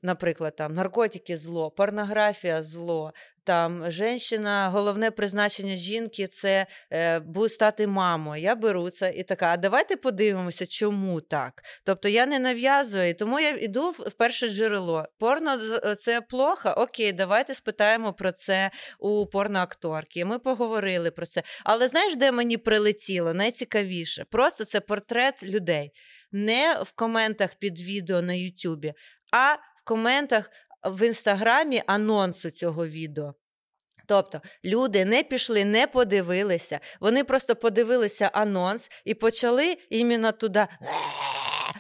Наприклад, 0.03 0.57
там 0.57 0.73
наркотики 0.73 1.37
зло, 1.37 1.71
порнографія 1.71 2.63
зло, 2.63 3.13
там 3.47 3.91
женщина, 3.91 4.69
головне 4.69 5.11
призначення 5.11 5.77
жінки 5.77 6.27
це 6.27 6.67
е, 6.93 7.23
стати 7.49 7.87
мамою. 7.87 8.43
Я 8.43 8.55
беру 8.55 8.91
це 8.91 9.11
і 9.11 9.23
така, 9.23 9.47
а 9.47 9.57
давайте 9.57 9.97
подивимося, 9.97 10.67
чому 10.67 11.21
так. 11.21 11.63
Тобто 11.85 12.09
я 12.09 12.27
не 12.27 12.39
нав'язую, 12.39 13.15
тому 13.15 13.41
я 13.41 13.51
йду 13.51 13.91
в 13.91 14.13
перше 14.13 14.49
джерело. 14.49 15.05
Порно 15.19 15.61
е, 15.85 15.95
це 15.95 16.21
плохо? 16.21 16.75
Окей, 16.77 17.13
давайте 17.13 17.55
спитаємо 17.55 18.13
про 18.13 18.33
це 18.33 18.71
у 18.99 19.27
порноакторки. 19.27 20.25
Ми 20.25 20.39
поговорили 20.39 21.11
про 21.11 21.27
це. 21.27 21.43
Але 21.65 21.89
знаєш, 21.89 22.17
де 22.17 22.33
мені 22.33 22.57
прилетіло? 22.57 23.35
Найцікавіше. 23.35 24.25
Просто 24.31 24.65
це 24.65 24.81
портрет 24.81 25.43
людей. 25.43 25.93
Не 26.33 26.79
в 26.83 26.93
коментах 26.93 27.55
під 27.55 27.81
відео 27.81 28.23
на 28.23 28.33
Ютубі, 28.33 28.95
а 29.33 29.57
коментах 29.87 30.51
в 30.85 31.07
інстаграмі 31.07 31.83
анонсу 31.87 32.51
цього 32.51 32.87
відео. 32.87 33.35
Тобто 34.07 34.41
люди 34.65 35.05
не 35.05 35.23
пішли, 35.23 35.65
не 35.65 35.87
подивилися, 35.87 36.81
вони 37.01 37.25
просто 37.25 37.57
подивилися 37.57 38.31
анонс 38.33 38.91
і 39.05 39.15
почали 39.15 39.77
іменно 39.91 40.33
туди 40.33 40.67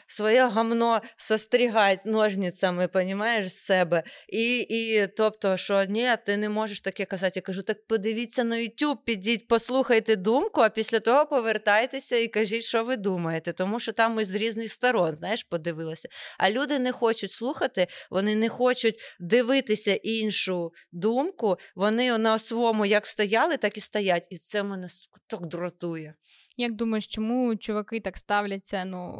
своє 0.06 0.48
гамно 0.48 1.00
сострігати 1.16 2.10
ножницями, 2.10 2.88
понімаєш, 2.88 3.52
з 3.52 3.64
себе. 3.64 4.02
І, 4.28 4.58
і 4.60 5.06
тобто, 5.06 5.56
що 5.56 5.84
ні, 5.84 6.08
ти 6.26 6.36
не 6.36 6.48
можеш 6.48 6.80
таке 6.80 7.04
казати. 7.04 7.32
Я 7.34 7.42
кажу, 7.42 7.62
так 7.62 7.86
подивіться 7.86 8.44
на 8.44 8.56
YouTube, 8.56 8.96
підіть, 9.04 9.48
послухайте 9.48 10.16
думку, 10.16 10.60
а 10.60 10.68
після 10.68 11.00
того 11.00 11.26
повертайтеся 11.26 12.16
і 12.16 12.28
кажіть, 12.28 12.64
що 12.64 12.84
ви 12.84 12.96
думаєте. 12.96 13.52
Тому 13.52 13.80
що 13.80 13.92
там 13.92 14.14
ми 14.14 14.24
з 14.24 14.34
різних 14.34 14.72
сторон, 14.72 15.16
знаєш, 15.16 15.44
подивилися. 15.44 16.08
А 16.38 16.50
люди 16.50 16.78
не 16.78 16.92
хочуть 16.92 17.30
слухати, 17.30 17.86
вони 18.10 18.36
не 18.36 18.48
хочуть 18.48 19.00
дивитися 19.20 19.94
іншу 19.94 20.72
думку. 20.92 21.56
Вони 21.74 22.18
на 22.18 22.38
своєму 22.38 22.86
як 22.86 23.06
стояли, 23.06 23.56
так 23.56 23.76
і 23.76 23.80
стоять. 23.80 24.28
І 24.30 24.38
це 24.38 24.62
мене 24.62 24.88
так 25.26 25.46
дратує. 25.46 26.14
Як 26.56 26.72
думаєш, 26.72 27.06
чому 27.06 27.56
чуваки 27.56 28.00
так 28.00 28.16
ставляться? 28.16 28.84
Ну 28.84 29.12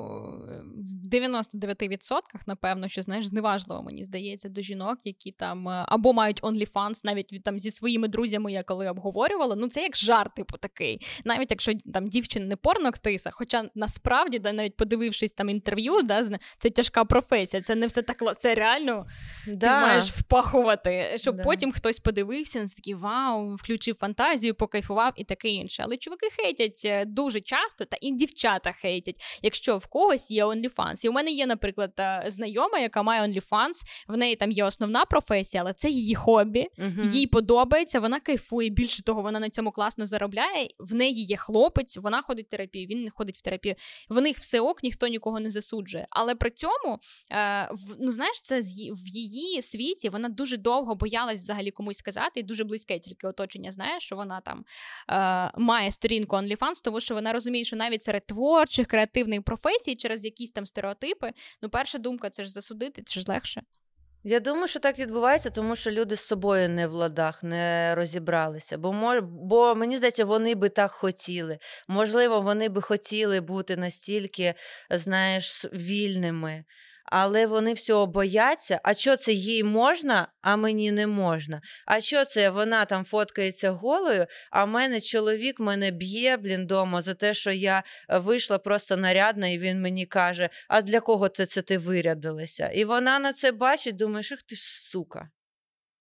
в 0.76 1.08
99% 1.08 2.20
напевно, 2.46 2.88
що 2.88 3.02
знаєш, 3.02 3.26
зневажливо 3.26 3.82
мені 3.82 4.04
здається 4.04 4.48
до 4.48 4.60
жінок, 4.60 4.98
які 5.04 5.32
там 5.32 5.68
е, 5.68 5.84
або 5.88 6.12
мають 6.12 6.42
OnlyFans, 6.42 7.00
навіть 7.04 7.32
від 7.32 7.42
там 7.42 7.58
зі 7.58 7.70
своїми 7.70 8.08
друзями, 8.08 8.52
я 8.52 8.62
коли 8.62 8.88
обговорювала. 8.88 9.56
Ну 9.56 9.68
це 9.68 9.82
як 9.82 9.96
жарт, 9.96 10.34
типу 10.34 10.58
такий. 10.58 11.06
Навіть 11.24 11.50
якщо 11.50 11.72
там 11.94 12.08
дівчина 12.08 12.46
не 12.46 12.56
порноактриса, 12.56 13.30
хоча 13.30 13.70
насправді, 13.74 14.38
да, 14.38 14.52
навіть 14.52 14.76
подивившись 14.76 15.32
там 15.32 15.48
інтерв'ю, 15.48 16.02
да, 16.02 16.38
це 16.58 16.70
тяжка 16.70 17.04
професія. 17.04 17.62
Це 17.62 17.74
не 17.74 17.86
все 17.86 18.02
так 18.02 18.38
це 18.38 18.54
реально 18.54 19.06
да. 19.46 19.80
ти 19.80 19.86
маєш 19.86 20.10
впахувати, 20.10 21.16
щоб 21.16 21.36
да. 21.36 21.42
потім 21.42 21.72
хтось 21.72 21.98
подивився, 21.98 22.62
на 22.62 22.68
такий 22.68 22.94
вау, 22.94 23.54
включив 23.54 23.96
фантазію, 23.96 24.54
покайфував 24.54 25.12
і 25.16 25.24
таке 25.24 25.48
інше. 25.48 25.82
Але 25.86 25.96
чуваки 25.96 26.26
хейтять 26.36 27.06
дуже 27.06 27.36
дуже 27.36 27.40
часто, 27.40 27.84
та 27.84 27.96
і 28.00 28.12
дівчата 28.12 28.72
хейтять, 28.72 29.22
якщо 29.42 29.76
в 29.76 29.86
когось 29.86 30.30
є 30.30 30.44
OnlyFans. 30.44 30.65
І 31.04 31.08
у 31.08 31.12
мене 31.12 31.30
є, 31.30 31.46
наприклад, 31.46 31.92
знайома, 32.26 32.78
яка 32.78 33.02
має 33.02 33.22
OnlyFans, 33.22 33.82
в 34.08 34.16
неї 34.16 34.36
там 34.36 34.50
є 34.50 34.64
основна 34.64 35.04
професія, 35.04 35.62
але 35.62 35.72
це 35.72 35.90
її 35.90 36.14
хобі, 36.14 36.68
uh-huh. 36.78 37.10
їй 37.10 37.26
подобається, 37.26 38.00
вона 38.00 38.20
кайфує. 38.20 38.70
Більше 38.70 39.02
того, 39.02 39.22
вона 39.22 39.40
на 39.40 39.50
цьому 39.50 39.70
класно 39.70 40.06
заробляє. 40.06 40.68
В 40.78 40.94
неї 40.94 41.24
є 41.24 41.36
хлопець, 41.36 41.96
вона 41.96 42.22
ходить 42.22 42.46
в 42.46 42.50
терапію, 42.50 42.86
він 42.86 43.04
не 43.04 43.10
ходить 43.10 43.38
в 43.38 43.42
терапію. 43.42 43.74
В 44.08 44.20
них 44.20 44.38
все 44.38 44.60
ок, 44.60 44.82
ніхто 44.82 45.06
нікого 45.06 45.40
не 45.40 45.48
засуджує. 45.48 46.06
Але 46.10 46.34
при 46.34 46.50
цьому, 46.50 46.98
е, 47.32 47.70
ну 48.00 48.10
знаєш, 48.10 48.40
це 48.42 48.60
в 48.90 49.08
її 49.08 49.62
світі 49.62 50.08
вона 50.08 50.28
дуже 50.28 50.56
довго 50.56 50.94
боялась 50.94 51.40
взагалі 51.40 51.70
комусь 51.70 51.98
сказати, 51.98 52.40
і 52.40 52.42
дуже 52.42 52.64
близьке 52.64 52.98
тільки 52.98 53.26
оточення 53.26 53.72
знає, 53.72 54.00
що 54.00 54.16
вона 54.16 54.40
там 54.40 54.64
е, 55.10 55.52
має 55.58 55.92
сторінку 55.92 56.36
OnlyFans, 56.36 56.82
тому 56.84 57.00
що 57.00 57.14
вона 57.14 57.32
розуміє, 57.32 57.64
що 57.64 57.76
навіть 57.76 58.02
серед 58.02 58.26
творчих, 58.26 58.86
креативних 58.86 59.42
професій 59.42 59.96
через 59.96 60.24
якісь 60.24 60.50
там 60.56 60.66
стереотипи, 60.66 61.30
ну, 61.62 61.68
перша 61.68 61.98
думка 61.98 62.30
це 62.30 62.44
ж 62.44 62.50
засудити, 62.50 63.02
це 63.02 63.20
ж 63.20 63.26
легше. 63.28 63.62
Я 64.28 64.40
думаю, 64.40 64.68
що 64.68 64.80
так 64.80 64.98
відбувається, 64.98 65.50
тому 65.50 65.76
що 65.76 65.90
люди 65.90 66.16
з 66.16 66.20
собою 66.20 66.68
не 66.68 66.86
в 66.86 66.92
ладах, 66.92 67.42
не 67.42 67.94
розібралися. 67.94 68.78
Бо 68.78 69.20
бо 69.22 69.74
мені 69.74 69.96
здається, 69.96 70.24
вони 70.24 70.54
би 70.54 70.68
так 70.68 70.90
хотіли. 70.90 71.58
Можливо, 71.88 72.40
вони 72.40 72.68
би 72.68 72.82
хотіли 72.82 73.40
бути 73.40 73.76
настільки, 73.76 74.54
знаєш, 74.90 75.64
вільними 75.72 76.64
але 77.06 77.46
вони 77.46 77.72
всього 77.72 78.06
бояться. 78.06 78.80
А 78.82 78.94
що 78.94 79.16
це 79.16 79.32
їй 79.32 79.64
можна, 79.64 80.28
а 80.42 80.56
мені 80.56 80.92
не 80.92 81.06
можна? 81.06 81.60
А 81.86 82.00
що 82.00 82.24
це 82.24 82.50
вона 82.50 82.84
там 82.84 83.04
фоткається 83.04 83.70
голою? 83.70 84.26
А 84.50 84.66
мене 84.66 85.00
чоловік 85.00 85.60
мене 85.60 85.90
б'є 85.90 86.36
блін 86.36 86.66
дома 86.66 87.02
за 87.02 87.14
те, 87.14 87.34
що 87.34 87.50
я 87.50 87.82
е, 88.08 88.18
вийшла 88.18 88.58
просто 88.58 88.96
нарядна, 88.96 89.48
і 89.48 89.58
він 89.58 89.80
мені 89.80 90.06
каже: 90.06 90.48
А 90.68 90.82
для 90.82 91.00
кого 91.00 91.28
це, 91.28 91.46
це 91.46 91.62
ти 91.62 91.78
вирядилася? 91.78 92.66
І 92.66 92.84
вона 92.84 93.18
на 93.18 93.32
це 93.32 93.52
бачить, 93.52 93.96
думає, 93.96 94.24
що 94.24 94.36
ти 94.48 94.56
ж 94.56 94.62
сука. 94.90 95.28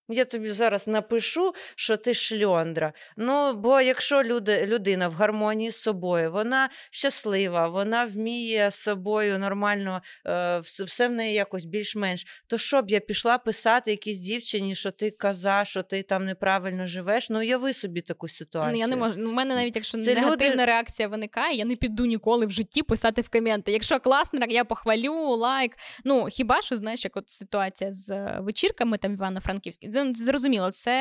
Я 0.08 0.24
тобі 0.24 0.48
зараз 0.48 0.88
напишу, 0.88 1.52
що 1.76 1.96
ти 1.96 2.14
шльондра. 2.14 2.92
Ну, 3.16 3.54
бо 3.54 3.80
якщо 3.80 4.22
люди, 4.22 4.66
людина 4.66 5.08
в 5.08 5.12
гармонії 5.12 5.70
з 5.70 5.76
собою, 5.76 6.32
вона 6.32 6.68
щаслива, 6.90 7.68
вона 7.68 8.04
вміє 8.04 8.70
з 8.70 8.74
собою 8.74 9.38
нормально, 9.38 10.02
е, 10.26 10.58
все 10.58 11.08
в 11.08 11.12
неї 11.12 11.34
якось 11.34 11.64
більш-менш, 11.64 12.26
то 12.46 12.58
що 12.58 12.82
б 12.82 12.90
я 12.90 13.00
пішла 13.00 13.38
писати 13.38 13.90
якійсь 13.90 14.18
дівчині, 14.18 14.74
що 14.74 14.90
ти 14.90 15.10
каза, 15.10 15.64
що 15.64 15.82
ти 15.82 16.02
там 16.02 16.24
неправильно 16.24 16.86
живеш? 16.86 17.30
Ну, 17.30 17.38
уяви 17.38 17.72
собі 17.72 18.00
таку 18.00 18.28
ситуацію. 18.28 18.72
Ну, 18.72 18.78
я 18.78 18.86
не 18.86 18.96
можу. 18.96 19.14
Ну, 19.18 19.30
У 19.30 19.32
мене 19.32 19.54
навіть 19.54 19.76
якщо 19.76 19.98
Це 19.98 20.14
негативна 20.14 20.54
люди... 20.54 20.64
реакція 20.64 21.08
виникає, 21.08 21.56
я 21.56 21.64
не 21.64 21.76
піду 21.76 22.06
ніколи 22.06 22.46
в 22.46 22.50
житті 22.50 22.82
писати 22.82 23.22
в 23.22 23.28
коменти. 23.28 23.72
Якщо 23.72 24.00
класно, 24.00 24.40
я 24.48 24.64
похвалю, 24.64 25.14
лайк. 25.14 25.76
Ну, 26.04 26.26
хіба 26.30 26.62
що, 26.62 26.76
знаєш, 26.76 27.04
як 27.04 27.16
от 27.16 27.30
ситуація 27.30 27.92
з 27.92 28.10
е, 28.10 28.38
вечірками 28.40 28.98
там 28.98 29.12
Івано-Франківській 29.12 29.88
зрозуміло, 30.14 30.70
це 30.70 30.92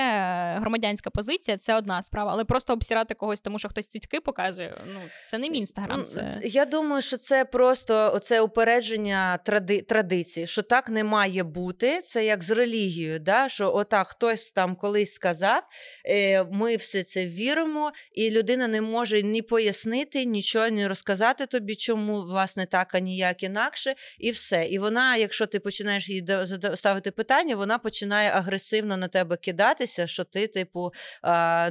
громадянська 0.59 1.09
позиція, 1.09 1.57
це 1.57 1.75
одна 1.75 2.01
справа, 2.01 2.31
але 2.31 2.45
просто 2.45 2.73
обсирати 2.73 3.13
когось, 3.13 3.41
тому 3.41 3.59
що 3.59 3.69
хтось 3.69 3.87
цицьки 3.87 4.19
показує. 4.19 4.81
Ну 4.93 4.99
це 5.25 5.37
не 5.37 5.49
мій 5.49 5.57
інстаграм. 5.57 6.03
Це 6.03 6.41
я 6.43 6.65
думаю, 6.65 7.01
що 7.01 7.17
це 7.17 7.45
просто 7.45 8.11
оце 8.13 8.41
упередження 8.41 9.37
тради... 9.37 9.81
традиції, 9.81 10.47
що 10.47 10.61
так 10.61 10.89
не 10.89 11.03
має 11.03 11.43
бути. 11.43 12.01
Це 12.01 12.25
як 12.25 12.43
з 12.43 12.49
релігією, 12.49 13.19
да? 13.19 13.49
що 13.49 13.75
отак 13.75 14.07
хтось 14.07 14.51
там 14.51 14.75
колись 14.75 15.13
сказав, 15.13 15.63
е, 16.05 16.43
ми 16.43 16.75
все 16.75 17.03
це 17.03 17.25
віримо, 17.25 17.91
і 18.13 18.31
людина 18.31 18.67
не 18.67 18.81
може 18.81 19.21
ні 19.21 19.41
пояснити, 19.41 20.25
нічого 20.25 20.69
не 20.69 20.87
розказати 20.87 21.45
тобі, 21.45 21.75
чому 21.75 22.21
власне 22.21 22.65
так, 22.65 22.95
а 22.95 22.99
ніяк 22.99 23.43
інакше, 23.43 23.95
і 24.19 24.31
все. 24.31 24.67
І 24.67 24.79
вона, 24.79 25.17
якщо 25.17 25.45
ти 25.45 25.59
починаєш 25.59 26.09
їй 26.09 26.27
ставити 26.75 27.11
питання, 27.11 27.55
вона 27.55 27.77
починає 27.77 28.31
агресивно 28.31 28.84
на 28.85 29.07
тебе 29.07 29.37
кидатися, 29.37 30.07
що 30.07 30.23
ти, 30.23 30.47
типу, 30.47 30.91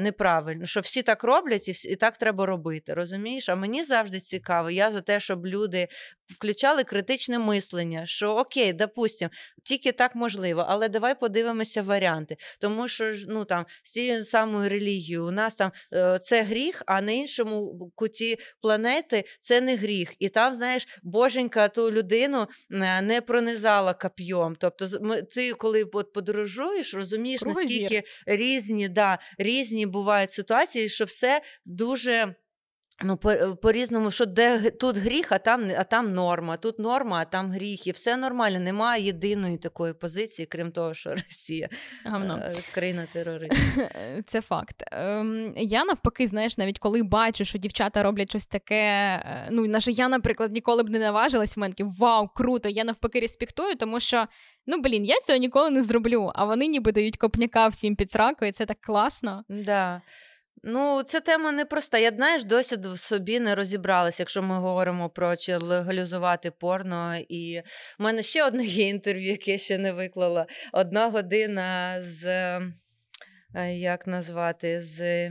неправильно, 0.00 0.66
що 0.66 0.80
всі 0.80 1.02
так 1.02 1.24
роблять 1.24 1.84
і 1.84 1.96
так 1.96 2.16
треба 2.16 2.46
робити. 2.46 2.94
Розумієш? 2.94 3.48
А 3.48 3.54
мені 3.54 3.84
завжди 3.84 4.20
цікаво, 4.20 4.70
я 4.70 4.90
за 4.90 5.00
те, 5.00 5.20
щоб 5.20 5.46
люди 5.46 5.88
включали 6.26 6.84
критичне 6.84 7.38
мислення, 7.38 8.06
що 8.06 8.36
окей, 8.36 8.72
допустим, 8.72 9.30
тільки 9.64 9.92
так 9.92 10.14
можливо, 10.14 10.64
але 10.68 10.88
давай 10.88 11.20
подивимося 11.20 11.82
варіанти. 11.82 12.36
Тому 12.60 12.88
що 12.88 13.14
ну 13.28 13.44
там 13.44 13.66
з 13.82 13.90
цією 13.90 14.24
самою 14.24 14.68
релігією 14.68 15.26
у 15.26 15.30
нас 15.30 15.54
там 15.54 15.70
е, 15.94 16.18
це 16.18 16.42
гріх, 16.42 16.82
а 16.86 17.00
на 17.00 17.12
іншому 17.12 17.90
куті 17.94 18.38
планети 18.62 19.24
це 19.40 19.60
не 19.60 19.76
гріх. 19.76 20.14
І 20.18 20.28
там, 20.28 20.54
знаєш, 20.54 20.88
боженька 21.02 21.68
ту 21.68 21.90
людину 21.90 22.46
е, 22.70 23.02
не 23.02 23.20
пронизала 23.20 23.94
кап'йом. 23.94 24.56
Тобто, 24.58 24.88
ти, 25.34 25.52
коли 25.52 25.86
подорожуєш, 25.86 26.94
розумієш, 27.04 27.40
Кругозір. 27.40 27.82
наскільки 27.82 28.02
різні, 28.26 28.88
да, 28.88 29.18
різні 29.38 29.86
бувають 29.86 30.30
ситуації, 30.30 30.88
що 30.88 31.04
все 31.04 31.40
дуже. 31.64 32.34
Ну, 33.02 33.16
по 33.62 33.72
різному, 33.72 34.10
що 34.10 34.26
де 34.26 34.70
тут 34.70 34.96
гріх, 34.96 35.32
а 35.32 35.38
там 35.38 35.70
а 35.78 35.84
там 35.84 36.14
норма, 36.14 36.56
тут 36.56 36.78
норма, 36.78 37.18
а 37.20 37.24
там 37.24 37.50
гріх. 37.50 37.86
І 37.86 37.90
все 37.90 38.16
нормально. 38.16 38.60
Немає 38.60 39.04
єдиної 39.04 39.58
такої 39.58 39.92
позиції, 39.92 40.46
крім 40.46 40.70
того, 40.70 40.94
що 40.94 41.10
Росія 41.28 41.68
Гавно. 42.04 42.40
Е, 42.44 42.54
країна 42.74 43.06
терористів. 43.12 43.88
Це 44.26 44.40
факт. 44.40 44.84
Ем, 44.92 45.54
я 45.56 45.84
навпаки, 45.84 46.26
знаєш, 46.26 46.58
навіть 46.58 46.78
коли 46.78 47.02
бачу, 47.02 47.44
що 47.44 47.58
дівчата 47.58 48.02
роблять 48.02 48.28
щось 48.28 48.46
таке. 48.46 48.74
Е, 48.74 49.48
ну, 49.50 49.66
наше 49.66 49.90
я, 49.90 50.08
наприклад, 50.08 50.52
ніколи 50.52 50.82
б 50.82 50.90
не 50.90 50.98
наважилась 50.98 51.56
в 51.56 51.60
мене 51.60 51.74
вау, 51.78 52.28
круто! 52.28 52.68
Я 52.68 52.84
навпаки 52.84 53.20
респектую, 53.20 53.74
тому 53.74 54.00
що 54.00 54.26
ну 54.66 54.80
блін, 54.80 55.04
я 55.04 55.20
цього 55.20 55.38
ніколи 55.38 55.70
не 55.70 55.82
зроблю. 55.82 56.32
А 56.34 56.44
вони 56.44 56.66
ніби 56.66 56.92
дають 56.92 57.16
копняка 57.16 57.68
всім 57.68 57.96
під 57.96 58.10
сраку, 58.10 58.44
і 58.44 58.52
це 58.52 58.66
так 58.66 58.80
класно. 58.80 59.44
Да. 59.48 60.02
Ну, 60.66 61.02
ця 61.02 61.20
тема 61.20 61.52
непроста. 61.52 61.98
Я 61.98 62.10
знаєш, 62.10 62.44
досі 62.44 62.76
в 62.76 62.98
собі 62.98 63.40
не 63.40 63.54
розібралася, 63.54 64.22
якщо 64.22 64.42
ми 64.42 64.58
говоримо 64.58 65.10
про 65.10 65.36
чи 65.36 65.56
легалізувати 65.56 66.50
порно. 66.50 67.16
І 67.28 67.62
в 67.98 68.02
мене 68.02 68.22
ще 68.22 68.46
одне 68.46 68.64
є 68.64 68.88
інтерв'ю, 68.88 69.30
яке 69.30 69.50
я 69.50 69.58
ще 69.58 69.78
не 69.78 69.92
виклала. 69.92 70.46
Одна 70.72 71.08
година 71.08 71.96
з 72.02 72.24
е, 73.54 73.74
як 73.74 74.06
назвати, 74.06 74.82
з 74.82 75.30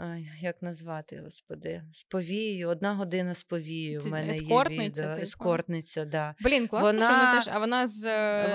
Ай, 0.00 0.28
Як 0.40 0.62
назвати, 0.62 1.20
господи, 1.24 1.82
з 1.92 2.02
повією, 2.02 2.68
одна 2.68 2.94
година 2.94 3.34
з 3.34 3.42
повією. 3.42 4.00
в 4.00 4.06
мене 4.06 4.30
ескортниця, 4.32 4.82
є 4.82 4.88
відео. 4.88 5.04
Типу? 5.10 5.22
Ескортниця, 5.22 6.04
да. 6.04 6.34
Блін, 6.40 6.68
класно, 6.68 6.86
вона, 6.86 7.10
що 7.10 7.18
вона 7.20 7.36
теж, 7.36 7.48
а 7.54 7.58
вона 7.58 7.86
з 7.86 8.02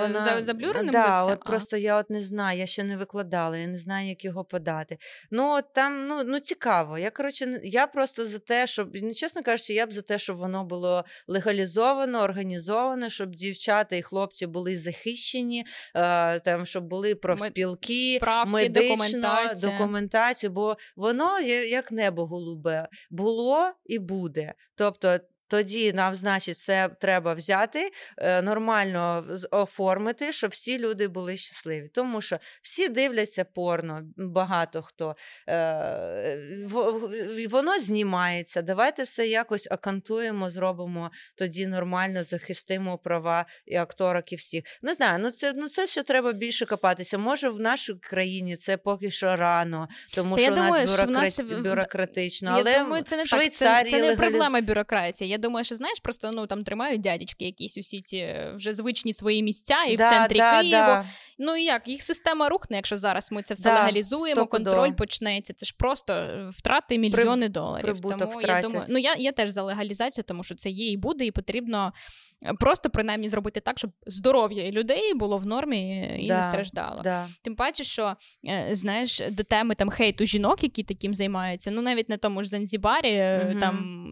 вона, 0.00 0.24
за, 0.24 0.44
заблюреним 0.44 0.92
да, 0.92 1.22
лицем? 1.22 1.38
от 1.38 1.44
Просто 1.44 1.76
я 1.76 1.96
от 1.96 2.10
не 2.10 2.22
знаю, 2.22 2.58
я 2.58 2.66
ще 2.66 2.84
не 2.84 2.96
викладала, 2.96 3.56
я 3.56 3.66
не 3.66 3.78
знаю, 3.78 4.08
як 4.08 4.24
його 4.24 4.44
подати. 4.44 4.98
Ну, 5.30 5.50
от 5.50 5.72
там, 5.72 6.06
ну, 6.06 6.22
ну 6.24 6.40
цікаво. 6.40 6.98
Я, 6.98 7.10
коротше, 7.10 7.60
я 7.62 7.86
просто 7.86 8.26
за 8.26 8.38
те, 8.38 8.66
щоб, 8.66 8.90
ну, 8.94 9.14
чесно 9.14 9.42
кажучи, 9.42 9.74
я 9.74 9.86
б 9.86 9.92
за 9.92 10.02
те, 10.02 10.18
щоб 10.18 10.36
воно 10.36 10.64
було 10.64 11.04
легалізовано, 11.26 12.22
організовано, 12.22 13.10
щоб 13.10 13.36
дівчата 13.36 13.96
і 13.96 14.02
хлопці 14.02 14.46
були 14.46 14.76
захищені, 14.78 15.64
е, 15.96 16.40
там, 16.40 16.66
щоб 16.66 16.84
були 16.84 17.14
профспілки, 17.14 18.16
Справки, 18.16 18.50
медично, 18.50 18.96
документація. 18.96 19.72
документацію, 19.72 20.50
бо 20.50 20.76
воно 20.96 21.31
як 21.40 21.92
небо 21.92 22.26
голубе 22.26 22.88
було 23.10 23.70
і 23.84 23.98
буде. 23.98 24.54
Тобто 24.74 25.18
тоді 25.52 25.92
нам, 25.92 26.14
значить, 26.14 26.58
це 26.58 26.88
треба 27.00 27.34
взяти, 27.34 27.92
е, 28.18 28.42
нормально 28.42 29.24
оформити, 29.50 30.32
щоб 30.32 30.50
всі 30.50 30.78
люди 30.78 31.08
були 31.08 31.36
щасливі. 31.36 31.88
Тому 31.94 32.20
що 32.20 32.38
всі 32.62 32.88
дивляться 32.88 33.44
порно, 33.44 34.02
багато 34.16 34.82
хто. 34.82 35.16
Е, 35.48 36.68
воно 37.50 37.80
знімається. 37.80 38.62
Давайте 38.62 39.02
все 39.02 39.26
якось 39.28 39.68
акантуємо, 39.70 40.50
зробимо 40.50 41.10
тоді 41.36 41.66
нормально, 41.66 42.24
захистимо 42.24 42.98
права 42.98 43.46
і 43.66 43.76
акторок, 43.76 44.32
і 44.32 44.36
всіх. 44.36 44.64
Не 44.82 44.94
знаю, 44.94 45.18
ну 45.22 45.30
це 45.30 45.52
ну 45.56 45.68
це 45.68 45.86
ще 45.86 46.02
треба 46.02 46.32
більше 46.32 46.66
копатися. 46.66 47.18
Може, 47.18 47.48
в 47.48 47.60
нашій 47.60 47.94
країні 47.94 48.56
це 48.56 48.76
поки 48.76 49.10
що 49.10 49.36
рано, 49.36 49.88
тому 50.14 50.36
Та 50.36 50.42
що 50.42 50.52
у 51.04 51.10
нас 51.10 51.40
бюрократично. 51.40 52.50
Я 52.50 52.56
але 52.56 52.78
думаю, 52.78 53.04
це 53.04 53.16
не 53.16 53.24
так. 53.24 53.42
Це, 53.52 53.84
це 53.90 54.00
не 54.00 54.16
проблема 54.16 54.60
бюрократії. 54.60 55.30
Я 55.30 55.38
думаю, 55.42 55.64
що 55.64 55.74
знаєш, 55.74 56.00
просто 56.00 56.32
ну 56.32 56.46
там 56.46 56.64
тримають 56.64 57.00
дядечки 57.00 57.44
якісь 57.44 57.78
усі 57.78 58.00
ці 58.00 58.16
е, 58.16 58.52
вже 58.56 58.74
звичні 58.74 59.12
свої 59.12 59.42
місця 59.42 59.84
і 59.88 59.96
да, 59.96 60.06
в 60.06 60.10
центрі 60.10 60.38
да, 60.38 60.60
Києва. 60.60 60.86
Да. 60.86 61.04
Ну 61.38 61.56
і 61.56 61.64
як 61.64 61.88
їх 61.88 62.02
система 62.02 62.48
рухне, 62.48 62.76
якщо 62.76 62.96
зараз 62.96 63.32
ми 63.32 63.42
це 63.42 63.54
все 63.54 63.74
легалізуємо, 63.74 64.46
контроль 64.46 64.92
почнеться. 64.92 65.52
Це 65.52 65.66
ж 65.66 65.74
просто 65.78 66.12
е, 66.12 66.48
втрати 66.52 66.98
мільйони 66.98 67.46
При... 67.46 67.52
доларів. 67.52 68.00
Тому 68.00 68.40
я 68.40 68.62
думаю, 68.62 68.84
ну 68.88 68.98
я, 68.98 69.14
я 69.18 69.32
теж 69.32 69.50
за 69.50 69.62
легалізацію, 69.62 70.24
тому 70.24 70.44
що 70.44 70.54
це 70.54 70.70
є 70.70 70.90
і 70.90 70.96
буде, 70.96 71.26
і 71.26 71.30
потрібно. 71.30 71.92
Е, 72.44 72.54
просто 72.54 72.90
принаймні 72.90 73.28
зробити 73.28 73.60
так, 73.60 73.78
щоб 73.78 73.90
здоров'я 74.06 74.70
людей 74.70 75.14
було 75.14 75.38
в 75.38 75.46
нормі 75.46 76.06
і 76.20 76.28
да, 76.28 76.36
не 76.36 76.42
страждало. 76.42 77.02
Да. 77.02 77.28
Тим 77.42 77.56
паче, 77.56 77.84
що 77.84 78.16
знаєш, 78.72 79.22
до 79.30 79.42
теми 79.42 79.74
там 79.74 79.90
хейту 79.90 80.26
жінок, 80.26 80.62
які 80.62 80.82
таким 80.82 81.14
займаються, 81.14 81.70
ну 81.70 81.82
навіть 81.82 82.08
на 82.08 82.16
тому 82.16 82.44
ж 82.44 82.50
Занзібарі, 82.50 83.12
mm 83.12 83.60
там 83.60 84.10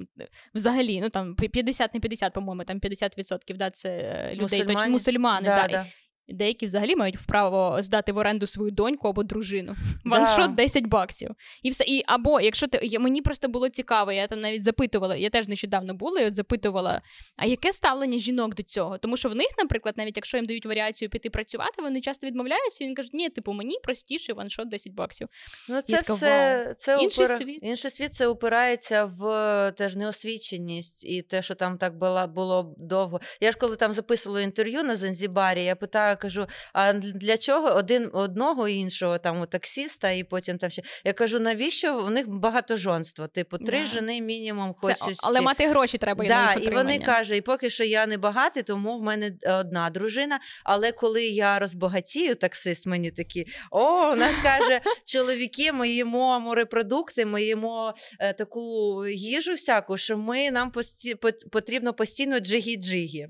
взагалі, 0.54 1.00
ну 1.00 1.08
там 1.08 1.34
50 1.34 1.94
не 1.94 2.00
50, 2.00 2.32
по-моєму, 2.32 2.64
там 2.64 2.78
50% 2.78 3.56
да, 3.56 3.70
це 3.70 3.90
людей, 4.32 4.42
мусульмани. 4.42 4.74
точно 4.74 4.90
мусульмани. 4.90 5.46
Да, 5.46 5.68
да. 5.68 5.86
Деякі 6.32 6.66
взагалі 6.66 6.96
мають 6.96 7.16
вправо 7.16 7.82
здати 7.82 8.12
в 8.12 8.16
оренду 8.16 8.46
свою 8.46 8.70
доньку 8.70 9.08
або 9.08 9.22
дружину. 9.22 9.74
Ваншот 10.04 10.54
да. 10.54 10.62
10 10.62 10.86
баксів. 10.86 11.30
І 11.62 11.70
все. 11.70 11.84
І 11.84 12.02
або 12.06 12.40
якщо 12.40 12.66
ти 12.66 12.98
мені 12.98 13.22
просто 13.22 13.48
було 13.48 13.68
цікаво, 13.68 14.12
я 14.12 14.26
там 14.26 14.40
навіть 14.40 14.62
запитувала, 14.62 15.16
я 15.16 15.30
теж 15.30 15.48
нещодавно 15.48 15.94
була 15.94 16.20
і 16.20 16.26
от 16.26 16.36
запитувала, 16.36 17.02
а 17.36 17.46
яке 17.46 17.72
ставлення 17.72 18.18
жінок 18.18 18.54
до 18.54 18.62
цього? 18.62 18.98
Тому 18.98 19.16
що 19.16 19.28
в 19.28 19.34
них, 19.34 19.48
наприклад, 19.58 19.94
навіть 19.98 20.16
якщо 20.16 20.36
їм 20.36 20.46
дають 20.46 20.66
варіацію 20.66 21.08
піти 21.08 21.30
працювати, 21.30 21.82
вони 21.82 22.00
часто 22.00 22.26
відмовляються. 22.26 22.84
і 22.84 22.86
Він 22.86 22.94
каже, 22.94 23.08
ні, 23.12 23.28
типу, 23.28 23.52
мені 23.52 23.76
простіше 23.82 24.32
ваншот 24.32 24.68
10 24.68 24.92
баксів. 24.92 25.28
Ну 25.68 25.82
це 25.82 25.96
така, 25.96 26.14
все 26.14 26.74
це 26.76 26.98
інший 27.02 27.24
упира... 27.24 27.38
світ. 27.38 27.58
Інший 27.62 27.90
світ 27.90 28.14
це 28.14 28.26
упирається 28.26 29.04
в 29.04 29.72
теж 29.76 29.96
неосвіченість 29.96 31.04
і 31.04 31.22
те, 31.22 31.42
що 31.42 31.54
там 31.54 31.78
так 31.78 31.98
було, 31.98 32.26
було 32.26 32.74
довго. 32.78 33.20
Я 33.40 33.52
ж 33.52 33.58
коли 33.58 33.76
там 33.76 33.92
записувала 33.92 34.40
інтерв'ю 34.40 34.82
на 34.82 34.96
Занзібарі, 34.96 35.64
я 35.64 35.76
питаю 35.76 36.16
кажу: 36.20 36.46
а 36.72 36.92
для 36.92 37.38
чого 37.38 37.68
один 37.68 38.10
одного 38.12 38.68
іншого 38.68 39.18
там 39.18 39.40
у 39.40 39.46
таксіста, 39.46 40.10
і 40.10 40.24
потім 40.24 40.58
там 40.58 40.70
ще 40.70 40.82
я 41.04 41.12
кажу, 41.12 41.40
навіщо 41.40 41.98
у 41.98 42.10
них 42.10 42.28
багатожонство? 42.28 43.26
Типу, 43.26 43.58
три 43.58 43.78
yeah. 43.78 43.86
жени 43.86 44.20
мінімум 44.20 44.74
хочуть. 44.80 45.18
Але 45.22 45.40
мати 45.40 45.68
гроші 45.68 45.98
треба 45.98 46.24
да, 46.24 46.52
і 46.52 46.70
вони 46.70 46.98
кажуть, 46.98 47.36
і 47.36 47.40
поки 47.40 47.70
що 47.70 47.84
я 47.84 48.06
не 48.06 48.18
багатий, 48.18 48.62
тому 48.62 48.98
в 48.98 49.02
мене 49.02 49.32
одна 49.60 49.90
дружина. 49.90 50.40
Але 50.64 50.92
коли 50.92 51.24
я 51.24 51.58
розбагатію, 51.58 52.34
таксист 52.34 52.86
мені 52.86 53.10
такі, 53.10 53.44
о, 53.70 54.12
у 54.12 54.14
нас 54.14 54.34
каже, 54.42 54.80
чоловіки, 55.04 55.72
ми 55.72 55.88
їмо 55.88 56.40
морепродукти, 56.40 57.26
ми 57.26 57.42
їмо 57.42 57.94
е, 58.20 58.32
таку 58.32 59.06
їжу 59.06 59.52
всяку, 59.52 59.98
що 59.98 60.18
ми 60.18 60.50
нам 60.50 60.70
пості, 60.70 61.14
потрібно 61.52 61.94
постійно 61.94 62.38
джигі-джигі, 62.38 63.26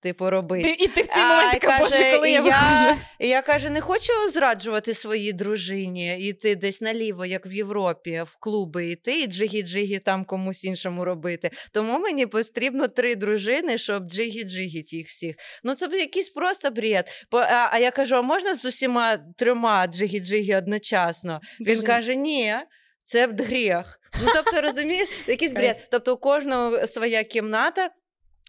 типу, 0.00 0.30
робити. 0.30 0.76
І 0.78 0.88
ти 0.88 1.02
в 1.02 1.06
цій 1.06 1.20
моменті, 1.20 1.66
боже, 1.80 2.16
коли 2.16 2.29
я 2.32 2.96
я, 3.18 3.28
я 3.28 3.42
каже, 3.42 3.70
не 3.70 3.80
хочу 3.80 4.12
зраджувати 4.32 4.94
своїй 4.94 5.32
дружині, 5.32 6.28
іти 6.28 6.56
десь 6.56 6.80
наліво, 6.80 7.26
як 7.26 7.46
в 7.46 7.52
Європі, 7.52 8.22
в 8.32 8.36
клуби 8.40 8.86
йти, 8.86 9.20
і 9.20 9.26
джигі-джигі 9.26 9.98
там 9.98 10.24
комусь 10.24 10.64
іншому 10.64 11.04
робити. 11.04 11.50
Тому 11.72 11.98
мені 11.98 12.26
потрібно 12.26 12.88
три 12.88 13.14
дружини, 13.14 13.78
щоб 13.78 14.04
джигі-джигі 14.04 14.94
їх 14.94 15.08
всіх. 15.08 15.36
Ну 15.64 15.74
це 15.74 15.86
якийсь 15.86 16.30
просто 16.30 16.70
бред. 16.70 17.08
А, 17.32 17.68
а 17.72 17.78
я 17.78 17.90
кажу: 17.90 18.14
а 18.14 18.22
можна 18.22 18.54
з 18.54 18.64
усіма 18.64 19.18
трьома 19.36 19.86
джигі-джигі 19.86 20.58
одночасно? 20.58 21.40
Він 21.60 21.82
каже, 21.82 22.14
ні. 22.14 22.54
Це 23.04 23.26
гріх. 23.26 24.00
Ну, 24.22 24.28
тобто, 24.34 24.60
розумієш, 24.60 25.08
якийсь 25.26 25.52
бред. 25.52 25.88
Тобто, 25.90 26.14
у 26.14 26.16
кожного 26.16 26.86
своя 26.86 27.24
кімната, 27.24 27.90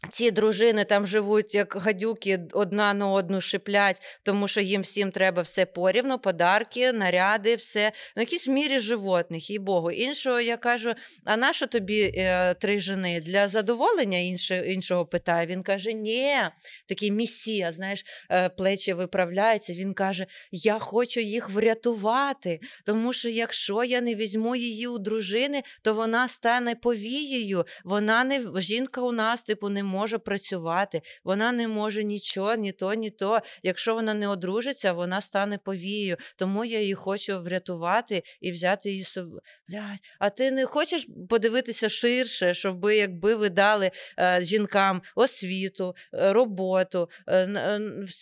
ці 0.09 0.31
дружини 0.31 0.85
там 0.85 1.07
живуть, 1.07 1.55
як 1.55 1.75
гадюки, 1.75 2.39
одна 2.53 2.93
на 2.93 3.09
одну 3.09 3.41
шиплять, 3.41 4.01
тому 4.23 4.47
що 4.47 4.61
їм 4.61 4.81
всім 4.81 5.11
треба 5.11 5.41
все 5.41 5.65
порівну, 5.65 6.19
подарки, 6.19 6.91
наряди, 6.91 7.55
все. 7.55 7.91
Ну, 8.15 8.21
якісь 8.21 8.47
в 8.47 8.51
мірі 8.51 8.79
животних, 8.79 9.49
їй 9.49 9.59
Богу. 9.59 9.91
Іншого 9.91 10.41
я 10.41 10.57
кажу: 10.57 10.93
а 11.25 11.37
на 11.37 11.53
що 11.53 11.67
тобі 11.67 12.13
е, 12.15 12.53
три 12.53 12.79
жени? 12.79 13.19
Для 13.19 13.47
задоволення 13.47 14.17
інше, 14.17 14.63
іншого 14.67 15.05
питає. 15.05 15.47
Він 15.47 15.63
каже: 15.63 15.93
ні, 15.93 16.35
такий 16.87 17.11
місія, 17.11 17.71
знаєш, 17.71 18.05
е, 18.31 18.49
плечі 18.49 18.93
виправляється. 18.93 19.73
Він 19.73 19.93
каже: 19.93 20.25
Я 20.51 20.79
хочу 20.79 21.19
їх 21.19 21.49
врятувати, 21.49 22.59
тому 22.85 23.13
що 23.13 23.29
якщо 23.29 23.83
я 23.83 24.01
не 24.01 24.15
візьму 24.15 24.55
її 24.55 24.87
у 24.87 24.97
дружини, 24.97 25.61
то 25.81 25.93
вона 25.93 26.27
стане 26.27 26.75
повією. 26.75 27.65
Вона 27.83 28.23
не 28.23 28.61
жінка 28.61 29.01
у 29.01 29.11
нас, 29.11 29.41
типу, 29.41 29.69
не 29.69 29.83
може 29.91 30.17
працювати, 30.17 31.01
вона 31.23 31.51
не 31.51 31.67
може 31.67 32.03
нічого, 32.03 32.55
ні 32.55 32.71
то, 32.71 32.93
ні 32.93 33.09
то. 33.09 33.41
Якщо 33.63 33.95
вона 33.95 34.13
не 34.13 34.27
одружиться, 34.27 34.93
вона 34.93 35.21
стане 35.21 35.57
повією. 35.57 36.17
Тому 36.35 36.65
я 36.65 36.79
її 36.79 36.93
хочу 36.93 37.41
врятувати 37.41 38.23
і 38.41 38.51
взяти 38.51 38.89
її 38.89 39.03
собі. 39.03 39.39
Блядь, 39.67 39.99
А 40.19 40.29
ти 40.29 40.51
не 40.51 40.65
хочеш 40.65 41.07
подивитися 41.29 41.89
ширше, 41.89 42.53
щоб 42.53 42.85
якби 42.91 43.35
ви 43.35 43.49
дали 43.49 43.91
е, 44.19 44.39
жінкам 44.41 45.01
освіту, 45.15 45.95
е, 46.13 46.33
роботу, 46.33 47.09
е, 47.27 47.37
е, 47.37 47.79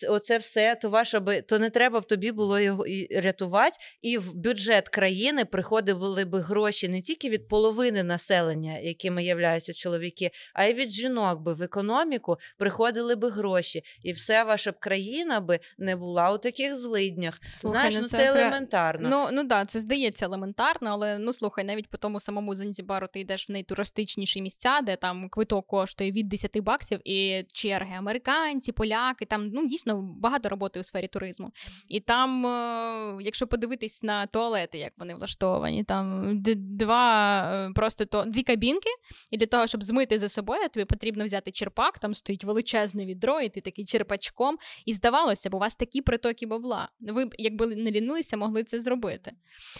оце 0.07 0.37
все, 0.37 0.75
то 0.75 0.89
ваше 0.89 1.19
би 1.19 1.41
то 1.41 1.59
не 1.59 1.69
треба 1.69 1.99
б 1.99 2.07
тобі 2.07 2.31
було 2.31 2.59
його 2.59 2.87
і 2.87 3.19
рятувати, 3.19 3.77
і 4.01 4.17
в 4.17 4.33
бюджет 4.33 4.89
країни 4.89 5.45
приходили 5.45 6.25
б 6.25 6.35
гроші 6.35 6.87
не 6.87 7.01
тільки 7.01 7.29
від 7.29 7.47
половини 7.47 8.03
населення, 8.03 8.79
якими 8.79 9.23
являються 9.23 9.73
чоловіки, 9.73 10.31
а 10.53 10.65
й 10.65 10.73
від 10.73 10.91
жінок 10.91 11.41
би 11.41 11.53
в 11.59 11.63
економіку 11.63 12.37
приходили 12.57 13.15
би 13.15 13.29
гроші, 13.29 13.83
і 14.03 14.11
все 14.11 14.43
ваша 14.43 14.71
б 14.71 14.79
країна 14.79 15.39
би 15.39 15.59
не 15.77 15.95
була 15.95 16.31
у 16.31 16.37
таких 16.37 16.77
злиднях. 16.77 17.39
Слухай, 17.47 17.79
Знаєш, 17.79 17.95
ну, 17.95 18.01
ну 18.01 18.07
це, 18.07 18.17
це 18.17 18.25
елементарно. 18.25 19.09
Ну 19.09 19.29
ну 19.31 19.43
да, 19.43 19.65
це 19.65 19.79
здається 19.79 20.25
елементарно, 20.25 20.89
але 20.89 21.17
ну 21.17 21.33
слухай, 21.33 21.65
навіть 21.65 21.89
по 21.89 21.97
тому 21.97 22.19
самому 22.19 22.55
Занзібару 22.55 23.07
ти 23.07 23.19
йдеш 23.19 23.49
в 23.49 23.51
найтуристичніші 23.51 24.41
місця, 24.41 24.79
де 24.83 24.95
там 24.95 25.29
квиток 25.29 25.67
коштує 25.67 26.11
від 26.11 26.29
10 26.29 26.59
баксів, 26.59 26.99
і 27.05 27.43
черги 27.53 27.95
американці, 27.97 28.71
поляки, 28.71 29.25
там 29.25 29.49
ну 29.49 29.67
дійсно 29.67 30.01
багато 30.01 30.49
роботи 30.49 30.79
у 30.79 30.83
сфері 30.83 31.07
туризму. 31.07 31.51
І 31.87 31.99
там, 31.99 32.45
е, 32.45 33.17
якщо 33.21 33.47
подивитись 33.47 34.03
на 34.03 34.25
туалети, 34.25 34.77
як 34.77 34.93
вони 34.97 35.15
влаштовані, 35.15 35.83
там 35.83 36.33
два 36.55 37.43
е, 37.53 37.71
просто 37.75 38.05
то 38.05 38.25
дві 38.25 38.43
кабінки, 38.43 38.89
і 39.31 39.37
для 39.37 39.45
того, 39.45 39.67
щоб 39.67 39.83
змити 39.83 40.19
за 40.19 40.29
собою, 40.29 40.69
тобі 40.73 40.85
потрібно 40.85 41.25
взяти 41.25 41.48
взяти 41.49 41.51
черпак, 41.51 41.99
там 41.99 42.13
стоїть 42.13 42.43
величезне 42.43 43.05
відро, 43.05 43.41
і 43.41 43.49
ти 43.49 43.61
такий 43.61 43.85
черпачком. 43.85 44.57
І 44.85 44.93
здавалося 44.93 45.49
б, 45.49 45.53
у 45.53 45.59
вас 45.59 45.75
такі 45.75 46.01
притоки 46.01 46.47
бабла. 46.47 46.89
Ви 46.99 47.25
б, 47.25 47.35
якби 47.37 47.67
не 47.67 47.91
лінилися, 47.91 48.37
могли 48.37 48.63
це 48.63 48.79
зробити. 48.79 49.31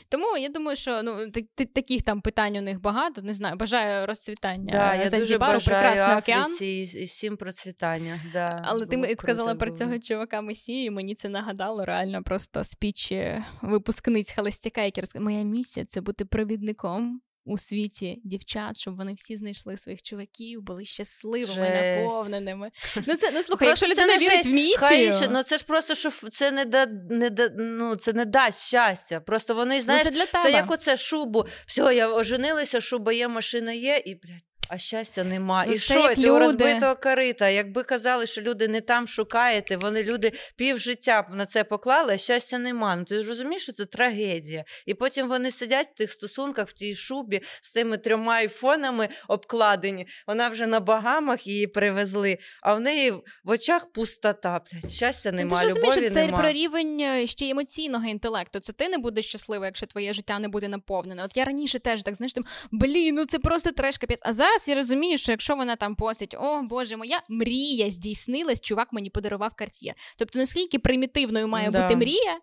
Тому 0.09 0.38
я 0.38 0.49
думаю, 0.49 0.78
що 0.78 1.03
ну, 1.03 1.32
таких 1.74 2.01
там 2.01 2.22
питань 2.22 2.57
у 2.57 2.61
них 2.61 2.82
багато. 2.82 3.22
Не 3.22 3.34
знаю, 3.34 3.55
бажаю 3.55 4.05
розцвітання. 4.05 4.72
Да, 4.72 4.95
я 4.95 5.09
дуже 5.09 5.38
бажаю 5.38 6.17
Африці 6.17 6.65
і 6.99 7.03
всім 7.03 7.38
процвітання. 7.38 8.20
Да, 8.34 8.61
Але 8.65 8.86
ти 8.86 9.15
сказала 9.20 9.55
про 9.55 9.72
цього 9.72 9.99
чувака 9.99 10.41
Месію, 10.41 10.91
мені 10.91 11.15
це 11.15 11.30
нагадало 11.30 11.86
реально 11.86 12.24
просто 12.24 12.63
спіч 12.63 13.13
випускниць 13.61 14.34
Холостяка, 14.36 14.82
які 14.82 15.01
розказали, 15.01 15.24
моя 15.24 15.43
місія 15.43 15.86
це 15.86 16.01
бути 16.01 16.26
провідником 16.26 17.22
у 17.50 17.58
світі 17.58 18.22
дівчат, 18.24 18.78
щоб 18.78 18.97
вони 18.97 19.14
всі 19.14 19.38
знайшли 19.38 19.78
своїх 19.78 20.02
чуваків, 20.02 20.62
були 20.62 20.86
щасливими, 20.86 21.54
Жесть. 21.54 22.04
наповненими. 22.04 22.72
Ну 23.08 23.16
це 23.16 23.32
ну 23.32 23.43
слухай, 23.43 23.68
якщо 23.68 23.88
людина 23.88 24.18
вірить 24.18 24.45
в 24.45 24.50
місію... 24.50 24.78
Хай, 24.78 25.28
ну 25.30 25.43
це 25.43 25.58
ж 25.58 25.66
просто 25.66 25.95
що 25.95 26.12
це 26.32 26.52
не 26.52 26.66
да 26.66 26.86
не 27.10 27.30
да 27.30 27.50
ну 27.58 27.95
це 27.95 28.14
не 28.14 28.26
дасть 28.26 28.68
щастя. 28.68 29.20
Просто 29.20 29.56
вони 29.56 29.82
знаєш, 29.82 30.04
ну, 30.06 30.12
це, 30.12 30.16
для 30.16 30.26
тебе. 30.26 30.43
це 30.43 30.52
як 30.52 30.72
оце 30.72 30.97
шубу. 30.97 31.45
Все, 31.66 31.95
я 31.95 32.14
оженилася, 32.14 32.82
шуба 32.82 33.14
є, 33.14 33.28
машина 33.28 33.72
є, 33.74 34.04
і 34.06 34.16
блядь. 34.16 34.49
А 34.70 34.78
щастя 34.78 35.24
нема. 35.24 35.65
Ну, 35.67 35.74
і 35.74 35.80
що 35.80 36.15
ти 36.15 36.32
у 36.32 36.39
розбитого 36.39 36.95
корита? 36.95 37.49
Якби 37.49 37.84
казали, 37.84 38.28
що 38.28 38.41
люди 38.41 38.67
не 38.67 38.82
там 38.82 39.07
шукаєте, 39.07 39.78
вони 39.78 40.03
люди 40.03 40.32
півжиття 40.55 41.28
на 41.32 41.45
це 41.45 41.63
поклали, 41.63 42.13
а 42.13 42.17
щастя 42.17 42.57
нема. 42.57 42.95
Ну 42.95 43.03
ти 43.03 43.22
ж 43.24 43.30
розумієш, 43.30 43.63
що 43.63 43.74
це 43.74 43.86
трагедія. 43.86 44.63
І 44.86 44.93
потім 44.93 45.28
вони 45.28 45.51
сидять 45.51 45.88
в 45.93 45.97
тих 45.97 46.11
стосунках, 46.11 46.67
в 46.67 46.72
тій 46.72 46.95
шубі 46.95 47.41
з 47.61 47.72
тими 47.72 47.97
трьома 47.97 48.34
айфонами 48.34 49.09
обкладені. 49.28 50.07
Вона 50.28 50.49
вже 50.49 50.67
на 50.67 50.80
багамах 50.80 51.47
її 51.47 51.67
привезли, 51.67 52.38
а 52.61 52.74
в 52.74 52.80
неї 52.80 53.11
в 53.11 53.22
очах 53.45 53.91
пустота. 53.91 54.61
Блядь, 54.72 54.91
щастя 54.91 55.32
Ну, 55.32 55.38
нема, 55.38 55.61
ти 55.61 55.67
ж 55.67 55.67
розумієш, 55.67 55.95
любові 55.95 56.05
що 56.05 56.13
це 56.13 56.26
нема. 56.26 56.38
про 56.39 56.51
рівень 56.51 56.99
е, 57.01 57.28
ще 57.28 57.49
емоційного 57.49 58.05
інтелекту. 58.05 58.59
Це 58.59 58.74
ти 58.74 58.89
не 58.89 58.97
будеш 58.97 59.26
щаслива, 59.28 59.65
якщо 59.65 59.86
твоє 59.86 60.13
життя 60.13 60.39
не 60.39 60.47
буде 60.47 60.67
наповнене. 60.67 61.24
От 61.24 61.38
я 61.38 61.45
раніше 61.45 61.80
теж 61.80 62.03
так 62.03 62.15
знаєш, 62.15 62.34
там 62.34 62.45
блін, 62.72 63.15
ну 63.15 63.26
це 63.26 63.39
просто 63.39 63.72
треш 63.72 63.97
капець. 63.97 64.20
А 64.22 64.34
зараз 64.34 64.59
я 64.68 64.76
розумію, 64.76 65.18
що 65.18 65.32
якщо 65.32 65.55
вона 65.55 65.76
там 65.76 65.95
постить, 65.95 66.36
о 66.39 66.62
боже, 66.62 66.97
моя 66.97 67.22
мрія 67.30 67.91
здійснилась, 67.91 68.62
чувак 68.62 68.93
мені 68.93 69.10
подарував 69.10 69.53
карт'є. 69.55 69.93
Тобто, 70.18 70.39
наскільки 70.39 70.80
примітивною 70.80 71.47
має 71.47 71.70
Да. 71.72 71.82
бути 71.84 71.95
мрія, 71.95 72.39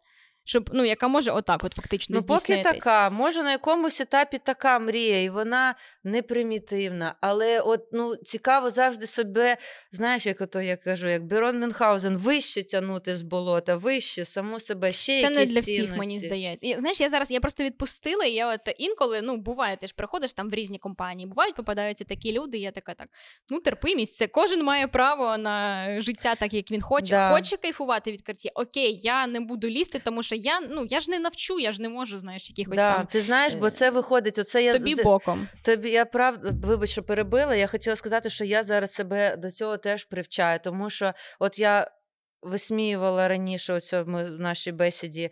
щоб 0.47 0.71
ну 0.73 0.85
яка 0.85 1.09
може 1.09 1.31
отак, 1.31 1.65
от 1.65 1.75
фактично 1.75 2.17
Ну, 2.21 2.27
поки 2.27 2.63
така, 2.63 3.11
може 3.11 3.43
на 3.43 3.51
якомусь 3.51 4.01
етапі 4.01 4.39
така 4.39 4.79
мрія, 4.79 5.23
і 5.23 5.29
вона 5.29 5.75
не 6.05 6.23
примітивна. 6.23 7.15
Але 7.21 7.61
от 7.61 7.81
ну 7.93 8.17
цікаво 8.17 8.71
завжди 8.71 9.07
себе, 9.07 9.57
знаєш, 9.93 10.27
як 10.27 10.41
ото 10.41 10.61
я 10.61 10.77
кажу, 10.77 11.09
як 11.09 11.25
Бірон 11.25 11.61
Мюнхгаузен, 11.61 12.17
вище 12.17 12.63
тягнути 12.63 13.17
з 13.17 13.23
болота, 13.23 13.77
вище, 13.77 14.25
саму 14.25 14.61
себе 14.61 14.93
ще 14.93 15.21
Це 15.21 15.31
не 15.31 15.41
якісь 15.41 15.55
для 15.55 15.61
всіх, 15.61 15.77
цінності. 15.77 15.99
мені 15.99 16.21
здається. 16.21 16.67
І, 16.67 16.75
знаєш, 16.79 17.01
я 17.01 17.09
зараз 17.09 17.31
я 17.31 17.41
просто 17.41 17.65
відпустила, 17.65 18.25
і 18.25 18.33
я 18.33 18.55
от 18.55 18.61
інколи, 18.79 19.21
ну, 19.23 19.37
буває, 19.37 19.77
ти 19.77 19.87
ж 19.87 19.95
приходиш 19.97 20.33
там 20.33 20.51
в 20.51 20.55
різні 20.55 20.79
компанії, 20.79 21.27
бувають, 21.27 21.55
попадаються 21.55 22.05
такі 22.05 22.33
люди, 22.33 22.59
і 22.59 22.61
я 22.61 22.71
така 22.71 22.95
так. 22.95 23.09
Ну, 23.51 23.61
терпимість, 23.61 24.17
це 24.17 24.27
кожен 24.27 24.65
має 24.65 24.89
право 24.89 25.39
на 25.39 25.87
життя 26.01 26.35
так, 26.35 26.55
як 26.55 26.71
він 26.71 26.81
хоче. 26.81 27.11
Да. 27.11 27.31
Хоче 27.31 27.57
кайфувати 27.57 28.13
від 28.13 28.23
карті. 28.23 28.51
Окей, 28.55 29.01
я 29.03 29.27
не 29.27 29.41
буду 29.41 29.69
лізти, 29.69 30.01
тому 30.05 30.23
що 30.23 30.36
я 30.37 30.61
ну 30.61 30.87
я 30.91 31.01
ж 31.01 31.11
не 31.11 31.19
навчу, 31.19 31.59
я 31.59 31.73
ж 31.73 31.83
не 31.83 31.89
можу, 31.89 32.19
знаєш, 32.19 32.51
якихось 32.51 32.77
Да, 32.77 32.95
там 32.95 33.07
ти 33.07 33.21
знаєш, 33.23 33.55
бо 33.55 33.67
е, 33.67 33.71
це 33.71 33.91
виходить. 33.91 34.39
Оце 34.39 34.63
я 34.63 34.73
тобі 34.73 34.95
боком. 34.95 35.49
Тобі 35.63 35.91
я 35.91 36.05
правда, 36.05 36.51
вибач, 36.67 36.91
що 36.91 37.03
перебила. 37.03 37.55
Я 37.55 37.67
хотіла 37.67 37.97
сказати, 37.97 38.31
що 38.31 38.45
я 38.45 38.63
зараз 38.63 38.93
себе 38.93 39.37
до 39.37 39.51
цього 39.51 39.77
теж 39.77 40.05
привчаю, 40.05 40.59
тому 40.65 40.91
що 40.91 41.13
от 41.39 41.59
я 41.59 41.91
висміювала 42.43 43.29
раніше 43.29 43.73
оце 43.73 44.05
ми 44.05 44.25
в 44.25 44.41
нашій 44.41 44.73
бесіді, 44.73 45.31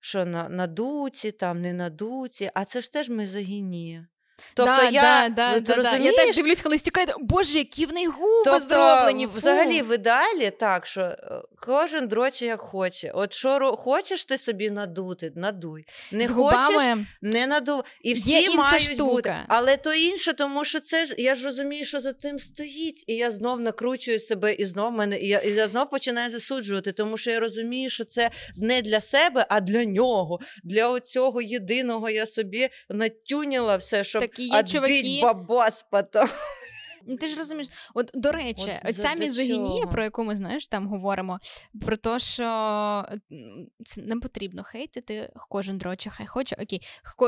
що 0.00 0.24
на, 0.24 0.48
надуті, 0.48 1.32
там 1.32 1.60
не 1.60 1.72
надуті, 1.72 2.50
а 2.54 2.64
це 2.64 2.80
ж 2.82 2.92
теж 2.92 3.08
мизогінія. 3.08 4.06
Тобто 4.54 4.76
да, 4.76 4.88
я, 4.88 5.28
да, 5.28 5.28
ну, 5.28 5.34
да, 5.34 5.54
ти 5.54 5.60
да, 5.60 5.74
да. 5.74 5.90
розумієш? 5.90 6.14
Я 6.18 6.26
теж 6.26 6.36
дивлюсь, 6.36 6.60
коли 6.62 6.78
стікає, 6.78 7.06
боже, 7.20 7.58
які 7.58 7.86
в 7.86 7.92
неї 7.92 8.06
губи 8.06 8.42
Тобто, 8.44 8.68
зроблені. 8.68 9.26
Фу. 9.26 9.32
взагалі, 9.34 9.82
в 9.82 9.94
ідеалі 9.94 10.50
так, 10.50 10.86
що 10.86 11.00
е, 11.00 11.18
кожен 11.60 12.08
дроче 12.08 12.46
як 12.46 12.60
хоче. 12.60 13.10
От 13.14 13.32
що 13.32 13.76
хочеш 13.76 14.24
ти 14.24 14.38
собі 14.38 14.70
надути, 14.70 15.32
надуй. 15.36 15.84
Не 16.12 16.26
з 16.26 16.30
хочеш, 16.30 16.66
губами. 16.66 17.06
не 17.22 17.46
надув. 17.46 17.84
І 18.02 18.08
Є 18.08 18.14
всі 18.14 18.30
інша 18.42 18.56
мають 18.56 18.82
штука. 18.82 19.04
бути. 19.04 19.36
Але 19.48 19.76
то 19.76 19.94
інше, 19.94 20.32
тому 20.32 20.64
що 20.64 20.80
це 20.80 21.06
ж 21.06 21.14
я 21.18 21.34
ж 21.34 21.44
розумію, 21.44 21.86
що 21.86 22.00
за 22.00 22.12
тим 22.12 22.38
стоїть. 22.38 23.04
І 23.06 23.14
я 23.16 23.30
знов 23.30 23.60
накручую 23.60 24.20
себе, 24.20 24.52
і 24.52 24.66
знов 24.66 24.92
мене, 24.92 25.18
і 25.18 25.28
я, 25.28 25.38
і 25.38 25.50
я 25.52 25.68
знов 25.68 25.90
починаю 25.90 26.30
засуджувати, 26.30 26.92
тому 26.92 27.18
що 27.18 27.30
я 27.30 27.40
розумію, 27.40 27.90
що 27.90 28.04
це 28.04 28.30
не 28.56 28.82
для 28.82 29.00
себе, 29.00 29.46
а 29.48 29.60
для 29.60 29.84
нього. 29.84 30.40
Для 30.64 30.88
оцього 30.88 31.42
єдиного 31.42 32.10
я 32.10 32.26
собі 32.26 32.68
натюніла 32.88 33.76
все, 33.76 34.04
щоб 34.04 34.23
Такі 34.28 34.42
є 34.48 34.62
чуваки- 34.62 35.22
бабос 35.22 35.84
потім. 35.90 36.28
Ну, 37.06 37.16
Ти 37.16 37.28
ж 37.28 37.36
розумієш, 37.36 37.68
от 37.94 38.10
до 38.14 38.32
речі, 38.32 38.72
От 38.84 38.96
ця 38.96 39.14
мізогінія, 39.14 39.86
про 39.86 40.04
яку 40.04 40.24
ми 40.24 40.36
знаєш, 40.36 40.68
там 40.68 40.86
говоримо, 40.86 41.38
про 41.80 41.96
те, 41.96 42.18
що 42.18 42.44
це 43.84 44.00
не 44.00 44.16
потрібно 44.16 44.62
хейтити, 44.62 45.32
кожен 45.48 45.78
дроче, 45.78 46.10
хай 46.10 46.26
хоче. 46.26 46.56
Окей, 46.62 46.82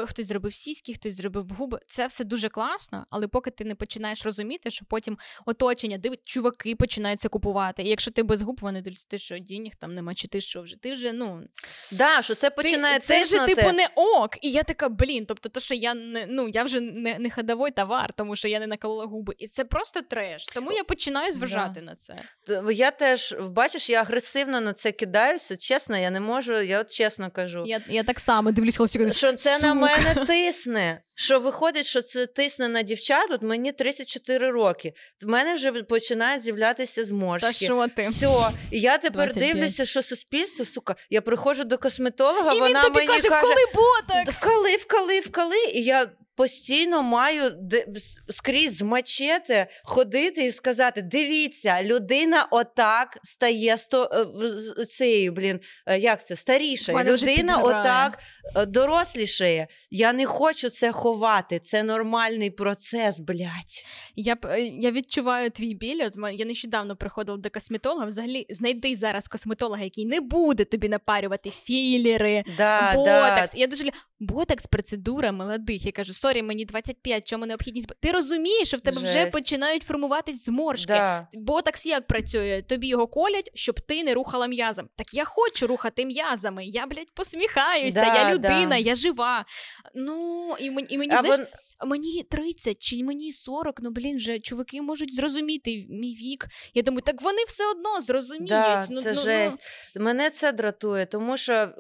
хтось 0.06 0.26
зробив 0.26 0.54
сіськи, 0.54 0.94
хтось 0.94 1.16
зробив 1.16 1.48
губи. 1.58 1.78
Це 1.88 2.06
все 2.06 2.24
дуже 2.24 2.48
класно, 2.48 3.06
але 3.10 3.28
поки 3.28 3.50
ти 3.50 3.64
не 3.64 3.74
починаєш 3.74 4.24
розуміти, 4.24 4.70
що 4.70 4.84
потім 4.84 5.18
оточення 5.46 5.98
дивить, 5.98 6.20
чуваки 6.24 6.76
починають 6.76 7.20
це 7.20 7.28
купувати. 7.28 7.82
І 7.82 7.88
якщо 7.88 8.10
ти 8.10 8.22
без 8.22 8.42
губ, 8.42 8.58
вони 8.60 8.80
дивляться, 8.82 9.06
ти 9.10 9.18
що 9.18 9.38
денег 9.38 9.72
там 9.80 9.94
нема, 9.94 10.14
чи 10.14 10.28
ти 10.28 10.40
що 10.40 10.62
вже? 10.62 10.76
Ти 10.76 10.92
вже 10.92 11.12
ну 11.12 11.42
Да, 11.92 12.22
що 12.22 12.34
це 12.34 12.50
починає 12.50 12.98
ти, 12.98 13.06
це 13.06 13.24
вже 13.24 13.46
типу 13.46 13.72
не 13.72 13.88
ок. 13.94 14.44
І 14.44 14.50
я 14.50 14.62
така, 14.62 14.88
блін, 14.88 15.26
тобто, 15.26 15.48
то, 15.48 15.60
що 15.60 15.74
я 15.74 15.94
не 15.94 16.26
ну 16.28 16.48
я 16.48 16.64
вже 16.64 16.80
не, 16.80 17.18
не 17.18 17.30
ходовий 17.30 17.72
товар, 17.72 18.12
тому 18.12 18.36
що 18.36 18.48
я 18.48 18.60
не 18.60 18.66
наколола 18.66 19.04
губи. 19.04 19.34
І 19.38 19.48
це 19.48 19.64
просто 19.66 20.02
треш. 20.02 20.44
Тому 20.44 20.72
я 20.72 20.84
починаю 20.84 21.32
зважати 21.32 21.80
на 21.80 21.94
це. 21.94 22.22
Я 22.72 22.90
теж, 22.90 23.34
бачиш, 23.40 23.90
я 23.90 24.00
агресивно 24.00 24.60
на 24.60 24.72
це 24.72 24.92
кидаюся. 24.92 25.56
Чесно, 25.56 25.98
я 25.98 26.10
не 26.10 26.20
можу, 26.20 26.60
я 26.60 26.80
от 26.80 26.90
чесно 26.90 27.30
кажу. 27.30 27.62
Я, 27.66 27.80
я 27.88 28.02
так 28.02 28.20
само 28.20 28.50
дивлюсь, 28.50 28.76
коли 28.76 29.12
Що 29.12 29.32
це 29.32 29.56
«Сука». 29.56 29.66
на 29.66 29.74
мене 29.74 30.14
тисне. 30.26 31.02
Що 31.18 31.40
виходить, 31.40 31.86
що 31.86 32.02
це 32.02 32.26
тисне 32.26 32.68
на 32.68 32.82
дівчат, 32.82 33.30
от 33.30 33.42
мені 33.42 33.72
34 33.72 34.50
роки. 34.50 34.92
В 35.22 35.28
мене 35.28 35.54
вже 35.54 35.72
починають 35.72 36.42
з'являтися 36.42 37.04
Та 37.40 37.52
що 37.52 37.86
ти? 37.96 38.02
Все, 38.02 38.50
і 38.70 38.80
я 38.80 38.98
тепер 38.98 39.24
25. 39.24 39.54
дивлюся, 39.54 39.86
що 39.86 40.02
суспільство, 40.02 40.64
сука, 40.64 40.94
я 41.10 41.20
приходжу 41.20 41.62
до 41.64 41.78
косметолога, 41.78 42.52
І 42.52 42.54
він 42.54 42.62
вона 42.62 42.82
тобі 42.82 42.94
мені 42.94 43.06
каже, 43.06 43.28
каже, 43.28 43.40
коли 43.42 43.54
ботокс? 43.74 44.38
вкали, 44.38 44.76
вкали, 44.76 45.20
вкали, 45.20 45.64
і 45.74 45.82
я 45.82 46.10
постійно 46.36 47.02
маю 47.02 47.50
скрізь 48.28 48.76
з 48.76 48.82
мачете 48.82 49.66
ходити 49.84 50.44
і 50.44 50.52
сказати: 50.52 51.02
дивіться, 51.02 51.82
людина 51.82 52.46
отак 52.50 53.18
стає 53.22 53.78
сто 53.78 54.28
е, 54.80 54.86
цією, 54.86 55.32
блін, 55.32 55.60
е, 55.86 55.98
як 55.98 56.26
це 56.26 56.36
старішає. 56.36 57.04
Людина 57.04 57.56
отак 57.58 58.18
е, 58.56 58.66
дорослішає. 58.66 59.66
Я 59.90 60.12
не 60.12 60.26
хочу 60.26 60.70
це 60.70 60.92
ховати. 60.92 61.58
Це 61.58 61.82
нормальний 61.82 62.50
процес, 62.50 63.20
блядь. 63.20 63.84
Я 64.16 64.36
я 64.80 64.90
відчуваю 64.90 65.50
твій 65.50 65.74
біль. 65.74 66.02
От 66.06 66.32
я 66.32 66.44
нещодавно 66.44 66.96
приходила 66.96 67.38
до 67.38 67.50
косметолога. 67.50 68.06
Взагалі, 68.06 68.46
знайди 68.50 68.96
зараз 68.96 69.28
косметолога, 69.28 69.82
який 69.82 70.06
не 70.06 70.20
буде 70.20 70.64
тобі 70.64 70.88
напарювати 70.88 71.50
філери, 71.50 72.44
Да, 72.56 72.92
ботокс. 72.94 73.06
да. 73.06 73.48
Я 73.54 73.66
дуже 73.66 73.84
ботокс 74.20 74.66
процедура 74.66 75.32
молодих. 75.32 75.86
Я 75.86 75.92
кажу, 75.92 76.12
sorry, 76.12 76.42
мені 76.42 76.64
25, 76.64 77.28
чому 77.28 77.46
необхідність? 77.46 77.88
Ти 78.00 78.12
розумієш, 78.12 78.68
що 78.68 78.76
в 78.76 78.80
тебе 78.80 79.02
вже 79.02 79.26
починають 79.26 79.82
формуватись 79.82 80.44
зморшки. 80.44 80.92
Да. 80.92 81.28
Ботокс 81.32 81.86
як 81.86 82.06
працює? 82.06 82.62
Тобі 82.62 82.86
його 82.86 83.06
колять, 83.06 83.50
щоб 83.54 83.80
ти 83.80 84.04
не 84.04 84.14
рухала 84.14 84.46
м'язом. 84.46 84.86
Так 84.96 85.14
я 85.14 85.24
хочу 85.24 85.66
рухати 85.66 86.06
м'язами. 86.06 86.66
Я, 86.66 86.86
блядь, 86.86 87.10
посміхаюся, 87.14 88.00
Да, 88.00 88.14
я 88.14 88.34
людина, 88.34 88.66
да. 88.68 88.76
я 88.76 88.94
жива. 88.94 89.44
Ну, 89.94 90.56
і, 90.60 90.70
мені- 90.70 90.88
і 90.90 90.98
мені, 90.98 91.12
А 91.14 91.18
знаєш, 91.18 91.36
вон- 91.38 91.46
мені 91.84 92.22
30 92.22 92.78
чи 92.78 93.04
мені 93.04 93.32
40, 93.32 93.80
ну 93.82 93.90
блін, 93.90 94.16
вже 94.16 94.38
чуваки 94.38 94.82
можуть 94.82 95.14
зрозуміти 95.14 95.86
мій 95.90 96.14
вік. 96.14 96.46
Я 96.74 96.82
думаю, 96.82 97.02
так 97.02 97.22
вони 97.22 97.44
все 97.46 97.70
одно 97.70 98.00
зрозуміють. 98.00 98.48
Да, 98.48 98.86
ну, 98.90 99.02
це 99.02 99.12
ну, 99.14 99.22
жесть. 99.22 99.62
Мене 99.96 100.30
це 100.30 100.52
дратує, 100.52 101.06
тому 101.06 101.36
що 101.36 101.52
е, 101.52 101.72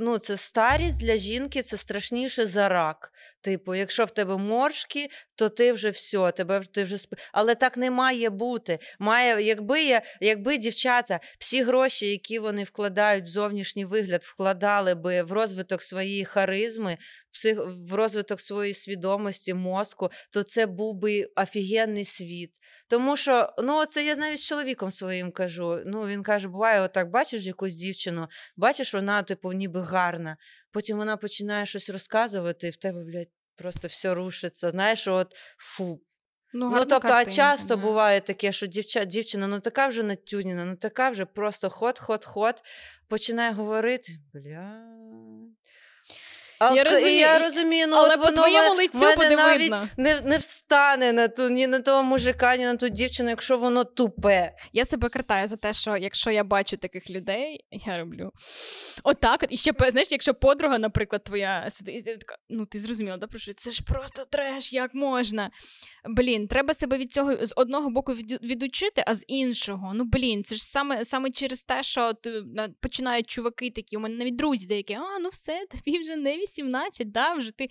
ну, 0.00 0.18
це 0.18 0.36
старість 0.36 1.00
для 1.00 1.16
жінки 1.16 1.62
це 1.62 1.76
страшніше 1.76 2.46
за 2.46 2.68
рак. 2.68 3.12
Типу, 3.44 3.74
якщо 3.74 4.04
в 4.04 4.10
тебе 4.10 4.36
моршки, 4.36 5.08
то 5.34 5.48
ти 5.48 5.72
вже 5.72 5.90
все, 5.90 6.30
тебе 6.30 6.60
ти 6.72 6.82
вже 6.82 6.98
сп... 6.98 7.14
Але 7.32 7.54
так 7.54 7.76
не 7.76 7.90
має 7.90 8.30
бути. 8.30 8.78
Має, 8.98 9.42
якби 9.42 9.82
я, 9.82 10.02
якби 10.20 10.56
дівчата 10.56 11.20
всі 11.38 11.62
гроші, 11.62 12.10
які 12.10 12.38
вони 12.38 12.64
вкладають 12.64 13.24
в 13.24 13.28
зовнішній 13.28 13.84
вигляд, 13.84 14.22
вкладали 14.22 14.94
би 14.94 15.22
в 15.22 15.32
розвиток 15.32 15.82
своєї 15.82 16.24
харизми, 16.24 16.96
псих... 17.32 17.58
в 17.90 17.94
розвиток 17.94 18.40
своєї 18.40 18.74
свідомості, 18.74 19.54
мозку, 19.54 20.10
то 20.30 20.42
це 20.42 20.66
був 20.66 20.94
би 20.94 21.24
офігенний 21.36 22.04
світ. 22.04 22.50
Тому 22.88 23.16
що 23.16 23.54
ну, 23.58 23.86
це 23.86 24.04
я 24.06 24.16
навіть 24.16 24.38
з 24.38 24.44
чоловіком 24.44 24.90
своїм 24.90 25.32
кажу. 25.32 25.82
Ну, 25.86 26.06
він 26.06 26.22
каже: 26.22 26.48
буває, 26.48 26.80
отак 26.80 27.10
бачиш 27.10 27.44
якусь 27.44 27.74
дівчину, 27.74 28.28
бачиш, 28.56 28.94
вона, 28.94 29.22
типу, 29.22 29.52
ніби 29.52 29.82
гарна. 29.82 30.36
Потім 30.74 30.98
вона 30.98 31.16
починає 31.16 31.66
щось 31.66 31.90
розказувати, 31.90 32.68
і 32.68 32.70
в 32.70 32.76
тебе, 32.76 33.04
блядь, 33.04 33.28
просто 33.56 33.88
все 33.88 34.14
рушиться. 34.14 34.70
Знаєш, 34.70 35.08
от 35.08 35.34
фу. 35.58 36.00
Ну, 36.52 36.70
ну 36.70 36.84
тобто, 36.84 37.08
а 37.08 37.24
часто 37.24 37.76
да. 37.76 37.82
буває 37.82 38.20
таке, 38.20 38.52
що 38.52 38.66
дівча, 38.66 39.04
дівчина 39.04 39.48
ну 39.48 39.60
така 39.60 39.88
вже 39.88 40.02
натюніна, 40.02 40.64
ну 40.64 40.76
така 40.76 41.10
вже 41.10 41.24
просто 41.24 41.70
ход-ход-ход, 41.70 42.62
починає 43.08 43.52
говорити. 43.52 44.12
Бля. 44.32 44.84
А, 46.70 46.74
я 46.74 46.84
розумію, 46.84 47.18
я 47.18 47.38
розумію, 47.38 47.86
ну, 47.88 47.96
але 47.96 48.14
от 48.14 48.16
по 48.16 48.22
воно 48.22 48.36
твоєму 48.42 48.74
лицю 48.74 48.98
мене 48.98 49.14
буде 49.16 49.36
навіть 49.36 49.70
видно. 49.70 49.88
не, 49.96 50.20
не 50.20 50.38
встане 50.38 51.12
на 51.12 51.28
ту, 51.28 51.50
ні 51.50 51.66
на 51.66 51.78
того 51.78 52.02
мужика, 52.02 52.56
ні 52.56 52.64
на 52.64 52.76
ту 52.76 52.88
дівчину, 52.88 53.28
якщо 53.28 53.58
воно 53.58 53.84
тупе. 53.84 54.52
Я 54.72 54.84
себе 54.84 55.08
картаю 55.08 55.48
за 55.48 55.56
те, 55.56 55.72
що 55.72 55.96
якщо 55.96 56.30
я 56.30 56.44
бачу 56.44 56.76
таких 56.76 57.10
людей, 57.10 57.64
я 57.86 57.98
роблю 57.98 58.30
отак. 59.02 59.42
От, 59.42 59.52
і 59.52 59.56
ще 59.56 59.72
знаєш, 59.90 60.08
якщо 60.10 60.34
подруга, 60.34 60.78
наприклад, 60.78 61.24
твоя 61.24 61.70
сидить, 61.70 62.04
ти 62.04 62.16
така, 62.16 62.36
ну 62.48 62.66
ти 62.66 62.78
зрозуміла, 62.78 63.16
да, 63.16 63.26
про 63.26 63.38
що 63.38 63.52
це 63.52 63.70
ж 63.70 63.82
просто 63.82 64.24
треш, 64.30 64.72
як 64.72 64.94
можна. 64.94 65.50
Блін, 66.04 66.48
треба 66.48 66.74
себе 66.74 66.98
від 66.98 67.12
цього 67.12 67.46
з 67.46 67.52
одного 67.56 67.90
боку 67.90 68.14
від, 68.14 68.42
відучити, 68.42 69.04
а 69.06 69.14
з 69.14 69.24
іншого. 69.26 69.92
Ну 69.94 70.04
блін, 70.04 70.44
це 70.44 70.54
ж 70.54 70.64
саме 70.64 71.04
саме 71.04 71.30
через 71.30 71.62
те, 71.62 71.82
що 71.82 72.12
ти, 72.12 72.42
починають 72.80 73.26
чуваки 73.26 73.70
такі. 73.70 73.96
У 73.96 74.00
мене 74.00 74.16
навіть 74.16 74.36
друзі 74.36 74.66
деякі, 74.66 74.94
а 74.94 75.18
ну 75.18 75.28
все, 75.28 75.66
тобі 75.66 75.98
вже 75.98 76.16
не 76.16 76.36
18, 76.58 77.12
да, 77.12 77.34
вже 77.34 77.50
ти. 77.50 77.68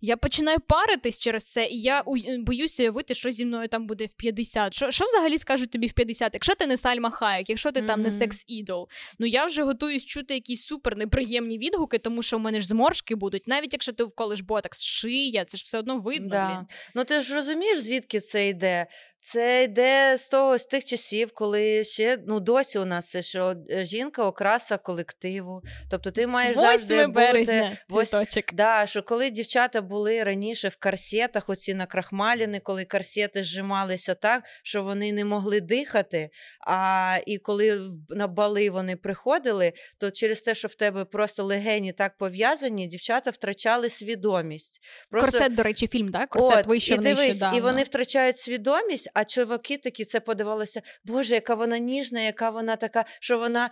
Я 0.00 0.16
починаю 0.16 0.58
паритись 0.60 1.18
через 1.18 1.44
це, 1.44 1.66
і 1.66 1.80
я 1.80 2.02
боюся 2.38 2.82
уявити, 2.82 3.14
що 3.14 3.30
зі 3.30 3.44
мною 3.44 3.68
там 3.68 3.86
буде 3.86 4.06
в 4.06 4.12
50. 4.12 4.74
Що 4.74 4.90
що 4.90 5.04
взагалі 5.04 5.38
скажуть 5.38 5.70
тобі 5.70 5.86
в 5.86 5.92
50? 5.92 6.34
Якщо 6.34 6.54
ти 6.54 6.66
не 6.66 6.76
Сальма 6.76 7.10
Хайек, 7.10 7.50
якщо 7.50 7.72
ти 7.72 7.80
mm-hmm. 7.80 7.86
там 7.86 8.02
не 8.02 8.10
секс-ідол, 8.10 8.88
ну 9.18 9.26
я 9.26 9.46
вже 9.46 9.62
готуюсь 9.62 10.04
чути 10.04 10.34
якісь 10.34 10.64
супер 10.64 10.96
неприємні 10.96 11.58
відгуки, 11.58 11.98
тому 11.98 12.22
що 12.22 12.36
у 12.36 12.40
мене 12.40 12.60
ж 12.60 12.66
зморшки 12.66 13.14
будуть. 13.14 13.46
Навіть 13.46 13.72
якщо 13.72 13.92
ти 13.92 14.04
вколиш 14.04 14.40
ботокс, 14.40 14.82
шия, 14.82 15.44
це 15.44 15.58
ж 15.58 15.64
все 15.64 15.78
одно 15.78 15.98
видно. 15.98 16.28
Да. 16.28 16.48
Блін. 16.48 16.66
Ну 16.94 17.04
ти 17.04 17.22
ж 17.22 17.34
розумієш, 17.34 17.80
звідки 17.80 18.20
це 18.20 18.48
йде? 18.48 18.86
Це 19.32 19.64
йде 19.64 20.16
з 20.18 20.28
того 20.28 20.58
з 20.58 20.66
тих 20.66 20.84
часів, 20.84 21.30
коли 21.34 21.84
ще 21.84 22.18
ну 22.26 22.40
досі 22.40 22.78
у 22.78 22.84
нас 22.84 23.10
це 23.10 23.22
що 23.22 23.54
е, 23.70 23.84
жінка 23.84 24.24
окраса 24.24 24.78
колективу. 24.78 25.62
Тобто 25.90 26.10
ти 26.10 26.26
маєш 26.26 26.56
завжди 26.56 27.06
бути 27.06 27.76
Вось, 27.88 28.14
да, 28.52 28.86
що 28.86 29.02
коли 29.02 29.30
дівчата 29.30 29.82
були 29.82 30.22
раніше 30.22 30.68
в 30.68 30.76
карсетах, 30.76 31.48
оці 31.48 31.74
накрахмаліни, 31.74 32.60
коли 32.60 32.84
карсети 32.84 33.42
зжималися 33.42 34.14
так, 34.14 34.44
що 34.62 34.82
вони 34.82 35.12
не 35.12 35.24
могли 35.24 35.60
дихати. 35.60 36.30
А 36.66 37.18
і 37.26 37.38
коли 37.38 37.80
на 38.08 38.28
бали 38.28 38.70
вони 38.70 38.96
приходили, 38.96 39.72
то 39.98 40.10
через 40.10 40.40
те, 40.40 40.54
що 40.54 40.68
в 40.68 40.74
тебе 40.74 41.04
просто 41.04 41.44
легені 41.44 41.92
так 41.92 42.16
пов'язані, 42.16 42.86
дівчата 42.86 43.30
втрачали 43.30 43.90
свідомість. 43.90 44.80
Просто... 45.10 45.30
Корсет, 45.30 45.54
до 45.54 45.62
речі, 45.62 45.86
фільм, 45.86 46.12
так? 46.12 46.28
Корсет 46.28 46.66
вище 46.66 46.94
і 46.94 46.98
дивись, 46.98 47.42
і 47.56 47.60
вони 47.60 47.82
втрачають 47.82 48.38
свідомість 48.38 49.10
а 49.16 49.24
чуваки 49.24 49.76
такі 49.76 50.04
це 50.04 50.20
подивалися, 50.20 50.82
Боже, 51.04 51.34
яка 51.34 51.54
вона 51.54 51.78
ніжна, 51.78 52.20
яка 52.20 52.50
вона 52.50 52.76
така, 52.76 53.04
що 53.20 53.38
вона 53.38 53.66
е, 53.66 53.70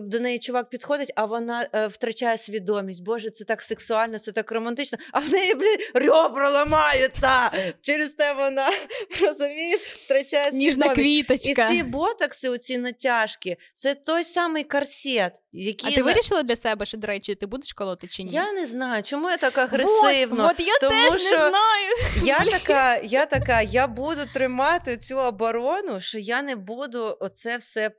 до 0.00 0.20
неї 0.20 0.38
чувак 0.38 0.70
підходить, 0.70 1.12
а 1.16 1.24
вона 1.24 1.68
е, 1.72 1.86
втрачає 1.86 2.38
свідомість. 2.38 3.04
Боже, 3.04 3.30
це 3.30 3.44
так 3.44 3.62
сексуально, 3.62 4.18
це 4.18 4.32
так 4.32 4.52
романтично, 4.52 4.98
а 5.12 5.18
в 5.18 5.32
неї, 5.32 5.54
блін, 5.54 5.76
ребра 5.94 6.50
ламаються. 6.50 7.50
Через 7.80 8.08
те 8.08 8.32
вона 8.32 8.70
розумієш, 9.22 9.80
втрачає 9.80 10.44
свідомість. 10.50 10.78
Ніжна 10.78 10.94
квіточка. 10.94 11.68
І 11.68 11.72
ці 11.76 11.82
ботокси, 11.82 12.48
оці 12.48 12.78
натяжки, 12.78 13.56
це 13.74 13.94
той 13.94 14.24
самий 14.24 14.64
корсет. 14.64 15.32
Які 15.58 15.86
а 15.86 15.90
ти 15.90 16.02
вирішила 16.02 16.42
для 16.42 16.56
себе, 16.56 16.86
що, 16.86 16.96
до 16.96 17.06
речі, 17.06 17.34
ти 17.34 17.46
будеш 17.46 17.72
колоти 17.72 18.06
чи 18.06 18.22
ні? 18.22 18.30
Я 18.30 18.52
не 18.52 18.66
знаю, 18.66 19.02
чому 19.02 19.30
я 19.30 19.36
так 19.36 19.58
агресивно. 19.58 20.44
От, 20.44 20.52
от 20.52 20.66
я 20.66 20.78
Тому 20.78 21.10
теж 21.10 21.22
що 21.22 21.30
не 21.30 21.36
знаю. 21.36 21.90
Я 22.22 22.58
така, 22.58 22.96
я 22.96 23.26
така, 23.26 23.62
я 23.62 23.86
буду 23.86 24.20
тримати 24.34 24.96
цю 24.96 25.18
оборону, 25.18 26.00
що 26.00 26.18
я 26.18 26.42
не 26.42 26.56
буду 26.56 27.16
оце 27.20 27.56
все 27.56 27.90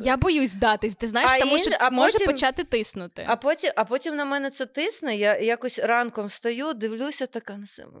я 0.00 0.16
боюсь 0.16 0.50
здатись, 0.50 0.94
ти 0.94 1.06
знаєш, 1.06 1.30
а 1.34 1.40
тому 1.40 1.56
інж... 1.56 1.62
що 1.62 1.76
а 1.80 1.90
може 1.90 2.12
потім... 2.12 2.26
почати 2.26 2.64
тиснути. 2.64 3.24
А 3.28 3.36
потім 3.36 3.70
а 3.76 3.84
потім 3.84 4.16
на 4.16 4.24
мене 4.24 4.50
це 4.50 4.66
тисне. 4.66 5.16
Я 5.16 5.38
якось 5.38 5.78
ранком 5.78 6.26
встаю, 6.26 6.74
дивлюся, 6.74 7.26
така 7.26 7.56
на 7.56 7.66
себе. 7.66 8.00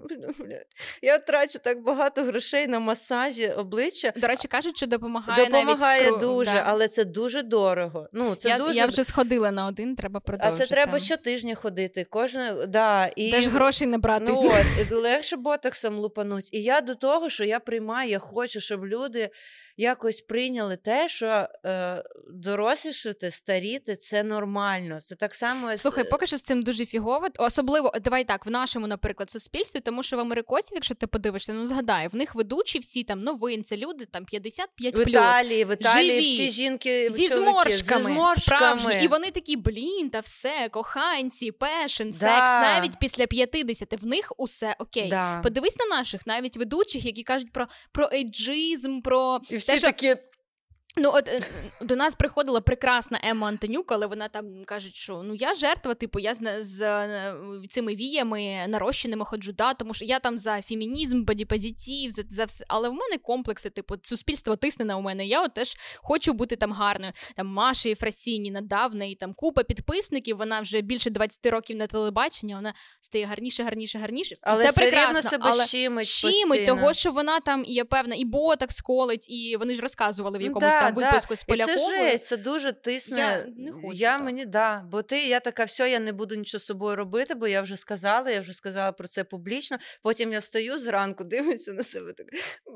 Я 1.02 1.18
трачу 1.18 1.58
так 1.58 1.82
багато 1.82 2.24
грошей 2.24 2.66
на 2.66 2.80
масажі 2.80 3.48
обличчя. 3.48 4.12
До 4.16 4.26
речі, 4.26 4.48
кажуть, 4.48 4.76
що 4.76 4.86
допомагає. 4.86 5.46
Допомагає 5.46 6.04
навіть... 6.04 6.20
дуже, 6.20 6.52
да. 6.52 6.64
але 6.66 6.88
це 6.88 7.04
дуже 7.04 7.42
дорого. 7.42 8.08
Ну, 8.12 8.34
це 8.34 8.48
Я 8.48 8.58
дуже... 8.58 8.74
я 8.74 8.86
вже 8.86 9.04
сходила 9.04 9.50
на 9.50 9.66
один, 9.66 9.96
треба 9.96 10.20
продовжити. 10.20 10.64
А 10.64 10.66
це 10.66 10.72
треба 10.72 10.98
щотижня 10.98 11.54
ходити. 11.54 12.04
Кожне, 12.04 12.66
да, 12.68 13.10
і... 13.16 13.30
Теж 13.30 13.46
грошей 13.48 13.86
не 13.86 13.98
брати. 13.98 14.24
Ну, 14.28 14.52
от, 14.80 14.90
легше 14.90 15.36
ботоксом 15.36 15.98
лупануть. 15.98 16.48
І 16.52 16.62
я 16.62 16.80
до 16.80 16.94
того, 16.94 17.30
що 17.30 17.44
я 17.44 17.60
приймаю, 17.60 18.10
я 18.10 18.18
хочу, 18.18 18.60
щоб 18.60 18.86
люди 18.86 19.30
якось 19.76 20.20
прийняли 20.20 20.76
те, 20.76 21.08
що 21.08 21.26
е, 21.26 21.67
дорослішати, 22.30 23.30
старіти 23.30 23.96
це 23.96 24.22
нормально. 24.22 25.00
Це 25.00 25.14
так 25.14 25.34
само 25.34 25.76
слухай, 25.76 26.10
поки 26.10 26.26
що 26.26 26.38
з 26.38 26.42
цим 26.42 26.62
дуже 26.62 26.86
фігово. 26.86 27.28
Особливо 27.38 27.92
давай 28.02 28.24
так 28.24 28.46
в 28.46 28.50
нашому, 28.50 28.86
наприклад, 28.86 29.30
суспільстві, 29.30 29.80
тому 29.80 30.02
що 30.02 30.16
в 30.16 30.20
америкосів, 30.20 30.70
якщо 30.74 30.94
ти 30.94 31.06
подивишся, 31.06 31.52
ну 31.52 31.66
згадай, 31.66 32.08
в 32.08 32.16
них 32.16 32.34
ведучі 32.34 32.78
всі 32.78 33.04
там 33.04 33.20
новин, 33.20 33.64
це 33.64 33.76
люди 33.76 34.04
там 34.04 34.24
55 34.24 34.98
В 34.98 35.08
Італії, 35.08 35.64
в 35.64 35.72
Італії 35.72 36.22
живі, 36.22 36.34
всі 36.34 36.50
жінки 36.50 37.10
зі 37.10 37.28
чоловіки, 37.28 37.50
зморшками, 37.50 38.04
зі 38.04 38.12
зморшками. 38.12 38.40
справжні, 38.40 39.04
і 39.04 39.08
вони 39.08 39.30
такі, 39.30 39.56
блін, 39.56 40.10
та 40.10 40.20
все, 40.20 40.68
коханці, 40.70 41.52
пешен, 41.52 42.10
да. 42.10 42.16
секс, 42.16 42.32
навіть 42.40 42.98
після 43.00 43.26
50, 43.26 44.02
в 44.02 44.06
них 44.06 44.32
усе 44.36 44.76
окей. 44.78 45.08
Да. 45.08 45.40
Подивись 45.42 45.76
на 45.78 45.96
наших 45.96 46.26
навіть 46.26 46.56
ведучих, 46.56 47.04
які 47.04 47.22
кажуть 47.22 47.52
про 47.52 47.66
про 47.92 48.08
ейджизм, 48.12 49.00
про 49.00 49.40
і 49.50 49.56
всі 49.56 49.80
такі. 49.80 50.16
Ну, 51.00 51.10
от 51.14 51.28
е, 51.28 51.42
до 51.80 51.96
нас 51.96 52.14
приходила 52.14 52.60
прекрасна 52.60 53.20
Ема 53.22 53.48
Антонюк, 53.48 53.92
але 53.92 54.06
вона 54.06 54.28
там 54.28 54.64
каже, 54.64 54.90
що 54.90 55.22
ну 55.24 55.34
я 55.34 55.54
жертва, 55.54 55.94
типу, 55.94 56.18
я 56.18 56.34
з, 56.34 56.64
з 56.64 56.80
е, 56.80 57.34
цими 57.70 57.94
віями 57.94 58.66
нарощеними 58.68 59.24
ходжу, 59.24 59.52
да, 59.52 59.74
тому 59.74 59.94
що 59.94 60.04
я 60.04 60.18
там 60.18 60.38
за 60.38 60.62
фемінізм, 60.62 61.24
бодіпозитив, 61.24 62.10
за 62.10 62.22
за 62.28 62.44
все. 62.44 62.64
Але 62.68 62.88
в 62.88 62.92
мене 62.92 63.18
комплекси, 63.22 63.70
типу, 63.70 63.94
суспільство 64.02 64.56
тисне 64.56 64.84
на 64.84 64.96
у 64.96 65.00
мене. 65.00 65.26
Я 65.26 65.44
от 65.44 65.54
теж 65.54 65.76
хочу 65.96 66.32
бути 66.32 66.56
там 66.56 66.72
гарною. 66.72 67.12
Там 67.36 67.46
Маші 67.46 67.94
Фрасіні 67.94 68.50
надавна 68.50 69.04
і 69.04 69.14
там 69.14 69.34
купа 69.34 69.62
підписників. 69.62 70.36
Вона 70.36 70.60
вже 70.60 70.80
більше 70.80 71.10
20 71.10 71.46
років 71.46 71.76
на 71.76 71.86
телебаченні. 71.86 72.54
Вона 72.54 72.74
стає 73.00 73.24
гарніше, 73.24 73.62
гарніше, 73.62 73.98
гарніше. 73.98 74.36
Але 74.42 74.64
це 74.64 74.72
прекрасно, 74.72 75.30
себе 75.30 75.44
але 75.50 75.66
щимить, 75.66 76.06
щимить 76.06 76.66
того, 76.66 76.92
що 76.92 77.12
вона 77.12 77.40
там 77.40 77.64
є 77.64 77.84
певна 77.84 78.14
і 78.14 78.24
боток 78.24 78.72
сколить, 78.72 79.30
і 79.30 79.56
вони 79.56 79.74
ж 79.74 79.80
розказували 79.80 80.38
в 80.38 80.42
якомусь 80.42 80.70
да, 80.70 80.87
там 80.94 81.04
випуску 81.04 81.34
да. 81.34 81.36
з 81.36 81.44
Поляковою. 81.44 81.96
І 81.96 81.98
це 81.98 82.10
жесть, 82.10 82.26
це 82.26 82.36
дуже 82.36 82.72
тисне. 82.72 83.18
Я 83.18 83.46
не 83.56 83.72
хочу. 83.72 83.92
Я 83.92 84.12
так. 84.12 84.24
мені 84.24 84.44
да, 84.44 84.84
бо 84.90 85.02
ти 85.02 85.26
я 85.26 85.40
така, 85.40 85.64
все, 85.64 85.90
я 85.90 85.98
не 85.98 86.12
буду 86.12 86.34
нічого 86.34 86.60
з 86.60 86.64
собою 86.64 86.96
робити, 86.96 87.34
бо 87.34 87.48
я 87.48 87.62
вже 87.62 87.76
сказала, 87.76 88.30
я 88.30 88.40
вже 88.40 88.52
сказала 88.52 88.92
про 88.92 89.08
це 89.08 89.24
публічно. 89.24 89.78
Потім 90.02 90.32
я 90.32 90.38
встаю 90.38 90.78
зранку, 90.78 91.24
дивлюся 91.38 91.72
на 91.72 91.84
себе 91.84 92.12
так. 92.12 92.26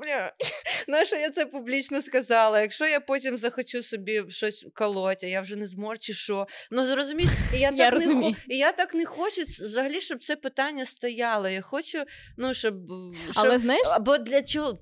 Бля, 0.03 0.33
на 0.89 1.05
що 1.05 1.17
я 1.17 1.31
це 1.31 1.47
публічно 1.47 2.03
сказала? 2.03 2.61
Якщо 2.61 2.87
я 2.87 3.01
потім 3.01 3.39
захочу 3.39 3.83
собі 3.83 4.23
щось 4.29 4.67
колоти, 4.75 5.31
я 5.31 5.41
вже 5.41 5.57
не 5.57 5.67
зможу, 5.67 5.99
чи 6.01 6.15
що. 6.15 6.47
Ну 6.71 6.87
зрозумієш, 6.87 7.31
і 7.55 7.59
я, 7.59 7.71
я 7.71 7.77
так 7.77 7.93
розумію. 7.93 8.37
не 8.49 8.55
і 8.55 8.59
я 8.59 8.73
так 8.73 8.95
не 8.95 9.07
хочу 9.07 9.43
взагалі, 9.43 10.01
щоб 10.01 10.25
це 10.25 10.37
питання 10.37 10.87
стояло. 10.87 11.49
Я 11.49 11.61
хочу, 11.61 11.99
ну 12.37 12.55
щоб, 12.55 12.75
щоб... 13.23 13.33
Але 13.35 13.59
знаєш, 13.59 13.87
бо 14.01 14.19
для 14.19 14.43
чол... 14.43 14.81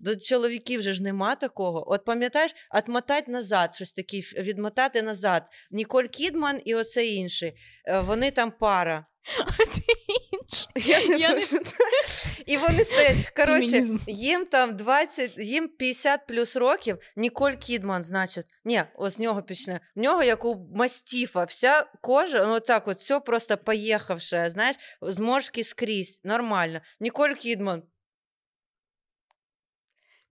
до 0.00 0.16
чоловіків 0.16 0.82
же 0.82 0.94
ж 0.94 1.02
нема 1.02 1.34
такого. 1.34 1.92
От 1.92 2.04
пам'ятаєш, 2.04 2.53
отмотати 2.70 3.32
назад, 3.32 3.74
щось 3.74 3.92
таке, 3.92 4.16
відмотати 4.18 5.02
назад. 5.02 5.42
Ніколь 5.70 6.04
Кідман 6.04 6.60
і 6.64 6.74
оце 6.74 7.06
інший. 7.06 7.52
Е, 7.86 8.00
вони 8.00 8.30
там 8.30 8.50
пара. 8.50 9.06
Я 10.76 11.08
не 11.08 11.16
я 11.16 11.34
не... 11.34 11.42
І 12.46 12.56
вони 12.56 12.84
стоять. 12.84 13.30
Коротше, 13.36 13.84
їм 14.06 14.46
там 14.46 14.76
20, 14.76 15.38
їм 15.38 15.68
50 15.68 16.26
плюс 16.26 16.56
років. 16.56 16.98
Ніколь 17.16 17.52
Кідман, 17.52 18.04
значить, 18.04 18.46
ні, 18.64 18.82
ось 18.94 19.14
з 19.14 19.18
нього 19.18 19.42
почне. 19.42 19.80
В 19.96 20.00
нього, 20.00 20.22
як 20.22 20.44
у 20.44 20.66
мастіфа, 20.74 21.44
вся 21.44 21.84
кожа, 22.00 22.46
ну 22.46 22.60
так 22.60 22.88
от 22.88 22.98
все 22.98 23.20
просто 23.20 23.56
поїхавше, 23.56 24.50
знаєш, 24.50 24.76
зморшки 25.02 25.64
скрізь, 25.64 26.20
нормально. 26.24 26.80
Ніколь 27.00 27.32
Кідман. 27.32 27.82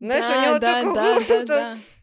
Знаєш, 0.01 0.25
да, 0.25 0.39
у 0.39 0.45
нього 0.45 0.59
да, 0.59 0.83
такого. 0.83 1.43
Да, 1.43 1.77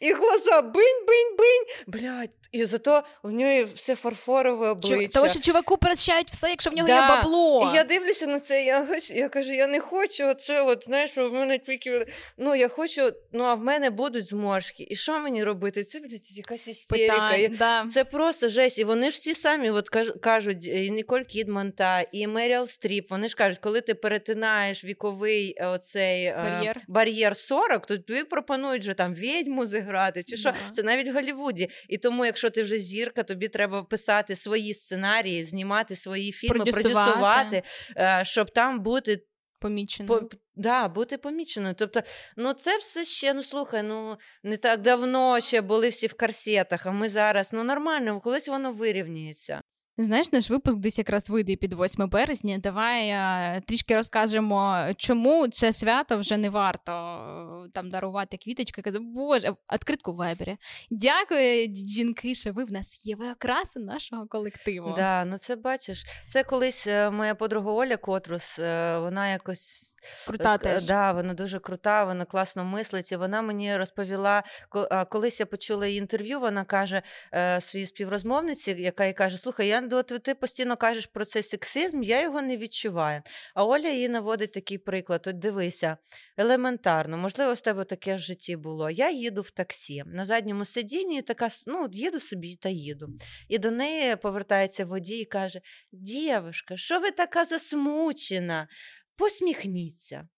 І 0.00 0.12
глаза 0.12 0.62
бинь-бинь-бинь. 0.62 1.84
Блядь, 1.86 2.30
і 2.52 2.64
зато 2.64 3.02
в 3.22 3.30
нього 3.30 3.64
все 3.74 3.96
фарфорове 3.96 4.68
обличчя. 4.68 5.08
Тому 5.20 5.28
що 5.28 5.40
чуваку 5.40 5.76
прощають 5.76 6.30
все, 6.30 6.48
якщо 6.48 6.70
в 6.70 6.74
нього 6.74 6.88
да. 6.88 6.94
є 6.94 7.08
бабло. 7.08 7.70
І 7.72 7.76
я 7.76 7.84
дивлюся 7.84 8.26
на 8.26 8.40
це, 8.40 8.64
я 8.64 8.86
я 9.10 9.28
кажу, 9.28 9.50
я 9.50 9.66
не 9.66 9.80
хочу 9.80 10.26
оце, 10.28 10.62
от, 10.62 10.84
знаєш, 10.84 11.16
в 11.16 11.32
мене 11.32 11.58
тільки. 11.58 12.06
Ну, 12.38 12.54
я 12.54 12.68
хочу, 12.68 13.12
ну 13.32 13.44
а 13.44 13.54
в 13.54 13.60
мене 13.60 13.90
будуть 13.90 14.28
зморшки. 14.28 14.86
І 14.90 14.96
що 14.96 15.18
мені 15.18 15.44
робити? 15.44 15.84
Це, 15.84 16.00
блядь, 16.00 16.36
якась 16.36 16.68
істерика. 16.68 17.30
Питань, 17.30 17.56
да. 17.58 17.86
Це 17.94 18.04
просто 18.04 18.48
жесть. 18.48 18.78
І 18.78 18.84
вони 18.84 19.10
ж 19.10 19.16
всі 19.16 19.34
самі 19.34 19.70
от 19.70 19.88
кажуть, 20.20 20.66
і 20.66 20.90
Ніколь 20.90 21.22
Кідман 21.22 21.72
та 21.72 22.04
і 22.12 22.26
Меріл 22.26 22.66
Стріп, 22.66 23.10
вони 23.10 23.28
ж 23.28 23.36
кажуть, 23.36 23.58
коли 23.58 23.80
ти 23.80 23.94
перетинаєш 23.94 24.84
віковий 24.84 25.56
оцей 25.60 26.32
бар'єр, 26.32 26.76
бар'єр 26.88 27.36
40, 27.36 27.86
то 27.86 27.98
тобі 27.98 28.24
пропонують 28.24 28.82
вже 28.82 28.94
там 28.94 29.14
відьму 29.14 29.66
грати. 29.86 30.22
Чи 30.22 30.36
що? 30.36 30.52
Це 30.72 30.82
навіть 30.82 31.08
в 31.08 31.14
Голлівуді. 31.14 31.68
І 31.88 31.98
тому, 31.98 32.26
якщо 32.26 32.50
ти 32.50 32.62
вже 32.62 32.78
зірка, 32.78 33.22
тобі 33.22 33.48
треба 33.48 33.82
писати 33.82 34.36
свої 34.36 34.74
сценарії, 34.74 35.44
знімати 35.44 35.96
свої 35.96 36.32
фільми, 36.32 36.54
продюсувати, 36.58 36.92
продюсувати 37.14 37.62
щоб 38.22 38.50
там 38.50 38.80
бути. 38.80 39.22
Помічено. 39.58 40.08
По, 40.08 40.28
да, 40.54 40.88
бути 40.88 41.18
поміченою. 41.18 41.74
Тобто, 41.74 42.02
ну 42.36 42.52
це 42.52 42.78
все 42.78 43.04
ще, 43.04 43.34
ну 43.34 43.42
слухай, 43.42 43.82
ну 43.82 44.16
не 44.42 44.56
так 44.56 44.80
давно 44.80 45.40
ще 45.40 45.60
були 45.60 45.88
всі 45.88 46.06
в 46.06 46.14
корсетах, 46.14 46.86
а 46.86 46.90
ми 46.90 47.08
зараз 47.08 47.52
ну 47.52 47.64
нормально, 47.64 48.20
колись 48.20 48.48
воно 48.48 48.72
вирівнюється. 48.72 49.62
Знаєш, 49.98 50.32
наш 50.32 50.50
випуск 50.50 50.78
десь 50.78 50.98
якраз 50.98 51.30
вийде 51.30 51.56
під 51.56 51.72
8 51.72 52.08
березня. 52.08 52.58
Давай 52.58 53.10
а, 53.10 53.60
трішки 53.66 53.96
розкажемо, 53.96 54.86
чому 54.96 55.48
це 55.48 55.72
свято 55.72 56.18
вже 56.18 56.36
не 56.36 56.50
варто 56.50 56.92
е, 56.92 57.70
там 57.74 57.90
дарувати 57.90 58.36
квіточки. 58.36 58.82
Казав, 58.82 59.02
Боже, 59.02 59.54
відкритку 59.72 60.14
вебері. 60.14 60.56
Дякую, 60.90 61.74
жінки, 61.74 62.34
що 62.34 62.52
ви 62.52 62.64
в 62.64 62.72
нас 62.72 63.06
є. 63.06 63.16
Ви 63.16 63.30
окраси 63.30 63.80
нашого 63.80 64.26
колективу. 64.26 64.94
Да, 64.96 65.24
ну 65.24 65.38
це 65.38 65.56
бачиш. 65.56 66.06
Це 66.26 66.42
колись 66.42 66.86
е, 66.86 67.10
моя 67.10 67.34
подруга 67.34 67.72
Оля 67.72 67.96
Котрус, 67.96 68.58
е, 68.58 68.98
вона 68.98 69.28
якось. 69.32 69.95
Крута 70.26 70.58
теж. 70.58 70.86
Да, 70.86 71.12
Вона 71.12 71.34
дуже 71.34 71.58
крута, 71.58 72.04
вона 72.04 72.24
класно 72.24 72.64
мислить. 72.64 73.12
І 73.12 73.16
Вона 73.16 73.42
мені 73.42 73.76
розповіла, 73.76 74.42
колись 75.08 75.40
я 75.40 75.46
почула 75.46 75.86
її 75.86 75.98
інтерв'ю, 75.98 76.40
вона 76.40 76.64
каже 76.64 77.02
своїй 77.60 77.86
співрозмовниці, 77.86 78.70
яка 78.78 79.06
їй 79.06 79.12
каже: 79.12 79.38
Слухай, 79.38 79.68
я 79.68 79.88
от 79.92 80.22
ти 80.22 80.34
постійно 80.34 80.76
кажеш 80.76 81.06
про 81.06 81.24
цей 81.24 81.42
сексизм, 81.42 82.02
я 82.02 82.22
його 82.22 82.42
не 82.42 82.56
відчуваю. 82.56 83.22
А 83.54 83.64
Оля 83.64 83.88
їй 83.88 84.08
наводить 84.08 84.52
такий 84.52 84.78
приклад: 84.78 85.26
от 85.26 85.38
дивися, 85.38 85.96
елементарно, 86.36 87.18
можливо, 87.18 87.54
в 87.54 87.60
тебе 87.60 87.84
таке 87.84 88.16
в 88.16 88.18
житті 88.18 88.56
було. 88.56 88.90
Я 88.90 89.10
їду 89.10 89.42
в 89.42 89.50
таксі 89.50 90.02
на 90.06 90.26
задньому 90.26 90.64
сидінні, 90.64 91.22
така 91.22 91.48
ну, 91.66 91.88
їду 91.92 92.20
собі 92.20 92.56
та 92.56 92.68
їду. 92.68 93.08
І 93.48 93.58
до 93.58 93.70
неї 93.70 94.16
повертається 94.16 94.84
водій 94.84 95.20
і 95.20 95.24
каже: 95.24 95.60
Дівушка, 95.92 96.76
що 96.76 97.00
ви 97.00 97.10
така 97.10 97.44
засмучена? 97.44 98.68
Посміхніться. 99.16 100.28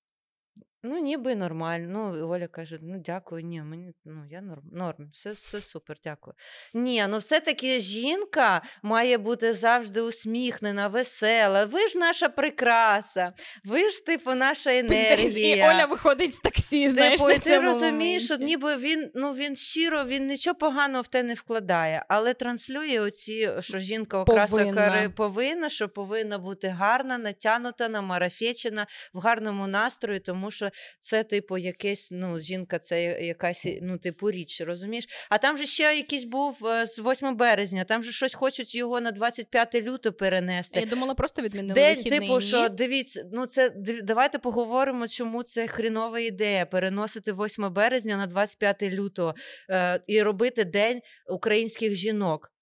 Ну, 0.83 0.99
ніби 0.99 1.35
нормально. 1.35 1.89
Ну, 1.91 2.29
Оля 2.29 2.47
каже: 2.47 2.79
ну 2.83 3.03
дякую, 3.07 3.43
ні, 3.43 3.63
мені 3.63 3.93
ну, 4.05 4.25
я 4.31 4.41
норм, 4.41 4.63
норм, 4.73 5.11
все 5.15 5.33
все 5.33 5.61
супер, 5.61 5.97
дякую. 6.05 6.35
Ні, 6.75 7.05
ну 7.09 7.19
все-таки 7.19 7.81
жінка 7.81 8.63
має 8.83 9.19
бути 9.19 9.55
завжди 9.55 10.01
усміхнена, 10.01 10.89
весела. 10.89 11.65
Ви 11.65 11.89
ж 11.89 11.99
наша 11.99 12.29
прикраса, 12.29 13.33
ви 13.65 13.91
ж, 13.91 14.05
типу, 14.05 14.35
наша 14.35 14.75
енергія. 14.79 15.57
І 15.57 15.75
Оля 15.75 15.87
виходить 15.87 16.35
з 16.35 16.41
таксі. 16.41 16.91
знаєш, 16.91 17.21
Типу, 17.21 17.31
і 17.31 17.39
ти 17.39 17.61
розумієш, 17.61 18.25
що 18.25 18.37
ніби 18.37 18.77
він 18.77 19.11
ну, 19.15 19.33
він 19.35 19.57
щиро, 19.57 20.05
він 20.05 20.27
нічого 20.27 20.55
поганого 20.55 21.03
в 21.03 21.07
те 21.07 21.23
не 21.23 21.35
вкладає, 21.35 22.05
але 22.09 22.35
транслює 22.35 23.01
оці, 23.01 23.51
що 23.61 23.79
жінка 23.79 24.19
окраса 24.19 24.57
повинна. 24.57 25.13
повинна, 25.17 25.69
що 25.69 25.89
повинна 25.89 26.39
бути 26.39 26.69
гарна, 26.69 27.19
натянута, 27.19 27.89
намарафечена, 27.89 28.87
в 29.13 29.19
гарному 29.19 29.67
настрої, 29.67 30.21
тому 30.21 30.51
що 30.51 30.68
це, 31.01 31.25
типу, 31.25 31.59
якесь, 31.59 32.09
ну, 32.13 32.41
жінка, 32.41 32.79
це 32.79 33.03
якась, 33.03 33.67
ну, 33.83 33.99
типу, 33.99 34.31
річ, 34.31 34.61
розумієш? 34.61 35.05
А 35.31 35.39
там 35.39 35.59
же 35.59 35.67
ще 35.67 35.83
якийсь 35.83 36.25
був 36.25 36.67
е, 36.67 36.87
з 36.87 36.99
8 36.99 37.37
березня, 37.37 37.85
там 37.85 38.03
же 38.03 38.13
щось 38.13 38.35
хочуть 38.35 38.75
його 38.75 39.01
на 39.01 39.11
25 39.11 39.75
лютого 39.75 40.13
перенести. 40.13 40.81
Я 40.81 40.87
думала, 40.87 41.15
просто 41.15 41.43
відмінили 41.43 41.75
День, 41.75 41.97
вихідний. 41.97 42.21
Типу, 42.21 42.41
що 42.41 42.69
дивіться, 42.69 43.25
ну 43.33 43.47
це 43.47 43.73
давайте 44.03 44.39
поговоримо, 44.39 45.09
чому 45.09 45.43
це 45.43 45.67
хрінова 45.67 46.21
ідея 46.21 46.67
переносити 46.67 47.33
8 47.33 47.73
березня 47.73 48.17
на 48.17 48.27
25 48.27 48.83
лютого 48.83 49.35
е, 49.71 50.01
і 50.07 50.23
робити 50.23 50.65
День 50.65 51.01
українських 51.27 51.95
жінок. 51.95 52.53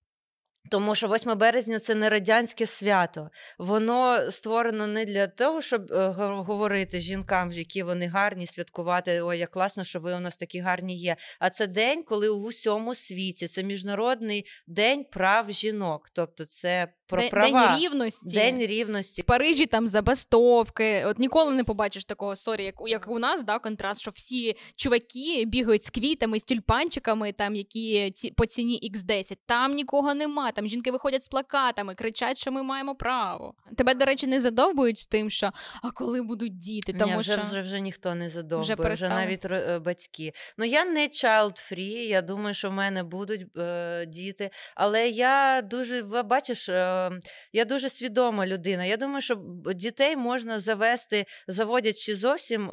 Тому 0.70 0.94
що 0.94 1.08
8 1.08 1.38
березня 1.38 1.78
це 1.78 1.94
не 1.94 2.08
радянське 2.08 2.66
свято. 2.66 3.30
Воно 3.58 4.30
створено 4.30 4.86
не 4.86 5.04
для 5.04 5.26
того, 5.26 5.62
щоб 5.62 5.92
е, 5.92 6.06
говорити 6.18 7.00
жінкам, 7.00 7.52
які 7.52 7.82
вони 7.82 8.06
гарні, 8.06 8.46
святкувати. 8.46 9.22
Ой, 9.22 9.38
як 9.38 9.50
класно, 9.50 9.84
що 9.84 10.00
ви 10.00 10.14
у 10.14 10.20
нас 10.20 10.36
такі 10.36 10.60
гарні 10.60 10.96
є. 10.98 11.16
А 11.38 11.50
це 11.50 11.66
день, 11.66 12.02
коли 12.02 12.28
у 12.28 12.46
всьому 12.46 12.94
світі 12.94 13.48
це 13.48 13.62
міжнародний 13.62 14.46
день 14.66 15.04
прав 15.04 15.50
жінок. 15.50 16.10
Тобто, 16.12 16.44
це 16.44 16.88
про 17.06 17.20
день, 17.20 17.30
права. 17.30 17.68
День 17.68 17.80
рівності. 17.80 18.36
День 18.36 18.58
рівності. 18.58 19.22
В 19.22 19.24
Парижі 19.24 19.66
там 19.66 19.86
забастовки. 19.86 21.04
От 21.06 21.18
ніколи 21.18 21.54
не 21.54 21.64
побачиш 21.64 22.04
такого 22.04 22.36
sorry, 22.36 22.64
як 22.64 22.74
як 22.86 23.08
у 23.08 23.18
нас, 23.18 23.44
да, 23.44 23.58
контраст, 23.58 24.00
що 24.00 24.10
всі 24.10 24.56
чуваки 24.76 25.44
бігають 25.46 25.84
з 25.84 25.90
квітами, 25.90 26.40
з 26.40 26.44
тюльпанчиками, 26.44 27.32
там 27.32 27.54
які 27.54 28.10
ці 28.10 28.30
по 28.30 28.46
ціні 28.46 28.90
X10. 28.94 29.36
Там 29.46 29.74
нікого 29.74 30.14
нема. 30.14 30.52
Там 30.56 30.68
жінки 30.68 30.90
виходять 30.90 31.24
з 31.24 31.28
плакатами, 31.28 31.94
кричать, 31.94 32.38
що 32.38 32.52
ми 32.52 32.62
маємо 32.62 32.94
право. 32.94 33.54
Тебе, 33.76 33.94
до 33.94 34.04
речі, 34.04 34.26
не 34.26 34.40
задовбують 34.40 34.98
з 34.98 35.06
тим, 35.06 35.30
що 35.30 35.52
а 35.82 35.90
коли 35.90 36.22
будуть 36.22 36.58
діти, 36.58 36.92
тому 36.92 37.12
Ні, 37.12 37.18
вже, 37.18 37.32
що 37.32 37.40
вже 37.40 37.62
вже 37.62 37.80
ніхто 37.80 38.14
не 38.14 38.28
задовбує, 38.28 38.74
вже, 38.74 38.92
вже 38.92 39.08
навіть 39.08 39.44
е, 39.44 39.78
батьки. 39.78 40.32
Ну 40.58 40.64
я 40.64 40.84
не 40.84 41.00
child 41.00 41.72
free, 41.72 42.06
Я 42.08 42.22
думаю, 42.22 42.54
що 42.54 42.70
в 42.70 42.72
мене 42.72 43.02
будуть 43.02 43.46
е, 43.58 44.06
діти, 44.06 44.50
але 44.74 45.08
я 45.08 45.62
дуже 45.62 46.02
бачиш. 46.02 46.68
Е, 46.68 47.10
я 47.52 47.64
дуже 47.64 47.88
свідома 47.88 48.46
людина. 48.46 48.84
Я 48.84 48.96
думаю, 48.96 49.20
що 49.20 49.42
дітей 49.74 50.16
можна 50.16 50.60
завести, 50.60 51.26
заводять 51.48 51.98
чи 51.98 52.16
зовсім 52.16 52.70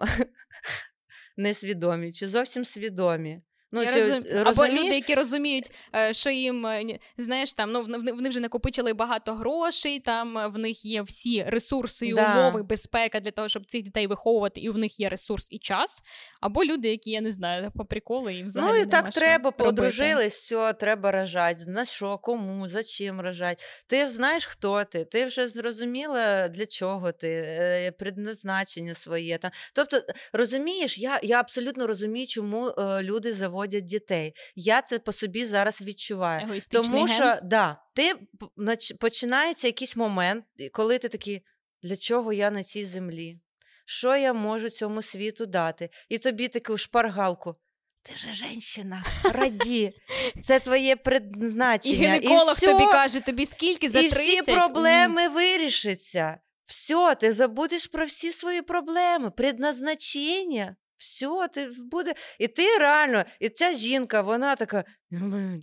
несвідомі, 1.37 2.11
чи 2.11 2.27
зовсім 2.27 2.65
свідомі. 2.65 3.41
Ну, 3.75 3.83
Я 3.83 3.95
розум... 3.95 4.23
Або 4.45 4.67
люди, 4.67 4.95
які 4.95 5.15
розуміють, 5.15 5.71
е, 5.95 6.13
що 6.13 6.29
їм 6.29 6.65
е, 6.65 6.99
знаєш, 7.17 7.53
там 7.53 7.71
ну 7.71 7.85
вони 8.13 8.29
вже 8.29 8.39
накопичили 8.39 8.93
багато 8.93 9.33
грошей. 9.33 9.99
Там 9.99 10.37
е, 10.37 10.47
в 10.47 10.57
них 10.57 10.85
є 10.85 11.01
всі 11.01 11.43
ресурси 11.43 12.07
і 12.07 12.13
да. 12.13 12.39
умови, 12.39 12.63
безпека 12.63 13.19
для 13.19 13.31
того, 13.31 13.49
щоб 13.49 13.65
цих 13.65 13.83
дітей 13.83 14.07
виховувати, 14.07 14.61
і 14.61 14.69
в 14.69 14.77
них 14.77 14.99
є 14.99 15.09
ресурс 15.09 15.47
і 15.49 15.59
час. 15.59 16.01
Або 16.41 16.65
люди, 16.65 16.89
які 16.89 17.11
я 17.11 17.21
не 17.21 17.31
знаю, 17.31 17.71
по 17.75 17.85
приколу 17.85 18.29
їм 18.29 18.47
взагалі 18.47 18.77
Ну 18.77 18.81
і 18.83 18.85
так 18.85 19.09
треба, 19.09 19.51
подружились, 19.51 20.33
все, 20.33 20.73
треба 20.73 21.11
рожати. 21.11 21.65
На 21.67 21.85
що, 21.85 22.17
кому, 22.17 22.69
за 22.69 22.83
чим 22.83 23.21
рожати? 23.21 23.63
Ти 23.87 24.09
знаєш, 24.09 24.45
хто 24.45 24.83
ти? 24.83 25.05
Ти 25.05 25.25
вже 25.25 25.47
зрозуміла, 25.47 26.47
для 26.47 26.65
чого 26.65 27.11
ти, 27.11 27.93
предназначення 27.99 28.93
своє. 28.93 29.37
Там. 29.37 29.51
Тобто, 29.73 30.01
розумієш, 30.33 30.97
я 30.97 31.19
я 31.23 31.39
абсолютно 31.39 31.87
розумію, 31.87 32.27
чому 32.27 32.71
люди 33.01 33.33
заводять 33.33 33.62
заводять 33.63 33.85
дітей. 33.85 34.33
Я 34.55 34.81
це 34.81 34.99
по 34.99 35.11
собі 35.11 35.45
зараз 35.45 35.81
відчуваю. 35.81 36.61
Тому 36.71 37.07
що 37.07 37.23
ген? 37.23 37.39
да, 37.43 37.77
ти 37.95 38.13
починається 38.99 39.67
якийсь 39.67 39.95
момент, 39.95 40.45
коли 40.73 40.97
ти 40.97 41.09
такий, 41.09 41.41
для 41.83 41.97
чого 41.97 42.33
я 42.33 42.51
на 42.51 42.63
цій 42.63 42.85
землі? 42.85 43.39
Що 43.85 44.15
я 44.15 44.33
можу 44.33 44.69
цьому 44.69 45.01
світу 45.01 45.45
дати? 45.45 45.89
І 46.09 46.17
тобі 46.17 46.47
таку 46.47 46.77
шпаргалку. 46.77 47.55
Ти 48.05 48.15
же 48.15 48.33
женщина, 48.33 49.03
раді, 49.23 49.93
це 50.43 50.59
твоє 50.59 50.95
предназначення. 50.95 52.15
І 52.15 52.19
гінеколог 52.19 52.49
і 52.49 52.53
все, 52.53 52.71
тобі 52.71 52.85
каже, 52.85 53.19
тобі 53.19 53.45
скільки 53.45 53.89
за 53.89 53.99
30? 53.99 54.19
І 54.19 54.21
всі 54.21 54.41
проблеми 54.41 55.27
вирішаться. 55.27 56.37
Все, 56.65 57.15
ти 57.15 57.33
забудеш 57.33 57.87
про 57.87 58.05
всі 58.05 58.31
свої 58.31 58.61
проблеми, 58.61 59.31
предназначення. 59.31 60.75
Все, 61.03 61.47
ти 61.53 61.69
буде. 61.77 62.13
І 62.39 62.47
ти 62.47 62.77
реально, 62.77 63.23
і 63.39 63.49
ця 63.49 63.73
жінка, 63.73 64.21
вона 64.21 64.55
така, 64.55 64.83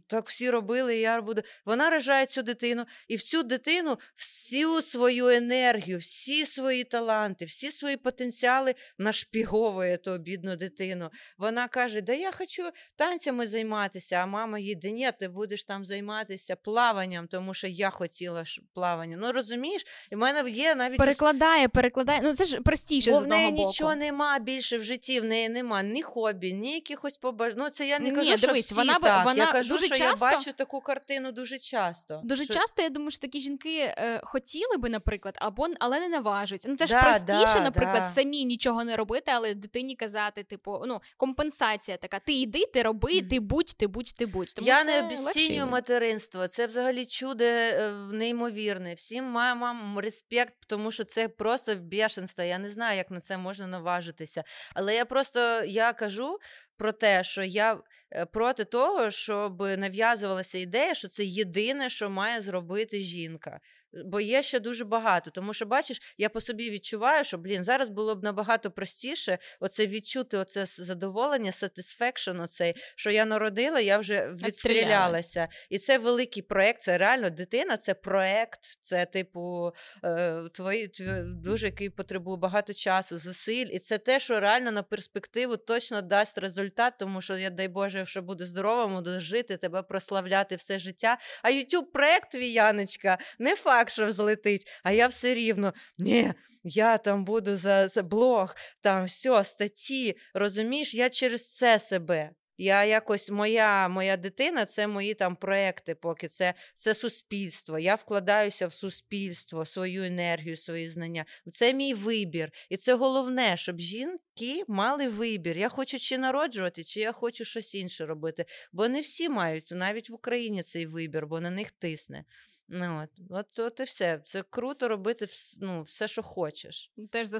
так 0.06 0.28
всі 0.28 0.50
робили, 0.50 0.96
і 0.96 1.00
я 1.00 1.22
буду. 1.22 1.42
Вона 1.64 1.90
рожає 1.90 2.26
цю 2.26 2.42
дитину, 2.42 2.84
і 3.08 3.16
в 3.16 3.22
цю 3.22 3.42
дитину 3.42 3.98
всю 4.16 4.82
свою 4.82 5.28
енергію, 5.28 5.98
всі 5.98 6.46
свої 6.46 6.84
таланти, 6.84 7.44
всі 7.44 7.70
свої 7.70 7.96
потенціали 7.96 8.74
нашпіговує 8.98 9.96
ту 9.96 10.18
бідну 10.18 10.56
дитину. 10.56 11.10
Вона 11.38 11.68
каже: 11.68 12.00
Да 12.00 12.12
я 12.12 12.32
хочу 12.32 12.70
танцями 12.96 13.46
займатися, 13.46 14.16
а 14.16 14.26
мама 14.26 14.58
їй, 14.58 14.74
да 14.74 14.90
ні, 14.90 15.12
ти 15.20 15.28
будеш 15.28 15.64
там 15.64 15.84
займатися 15.84 16.56
плаванням, 16.56 17.26
тому 17.26 17.54
що 17.54 17.66
я 17.66 17.90
хотіла 17.90 18.44
плавання. 18.74 19.16
Ну 19.20 19.32
розумієш, 19.32 19.86
і 20.12 20.14
в 20.14 20.18
мене 20.18 20.50
є 20.50 20.74
навіть 20.74 20.98
перекладає, 20.98 21.68
перекладає. 21.68 22.20
Ну 22.22 22.34
це 22.34 22.44
ж 22.44 22.60
простіше. 22.60 23.10
Бо 23.10 23.20
з 23.20 23.24
в 23.24 23.26
неї 23.26 23.50
боку. 23.50 23.66
нічого 23.66 23.94
нема 23.94 24.38
більше 24.38 24.78
в 24.78 24.82
житті, 24.82 25.20
в 25.20 25.24
неї 25.24 25.48
нема 25.48 25.82
ні 25.82 26.02
хобі, 26.02 26.52
ні 26.52 26.74
якихось 26.74 27.16
побаж... 27.16 27.52
Ну 27.56 27.70
це 27.70 27.88
я 27.88 27.98
не 27.98 28.12
кажу, 28.12 28.30
ні, 28.30 28.38
що 28.38 28.52
всі 28.52 28.74
вона 28.74 28.98
так. 28.98 29.24
Вона 29.40 29.46
я 29.46 29.52
кажу, 29.52 29.68
дуже 29.68 29.86
що 29.86 29.96
часто... 29.96 30.26
я 30.26 30.32
бачу 30.32 30.52
таку 30.52 30.80
картину 30.80 31.32
дуже 31.32 31.58
часто. 31.58 32.20
Дуже 32.24 32.44
що... 32.44 32.54
часто 32.54 32.82
я 32.82 32.88
думаю, 32.88 33.10
що 33.10 33.20
такі 33.20 33.40
жінки 33.40 33.78
е, 33.78 34.20
хотіли 34.24 34.76
би, 34.76 34.88
наприклад, 34.88 35.36
або 35.38 35.66
але 35.80 36.00
не 36.00 36.08
наважуються. 36.08 36.68
Ну 36.68 36.76
це 36.76 36.86
ж 36.86 36.94
да, 36.94 37.02
простіше, 37.02 37.54
да, 37.54 37.60
наприклад, 37.60 38.02
да. 38.02 38.08
самі 38.08 38.44
нічого 38.44 38.84
не 38.84 38.96
робити, 38.96 39.30
але 39.34 39.54
дитині 39.54 39.96
казати, 39.96 40.42
типу, 40.42 40.82
ну 40.86 41.00
компенсація 41.16 41.96
така: 41.96 42.18
ти 42.18 42.32
йди, 42.32 42.66
ти 42.74 42.82
роби, 42.82 43.12
mm. 43.12 43.28
ти 43.28 43.40
будь, 43.40 43.74
ти 43.76 43.86
будь, 43.86 44.14
ти 44.14 44.26
будь. 44.26 44.54
Тому 44.54 44.68
я 44.68 44.84
не 44.84 45.00
обіцінюю 45.00 45.66
материнство. 45.66 46.48
Це 46.48 46.66
взагалі 46.66 47.06
чудо 47.06 47.44
е, 47.44 47.90
неймовірне. 48.12 48.94
Всім 48.94 49.24
мамам 49.24 49.98
респект, 49.98 50.54
тому 50.66 50.92
що 50.92 51.04
це 51.04 51.28
просто 51.28 51.76
бешенство. 51.76 52.44
Я 52.44 52.58
не 52.58 52.70
знаю, 52.70 52.96
як 52.96 53.10
на 53.10 53.20
це 53.20 53.38
можна 53.38 53.66
наважитися. 53.66 54.44
Але 54.74 54.94
я 54.94 55.04
просто 55.04 55.64
я 55.64 55.92
кажу 55.92 56.38
про 56.80 56.92
те, 56.92 57.24
що 57.24 57.42
я 57.42 57.78
Е, 58.12 58.26
проти 58.26 58.64
того, 58.64 59.10
щоб 59.10 59.60
нав'язувалася 59.60 60.58
ідея, 60.58 60.94
що 60.94 61.08
це 61.08 61.24
єдине, 61.24 61.90
що 61.90 62.10
має 62.10 62.40
зробити 62.40 63.00
жінка. 63.00 63.60
Бо 63.92 64.20
є 64.20 64.42
ще 64.42 64.60
дуже 64.60 64.84
багато. 64.84 65.30
Тому 65.30 65.54
що, 65.54 65.66
бачиш, 65.66 66.14
я 66.18 66.28
по 66.28 66.40
собі 66.40 66.70
відчуваю, 66.70 67.24
що 67.24 67.38
блін, 67.38 67.64
зараз 67.64 67.88
було 67.88 68.14
б 68.14 68.24
набагато 68.24 68.70
простіше 68.70 69.38
оце 69.60 69.86
відчути, 69.86 70.36
оце 70.36 70.66
задоволення, 70.66 71.50
satisfaction 71.50 72.42
оцей, 72.42 72.74
що 72.96 73.10
я 73.10 73.24
народила, 73.24 73.80
я 73.80 73.98
вже 73.98 74.32
відстрілялася. 74.32 75.48
І 75.70 75.78
це 75.78 75.98
великий 75.98 76.42
проєкт, 76.42 76.82
це 76.82 76.98
реально 76.98 77.30
дитина, 77.30 77.76
це 77.76 77.94
проєкт, 77.94 78.60
це, 78.82 79.06
типу, 79.06 79.72
е, 80.04 80.42
твої 80.52 80.90
дуже 81.24 81.66
який 81.66 81.90
потребує 81.90 82.36
багато 82.36 82.74
часу, 82.74 83.18
зусиль. 83.18 83.66
І 83.70 83.78
це 83.78 83.98
те, 83.98 84.20
що 84.20 84.40
реально 84.40 84.72
на 84.72 84.82
перспективу 84.82 85.56
точно 85.56 86.02
дасть 86.02 86.38
результат, 86.38 86.94
тому 86.98 87.22
що 87.22 87.36
я 87.36 87.50
дай 87.50 87.68
Боже 87.68 88.06
що 88.06 88.22
буде 88.22 88.46
здоровим, 88.46 88.94
буде 88.94 89.20
жити, 89.20 89.56
тебе 89.56 89.82
прославляти 89.82 90.56
все 90.56 90.78
життя. 90.78 91.18
А 91.42 91.50
youtube 91.50 91.84
проект 91.92 92.32
твій, 92.32 92.52
Яночка, 92.52 93.18
не 93.38 93.56
факт, 93.56 93.79
що 93.88 94.06
взлетить, 94.06 94.66
а 94.82 94.92
я 94.92 95.06
все 95.06 95.34
рівно. 95.34 95.74
Ні, 95.98 96.32
я 96.64 96.98
там 96.98 97.24
буду 97.24 97.56
за, 97.56 97.88
за 97.88 98.02
блог, 98.02 98.56
там 98.80 99.04
все, 99.04 99.44
статті. 99.44 100.16
Розумієш, 100.34 100.94
я 100.94 101.08
через 101.08 101.56
це 101.56 101.78
себе. 101.78 102.30
Я 102.62 102.84
якось 102.84 103.30
моя 103.30 103.88
моя 103.88 104.16
дитина 104.16 104.64
це 104.66 104.86
мої 104.86 105.14
там 105.14 105.36
проекти, 105.36 105.94
поки 105.94 106.28
це 106.28 106.54
це 106.74 106.94
суспільство. 106.94 107.78
Я 107.78 107.94
вкладаюся 107.94 108.66
в 108.66 108.72
суспільство, 108.72 109.64
свою 109.64 110.04
енергію, 110.04 110.56
свої 110.56 110.88
знання. 110.88 111.24
Це 111.52 111.72
мій 111.72 111.94
вибір. 111.94 112.50
І 112.68 112.76
це 112.76 112.94
головне, 112.94 113.56
щоб 113.56 113.78
жінки 113.78 114.64
мали 114.68 115.08
вибір. 115.08 115.58
Я 115.58 115.68
хочу 115.68 115.98
чи 115.98 116.18
народжувати, 116.18 116.84
чи 116.84 117.00
я 117.00 117.12
хочу 117.12 117.44
щось 117.44 117.74
інше 117.74 118.06
робити. 118.06 118.44
Бо 118.72 118.88
не 118.88 119.00
всі 119.00 119.28
мають 119.28 119.70
навіть 119.72 120.10
в 120.10 120.14
Україні 120.14 120.62
цей 120.62 120.86
вибір, 120.86 121.26
бо 121.26 121.40
на 121.40 121.50
них 121.50 121.70
тисне. 121.70 122.24
Ну, 122.72 123.02
От 123.02 123.20
от, 123.30 123.58
от 123.58 123.80
і 123.80 123.82
все. 123.82 124.22
Це 124.24 124.42
круто 124.50 124.88
робити 124.88 125.26
ну, 125.60 125.82
все, 125.82 126.08
що 126.08 126.22
хочеш. 126.22 126.92
Теж 127.10 127.28
за 127.28 127.38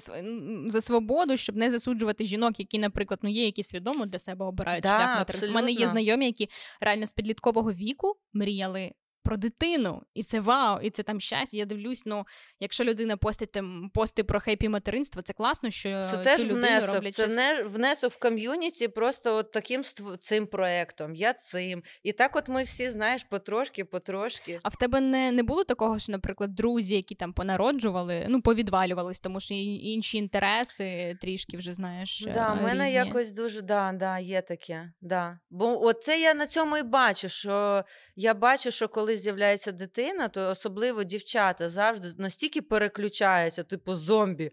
за 0.66 0.81
свободу, 0.81 1.36
щоб 1.36 1.57
не 1.57 1.70
засуджувати 1.70 2.27
жінок, 2.27 2.61
які, 2.61 2.78
наприклад, 2.78 3.20
ну 3.23 3.31
є 3.31 3.44
які 3.44 3.62
свідомо 3.62 4.07
для 4.07 4.19
себе 4.19 4.44
обирають 4.44 4.82
да, 4.82 4.98
шлях. 4.98 5.51
У 5.51 5.52
мене 5.52 5.73
є 5.73 5.89
знайомі, 5.89 6.27
які 6.27 6.48
реально 6.81 7.07
з 7.07 7.12
підліткового 7.12 7.73
віку 7.73 8.16
мріяли 8.32 8.93
про 9.22 9.36
дитину, 9.36 10.02
і 10.14 10.22
це 10.22 10.40
вау, 10.40 10.80
і 10.80 10.90
це 10.90 11.02
там 11.02 11.20
щастя. 11.20 11.56
Я 11.56 11.64
дивлюсь, 11.64 12.02
ну 12.06 12.24
якщо 12.60 12.84
людина 12.84 13.16
постить 13.16 13.52
там 13.52 13.90
пости 13.94 14.24
про 14.24 14.40
хеппі 14.40 14.68
материнство, 14.68 15.22
це 15.22 15.32
класно, 15.32 15.70
що 15.70 16.06
це 16.10 16.16
теж 16.16 16.44
внесок. 16.44 16.94
Роблять 16.94 17.14
це 17.14 17.26
не 17.26 17.62
внесок 17.62 18.12
в 18.12 18.18
ком'юніті, 18.18 18.88
просто 18.88 19.36
от 19.36 19.52
таким 19.52 19.84
цим 20.20 20.47
проектом. 20.47 21.14
Я 21.14 21.32
цим. 21.32 21.82
І 22.02 22.12
так, 22.12 22.36
от 22.36 22.48
ми 22.48 22.62
всі 22.62 22.88
знаєш, 22.90 23.24
потрошки, 23.30 23.84
потрошки. 23.84 24.60
А 24.62 24.68
в 24.68 24.76
тебе 24.76 25.01
не 25.01 25.32
не 25.32 25.42
було 25.42 25.64
такого, 25.64 25.98
що, 25.98 26.12
наприклад, 26.12 26.55
друзі, 26.55 26.94
які 26.94 27.14
там 27.14 27.32
понароджували, 27.32 28.26
ну 28.28 28.42
повідвалювались, 28.42 29.20
тому 29.20 29.40
що 29.40 29.55
інші 29.55 30.18
інтереси 30.18 31.16
трішки 31.20 31.56
вже 31.56 31.74
знаєш. 31.74 32.24
Да, 32.34 32.52
в 32.52 32.62
мене 32.62 32.92
якось 32.92 33.32
дуже 33.32 33.62
да, 33.62 33.92
да, 33.92 34.18
є 34.18 34.42
таке. 34.42 34.92
Да. 35.01 35.38
Бо 35.51 35.84
от 35.84 36.02
це 36.02 36.20
я 36.20 36.34
на 36.34 36.47
цьому 36.47 36.76
і 36.76 36.82
бачу, 36.82 37.28
що 37.28 37.84
я 38.16 38.34
бачу, 38.34 38.70
що 38.70 38.88
коли 38.88 39.10
з'являється 39.16 39.73
дитина, 39.73 40.28
то 40.28 40.51
особливо 40.51 41.05
дівчата 41.05 41.70
завжди 41.70 42.12
настільки 42.19 42.62
переключаються, 42.62 43.62
типу 43.62 43.97
зомбі. 43.97 44.51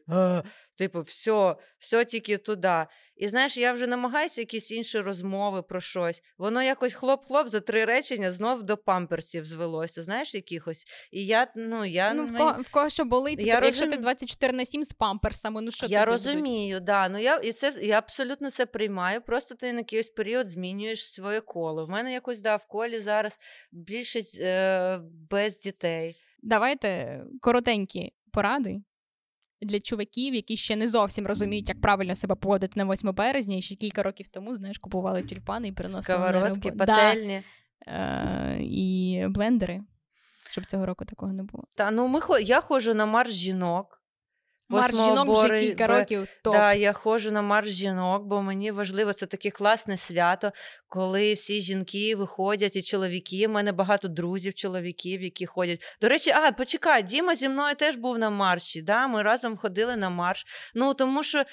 Типу, 0.78 1.02
все, 1.02 1.56
все 1.78 2.06
тільки 2.06 2.38
туди. 2.38 2.86
І 3.18 3.28
знаєш, 3.28 3.58
я 3.58 3.74
вже 3.74 3.88
намагаюся 3.88 4.42
якісь 4.42 4.72
інші 4.72 5.00
розмови 5.00 5.62
про 5.62 5.82
щось. 5.82 6.24
Воно 6.38 6.64
якось 6.64 6.96
хлоп-хлоп 6.96 7.48
за 7.48 7.60
три 7.60 7.86
речення 7.86 8.32
знов 8.32 8.64
до 8.64 8.78
памперсів 8.78 9.46
звелося, 9.46 10.04
знаєш, 10.04 10.36
якихось. 10.36 10.86
І 11.12 11.26
я, 11.26 11.48
ну, 11.56 11.86
я... 11.86 12.14
Ну, 12.14 12.26
в 12.26 12.38
кого, 12.38 12.62
в 12.62 12.70
кого 12.72 12.90
що 12.90 13.06
болить, 13.06 13.42
я 13.42 13.60
розум... 13.60 13.66
якщо 13.66 13.92
ти 13.92 13.98
24 13.98 14.54
на 14.54 14.66
7 14.66 14.84
з 14.84 14.94
памперсами, 14.94 15.62
ну 15.62 15.72
що 15.72 15.86
Я 15.86 16.06
розумію, 16.06 16.80
да. 16.80 17.10
Ну, 17.10 17.20
я, 17.20 17.36
і 17.36 17.52
це, 17.52 17.74
я 17.82 17.98
абсолютно 17.98 18.52
це 18.52 18.66
приймаю. 18.66 19.22
Просто 19.22 19.56
ти 19.56 19.74
на 19.74 19.80
якийсь 19.80 20.10
період 20.10 20.48
змінюєш 20.48 21.14
своє 21.14 21.42
коло. 21.42 21.86
В 21.86 21.90
мене 21.90 22.14
якось 22.14 22.42
да, 22.42 22.56
в 22.56 22.66
колі 22.68 23.00
зараз 23.00 23.40
більшість 23.72 24.42
без 25.30 25.60
дітей. 25.60 26.16
Давайте 26.44 27.22
коротенькі 27.42 28.14
поради 28.32 28.82
для 29.62 29.80
чуваків, 29.80 30.36
які 30.36 30.58
ще 30.58 30.76
не 30.76 30.88
зовсім 30.88 31.28
розуміють, 31.28 31.70
як 31.70 31.82
правильно 31.82 32.16
себе 32.16 32.36
поводити 32.36 32.74
на 32.76 32.94
8 32.94 33.14
березня, 33.14 33.56
і 33.56 33.62
ще 33.62 33.76
кілька 33.76 34.04
років 34.04 34.28
тому, 34.28 34.56
знаєш, 34.56 34.78
купували 34.78 35.22
тюльпани 35.22 35.68
і 35.68 35.72
приносили 35.72 36.04
Сковородки, 36.04 36.72
пательні 36.72 37.44
да. 37.86 37.92
е- 37.92 38.58
і 38.62 39.26
блендери. 39.30 39.82
Щоб 40.50 40.66
цього 40.66 40.86
року 40.86 41.06
такого 41.06 41.34
не 41.34 41.44
було. 41.44 41.64
Та 41.76 41.92
ну 41.92 42.08
ми 42.08 42.20
я 42.42 42.62
ходжу 42.62 42.94
на 42.94 43.06
марш 43.06 43.32
жінок. 43.32 43.97
Марш 44.70 44.96
жінок 44.96 45.44
вже 45.44 45.60
кілька 45.60 45.88
років. 45.88 46.28
топ. 46.44 46.54
Да, 46.54 46.74
я 46.74 46.94
ходжу 46.94 47.32
на 47.32 47.42
марш 47.42 47.70
жінок, 47.70 48.24
бо 48.24 48.42
мені 48.42 48.72
важливо, 48.72 49.14
це 49.14 49.26
таке 49.26 49.50
класне 49.50 49.98
свято, 49.98 50.52
коли 50.88 51.34
всі 51.34 51.62
жінки 51.62 52.16
виходять 52.16 52.76
і 52.76 52.82
чоловіки. 52.82 53.48
У 53.48 53.52
мене 53.52 53.72
багато 53.72 54.08
друзів, 54.08 54.54
чоловіків, 54.54 55.22
які 55.22 55.46
ходять. 55.46 55.98
До 56.02 56.10
речі, 56.10 56.30
а 56.30 56.52
почекай, 56.52 57.04
Діма 57.04 57.36
зі 57.36 57.50
мною 57.50 57.76
теж 57.76 57.96
був 57.96 58.20
на 58.20 58.30
марші. 58.30 58.82
Да? 58.82 59.08
Ми 59.08 59.22
разом 59.22 59.58
ходили 59.58 59.98
на 59.98 60.10
марш. 60.10 60.46
Ну 60.76 60.94
тому 60.94 61.24
що 61.24 61.40
е, 61.40 61.46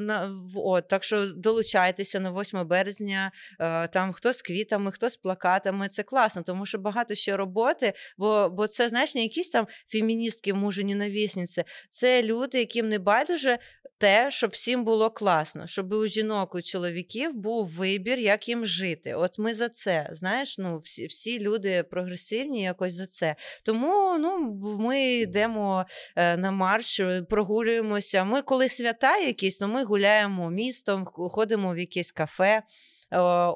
на, 0.00 0.30
от, 0.54 0.88
так 0.88 1.04
що 1.04 1.26
долучайтеся 1.26 2.20
на 2.20 2.30
8 2.30 2.66
березня. 2.66 3.32
Е, 3.60 3.88
там 3.88 4.12
хто 4.12 4.32
з 4.32 4.42
квітами, 4.42 4.92
хто 4.92 5.08
з 5.10 5.16
плакатами. 5.16 5.88
Це 5.88 6.02
класно, 6.02 6.42
тому 6.42 6.66
що 6.66 6.78
багато 6.78 7.14
ще 7.14 7.36
роботи, 7.36 7.92
бо 8.18 8.48
бо 8.48 8.66
це 8.66 8.88
знаєш, 8.88 9.14
не 9.14 9.22
якісь 9.22 9.50
там 9.50 9.66
феміністки, 9.86 10.54
мужі, 10.54 10.84
ненавісниці 10.84 11.64
це 11.90 12.22
люди, 12.22 12.58
яким 12.58 12.88
не 12.88 12.98
байдуже 12.98 13.58
те, 14.02 14.30
щоб 14.30 14.50
всім 14.50 14.84
було 14.84 15.10
класно, 15.10 15.66
щоб 15.66 15.92
у 15.92 16.06
жінок 16.06 16.56
і 16.58 16.62
чоловіків 16.62 17.34
був 17.34 17.68
вибір, 17.68 18.18
як 18.18 18.48
їм 18.48 18.66
жити. 18.66 19.14
От 19.14 19.38
ми 19.38 19.54
за 19.54 19.68
це. 19.68 20.08
Знаєш, 20.12 20.58
ну 20.58 20.78
всі 20.78 21.06
всі 21.06 21.40
люди 21.40 21.82
прогресивні, 21.82 22.62
якось 22.62 22.94
за 22.94 23.06
це. 23.06 23.36
Тому 23.62 24.18
ну, 24.18 24.38
ми 24.80 25.12
йдемо 25.12 25.84
е, 26.16 26.36
на 26.36 26.50
марш, 26.50 27.00
прогулюємося. 27.30 28.24
Ми, 28.24 28.42
коли 28.42 28.68
свята 28.68 29.16
якісь, 29.16 29.60
ну 29.60 29.68
ми 29.68 29.84
гуляємо 29.84 30.50
містом, 30.50 31.04
ходимо 31.04 31.74
в 31.74 31.78
якесь 31.78 32.12
кафе. 32.12 32.62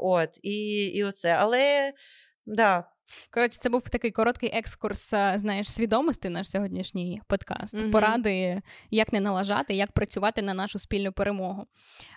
От, 0.01 0.39
і, 0.43 0.85
і 0.87 1.05
оце. 1.05 1.37
Але 1.41 1.93
да. 2.47 2.85
Коротше, 3.31 3.59
це 3.63 3.69
був 3.69 3.83
такий 3.83 4.11
короткий 4.11 4.51
екскурс, 4.53 5.11
знаєш, 5.35 5.71
свідомості 5.71 6.29
наш 6.29 6.51
сьогоднішній 6.51 7.21
подкаст. 7.27 7.75
Mm-hmm. 7.75 7.91
Поради, 7.91 8.63
як 8.91 9.13
не 9.13 9.21
налажати, 9.21 9.75
як 9.75 9.93
працювати 9.93 10.43
на 10.43 10.55
нашу 10.55 10.79
спільну 10.79 11.13
перемогу. 11.13 11.67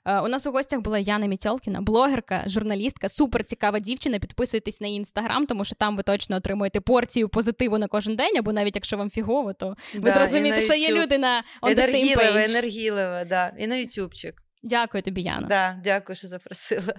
У 0.06 0.28
нас 0.28 0.46
у 0.46 0.52
гостях 0.52 0.80
була 0.80 1.00
Яна 1.00 1.28
Мітьолкіна, 1.28 1.82
блогерка, 1.82 2.44
журналістка, 2.48 3.10
супер 3.10 3.44
цікава 3.44 3.80
дівчина. 3.80 4.20
Підписуйтесь 4.20 4.82
на 4.82 4.88
її 4.88 4.98
інстаграм, 4.98 5.46
тому 5.46 5.66
що 5.66 5.76
там 5.76 5.98
ви 5.98 6.04
точно 6.04 6.36
отримуєте 6.36 6.82
порцію 6.82 7.30
позитиву 7.30 7.78
на 7.78 7.88
кожен 7.88 8.16
день, 8.16 8.38
або 8.38 8.54
навіть 8.54 8.76
якщо 8.76 8.98
вам 8.98 9.10
фігово, 9.10 9.54
то 9.54 9.76
ви 9.94 10.00
да, 10.00 10.12
зрозумієте, 10.12 10.62
що 10.62 10.74
є 10.74 10.94
люди 10.94 11.18
на 11.18 11.44
енергілеве, 11.64 12.46
енергілеве, 12.46 13.26
да. 13.26 13.54
і 13.58 13.68
на 13.68 13.76
ютубчик. 13.76 14.44
Дякую 14.64 15.04
тобі, 15.04 15.22
Яна. 15.22 15.48
Да, 15.48 15.80
Дякую, 15.84 16.16
що 16.16 16.28
запросила. 16.28 16.94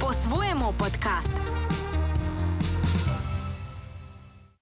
По-своєму 0.00 0.74
подкаст. 0.78 1.34